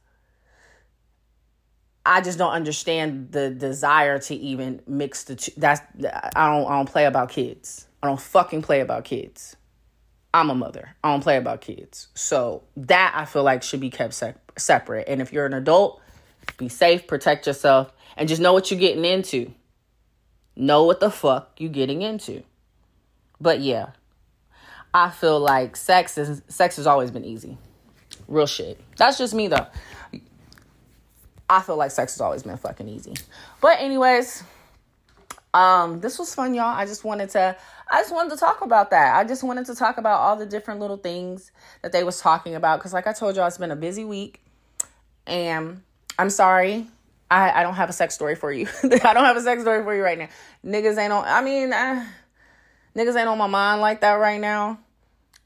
I 2.04 2.20
just 2.20 2.38
don't 2.38 2.52
understand 2.52 3.30
the 3.30 3.50
desire 3.50 4.18
to 4.18 4.34
even 4.34 4.82
mix 4.86 5.24
the 5.24 5.36
two. 5.36 5.52
That's 5.56 5.80
I 6.34 6.48
don't 6.48 6.66
I 6.66 6.76
don't 6.76 6.88
play 6.88 7.04
about 7.04 7.28
kids. 7.30 7.86
I 8.02 8.08
don't 8.08 8.20
fucking 8.20 8.62
play 8.62 8.80
about 8.80 9.04
kids. 9.04 9.56
I'm 10.34 10.50
a 10.50 10.54
mother. 10.54 10.96
I 11.04 11.12
don't 11.12 11.22
play 11.22 11.36
about 11.36 11.60
kids. 11.60 12.08
So 12.14 12.64
that 12.76 13.12
I 13.14 13.24
feel 13.24 13.42
like 13.44 13.62
should 13.62 13.80
be 13.80 13.90
kept 13.90 14.14
se- 14.14 14.34
separate. 14.56 15.06
And 15.08 15.20
if 15.20 15.32
you're 15.32 15.46
an 15.46 15.52
adult, 15.52 16.00
be 16.56 16.68
safe, 16.68 17.06
protect 17.06 17.46
yourself, 17.46 17.92
and 18.16 18.28
just 18.28 18.40
know 18.40 18.52
what 18.52 18.70
you're 18.70 18.80
getting 18.80 19.04
into. 19.04 19.52
Know 20.56 20.84
what 20.84 21.00
the 21.00 21.10
fuck 21.10 21.52
you're 21.58 21.70
getting 21.70 22.02
into. 22.02 22.42
But 23.40 23.60
yeah, 23.60 23.90
I 24.92 25.10
feel 25.10 25.38
like 25.38 25.76
sex 25.76 26.18
is 26.18 26.42
sex 26.48 26.76
has 26.76 26.86
always 26.86 27.10
been 27.10 27.24
easy. 27.24 27.58
Real 28.28 28.46
shit. 28.46 28.80
That's 28.96 29.18
just 29.18 29.34
me 29.34 29.48
though. 29.48 29.66
I 31.52 31.60
feel 31.60 31.76
like 31.76 31.90
sex 31.90 32.14
has 32.14 32.20
always 32.22 32.42
been 32.42 32.56
fucking 32.56 32.88
easy. 32.88 33.12
But 33.60 33.78
anyways, 33.78 34.42
um, 35.52 36.00
this 36.00 36.18
was 36.18 36.34
fun, 36.34 36.54
y'all. 36.54 36.64
I 36.74 36.86
just 36.86 37.04
wanted 37.04 37.28
to 37.30 37.54
I 37.90 38.00
just 38.00 38.10
wanted 38.10 38.30
to 38.30 38.36
talk 38.38 38.62
about 38.62 38.90
that. 38.90 39.16
I 39.16 39.24
just 39.24 39.44
wanted 39.44 39.66
to 39.66 39.74
talk 39.74 39.98
about 39.98 40.18
all 40.20 40.34
the 40.34 40.46
different 40.46 40.80
little 40.80 40.96
things 40.96 41.52
that 41.82 41.92
they 41.92 42.04
was 42.04 42.22
talking 42.22 42.54
about. 42.54 42.80
Cause 42.80 42.94
like 42.94 43.06
I 43.06 43.12
told 43.12 43.36
y'all, 43.36 43.46
it's 43.46 43.58
been 43.58 43.70
a 43.70 43.76
busy 43.76 44.02
week. 44.02 44.40
And 45.26 45.82
I'm 46.18 46.30
sorry. 46.30 46.86
I, 47.30 47.60
I 47.60 47.62
don't 47.62 47.74
have 47.74 47.90
a 47.90 47.92
sex 47.92 48.14
story 48.14 48.34
for 48.34 48.50
you. 48.50 48.66
I 48.82 49.12
don't 49.12 49.24
have 49.24 49.36
a 49.36 49.42
sex 49.42 49.60
story 49.60 49.84
for 49.84 49.94
you 49.94 50.02
right 50.02 50.18
now. 50.18 50.28
Niggas 50.64 50.96
ain't 50.96 51.12
on 51.12 51.24
I 51.26 51.42
mean 51.42 51.70
niggas 51.70 53.14
ain't 53.14 53.28
on 53.28 53.36
my 53.36 53.46
mind 53.46 53.82
like 53.82 54.00
that 54.00 54.14
right 54.14 54.40
now. 54.40 54.78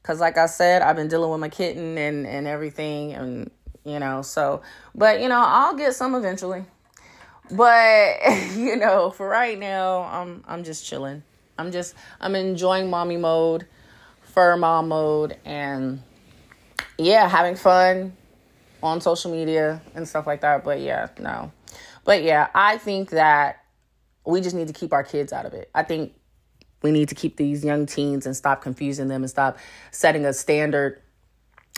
Cause 0.03 0.21
like 0.21 0.37
I 0.37 0.45
said, 0.45 0.81
I've 0.81 0.95
been 0.95 1.09
dealing 1.09 1.29
with 1.31 1.41
my 1.41 1.49
kitten 1.49 1.97
and, 1.97 2.25
and 2.25 2.47
everything 2.47 3.13
and 3.13 3.51
you 3.87 3.99
know. 3.99 4.21
So, 4.21 4.61
but 4.93 5.21
you 5.21 5.29
know, 5.29 5.41
I'll 5.45 5.75
get 5.75 5.95
some 5.95 6.15
eventually. 6.15 6.65
But 7.51 8.17
you 8.55 8.75
know, 8.75 9.09
for 9.11 9.27
right 9.27 9.57
now, 9.57 10.01
I'm 10.03 10.43
I'm 10.47 10.63
just 10.63 10.85
chilling. 10.85 11.23
I'm 11.57 11.71
just 11.71 11.95
I'm 12.19 12.35
enjoying 12.35 12.89
mommy 12.89 13.17
mode, 13.17 13.67
fur 14.21 14.57
mom 14.57 14.89
mode, 14.89 15.37
and 15.45 16.01
yeah, 16.97 17.27
having 17.29 17.55
fun 17.55 18.13
on 18.83 19.01
social 19.01 19.31
media 19.31 19.81
and 19.95 20.07
stuff 20.07 20.27
like 20.27 20.41
that. 20.41 20.63
But 20.63 20.81
yeah, 20.81 21.09
no. 21.19 21.51
But 22.03 22.23
yeah, 22.23 22.49
I 22.53 22.77
think 22.77 23.09
that 23.11 23.63
we 24.25 24.41
just 24.41 24.55
need 24.55 24.67
to 24.67 24.73
keep 24.73 24.93
our 24.93 25.03
kids 25.03 25.33
out 25.33 25.45
of 25.45 25.53
it. 25.53 25.69
I 25.73 25.83
think 25.83 26.13
We 26.83 26.91
need 26.91 27.09
to 27.09 27.15
keep 27.15 27.37
these 27.37 27.65
young 27.65 27.87
teens 27.87 28.25
and 28.27 28.35
stop 28.35 28.61
confusing 28.61 29.07
them 29.07 29.23
and 29.23 29.29
stop 29.29 29.57
setting 29.91 30.25
a 30.25 30.33
standard, 30.33 31.01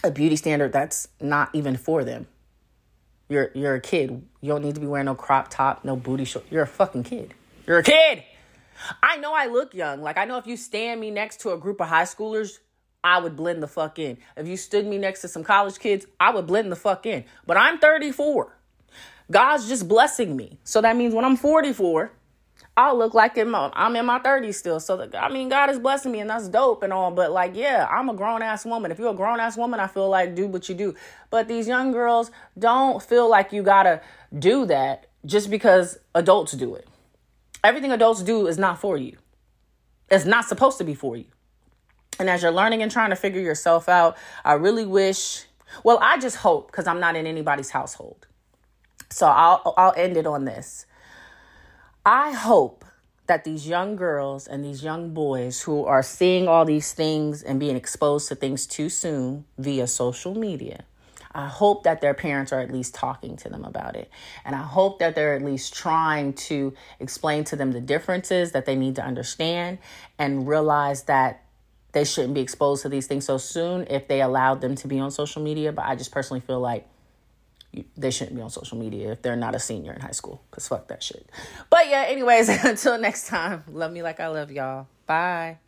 a 0.04 0.12
beauty 0.12 0.36
standard 0.36 0.72
that's 0.72 1.08
not 1.20 1.50
even 1.54 1.78
for 1.78 2.04
them. 2.04 2.28
You're 3.28 3.52
you're 3.54 3.76
a 3.76 3.82
kid. 3.82 4.26
You 4.42 4.50
don't 4.50 4.64
need 4.64 4.76
to 4.76 4.82
be 4.82 4.88
wearing 4.88 5.06
no 5.06 5.16
crop 5.16 5.50
top, 5.50 5.86
no 5.86 5.96
booty 5.96 6.26
short. 6.26 6.46
You're 6.50 6.64
a 6.64 6.68
fucking 6.68 7.04
kid. 7.04 7.34
You're 7.68 7.80
a 7.80 7.84
kid. 7.84 8.24
I 9.04 9.18
know 9.18 9.34
I 9.34 9.48
look 9.48 9.74
young. 9.74 10.02
Like 10.02 10.18
I 10.18 10.26
know 10.26 10.38
if 10.38 10.48
you 10.48 10.58
stand 10.58 11.00
me 11.00 11.12
next 11.12 11.42
to 11.42 11.52
a 11.52 11.58
group 11.58 11.82
of 11.82 11.88
high 11.88 12.04
schoolers, 12.04 12.60
I 13.04 13.20
would 13.20 13.36
blend 13.36 13.62
the 13.62 13.68
fuck 13.68 14.00
in. 14.00 14.18
If 14.36 14.48
you 14.48 14.58
stood 14.58 14.86
me 14.86 14.98
next 14.98 15.22
to 15.22 15.28
some 15.28 15.44
college 15.44 15.80
kids, 15.80 16.06
I 16.20 16.32
would 16.32 16.48
blend 16.48 16.72
the 16.72 16.76
fuck 16.76 17.06
in. 17.06 17.26
But 17.46 17.58
I'm 17.58 17.78
34. 17.78 18.56
God's 19.32 19.68
just 19.68 19.88
blessing 19.88 20.36
me. 20.36 20.58
So 20.64 20.82
that 20.82 20.96
means 20.96 21.14
when 21.14 21.24
I'm 21.24 21.36
44, 21.36 22.12
I'll 22.78 22.98
look 22.98 23.14
like 23.14 23.38
in 23.38 23.50
my, 23.50 23.70
I'm 23.74 23.96
in 23.96 24.06
my 24.06 24.20
30s 24.20 24.56
still. 24.56 24.80
So, 24.80 24.98
that, 24.98 25.16
I 25.22 25.30
mean, 25.30 25.50
God 25.50 25.70
is 25.70 25.80
blessing 25.80 26.12
me 26.12 26.22
and 26.22 26.30
that's 26.30 26.48
dope 26.48 26.82
and 26.84 26.94
all. 26.94 27.12
But, 27.12 27.32
like, 27.32 27.56
yeah, 27.56 27.88
I'm 27.92 28.10
a 28.10 28.14
grown 28.14 28.42
ass 28.42 28.66
woman. 28.66 28.92
If 28.92 29.00
you're 29.00 29.12
a 29.12 29.16
grown 29.16 29.40
ass 29.40 29.58
woman, 29.58 29.80
I 29.80 29.88
feel 29.88 30.10
like 30.10 30.34
do 30.36 30.48
what 30.48 30.70
you 30.70 30.76
do. 30.76 30.96
But 31.30 31.48
these 31.48 31.68
young 31.68 31.92
girls 31.92 32.32
don't 32.58 33.04
feel 33.04 33.30
like 33.30 33.52
you 33.52 33.64
gotta 33.64 34.02
do 34.38 34.66
that 34.68 35.08
just 35.26 35.50
because 35.50 35.98
adults 36.16 36.54
do 36.54 36.76
it. 36.76 36.88
Everything 37.64 37.92
adults 37.92 38.24
do 38.24 38.48
is 38.48 38.58
not 38.58 38.80
for 38.80 38.98
you, 38.98 39.18
it's 40.10 40.26
not 40.26 40.46
supposed 40.46 40.78
to 40.78 40.84
be 40.84 40.96
for 40.96 41.18
you. 41.18 41.26
And 42.20 42.30
as 42.30 42.42
you're 42.42 42.52
learning 42.52 42.82
and 42.82 42.92
trying 42.92 43.12
to 43.12 43.16
figure 43.16 43.42
yourself 43.42 43.88
out, 43.88 44.18
I 44.44 44.54
really 44.54 44.86
wish, 44.86 45.46
well, 45.84 46.00
I 46.02 46.18
just 46.18 46.38
hope 46.38 46.68
because 46.68 46.86
I'm 46.88 47.00
not 47.00 47.16
in 47.16 47.26
anybody's 47.26 47.70
household. 47.70 48.28
So 49.10 49.28
I'll 49.28 49.74
I'll 49.78 49.94
end 49.96 50.18
it 50.18 50.28
on 50.28 50.46
this. 50.46 50.86
I 52.12 52.32
hope 52.32 52.86
that 53.28 53.44
these 53.44 53.68
young 53.68 53.96
girls 53.96 54.48
and 54.48 54.66
these 54.66 54.84
young 54.84 55.14
boys 55.14 55.62
who 55.62 55.86
are 55.86 56.02
seeing 56.02 56.48
all 56.48 56.66
these 56.66 56.92
things 56.92 57.44
and 57.44 57.60
being 57.60 57.76
exposed 57.76 58.30
to 58.30 58.36
things 58.36 58.66
too 58.66 58.90
soon 58.90 59.46
via 59.60 59.86
social 59.86 60.34
media, 60.34 60.86
I 61.34 61.46
hope 61.46 61.84
that 61.84 62.02
their 62.02 62.16
parents 62.16 62.52
are 62.52 62.62
at 62.62 62.72
least 62.72 62.96
talking 62.96 63.38
to 63.38 63.50
them 63.50 63.64
about 63.64 63.96
it. 63.96 64.10
And 64.44 64.56
I 64.56 64.64
hope 64.64 64.98
that 64.98 65.14
they're 65.14 65.36
at 65.36 65.44
least 65.44 65.76
trying 65.76 66.34
to 66.50 66.74
explain 67.00 67.44
to 67.44 67.56
them 67.56 67.74
the 67.74 67.80
differences 67.80 68.54
that 68.54 68.66
they 68.66 68.76
need 68.76 68.96
to 68.96 69.04
understand 69.04 69.78
and 70.18 70.48
realize 70.48 71.04
that 71.04 71.44
they 71.92 72.06
shouldn't 72.06 72.34
be 72.34 72.42
exposed 72.42 72.82
to 72.82 72.90
these 72.90 73.06
things 73.06 73.26
so 73.26 73.38
soon 73.38 73.86
if 73.88 74.08
they 74.08 74.22
allowed 74.22 74.62
them 74.62 74.74
to 74.78 74.88
be 74.88 74.98
on 74.98 75.12
social 75.12 75.44
media. 75.44 75.72
But 75.72 75.86
I 75.86 75.96
just 75.96 76.12
personally 76.12 76.42
feel 76.42 76.60
like 76.60 76.88
they 77.96 78.12
shouldn't 78.12 78.36
be 78.36 78.42
on 78.42 78.50
social 78.50 78.78
media 78.78 79.12
if 79.12 79.22
they're 79.22 79.36
not 79.36 79.56
a 79.56 79.60
senior 79.60 79.94
in 79.94 80.02
high 80.02 80.12
school 80.12 80.42
because 80.50 80.68
fuck 80.68 80.88
that 80.88 81.04
shit. 81.04 81.30
But 81.70 81.88
yeah, 81.88 82.06
anyways, 82.08 82.50
until 82.66 82.98
next 82.98 83.28
time, 83.28 83.64
love 83.72 83.92
me 83.92 84.02
like 84.02 84.20
I 84.20 84.28
love 84.28 84.52
y'all. 84.52 84.88
Bye. 85.06 85.60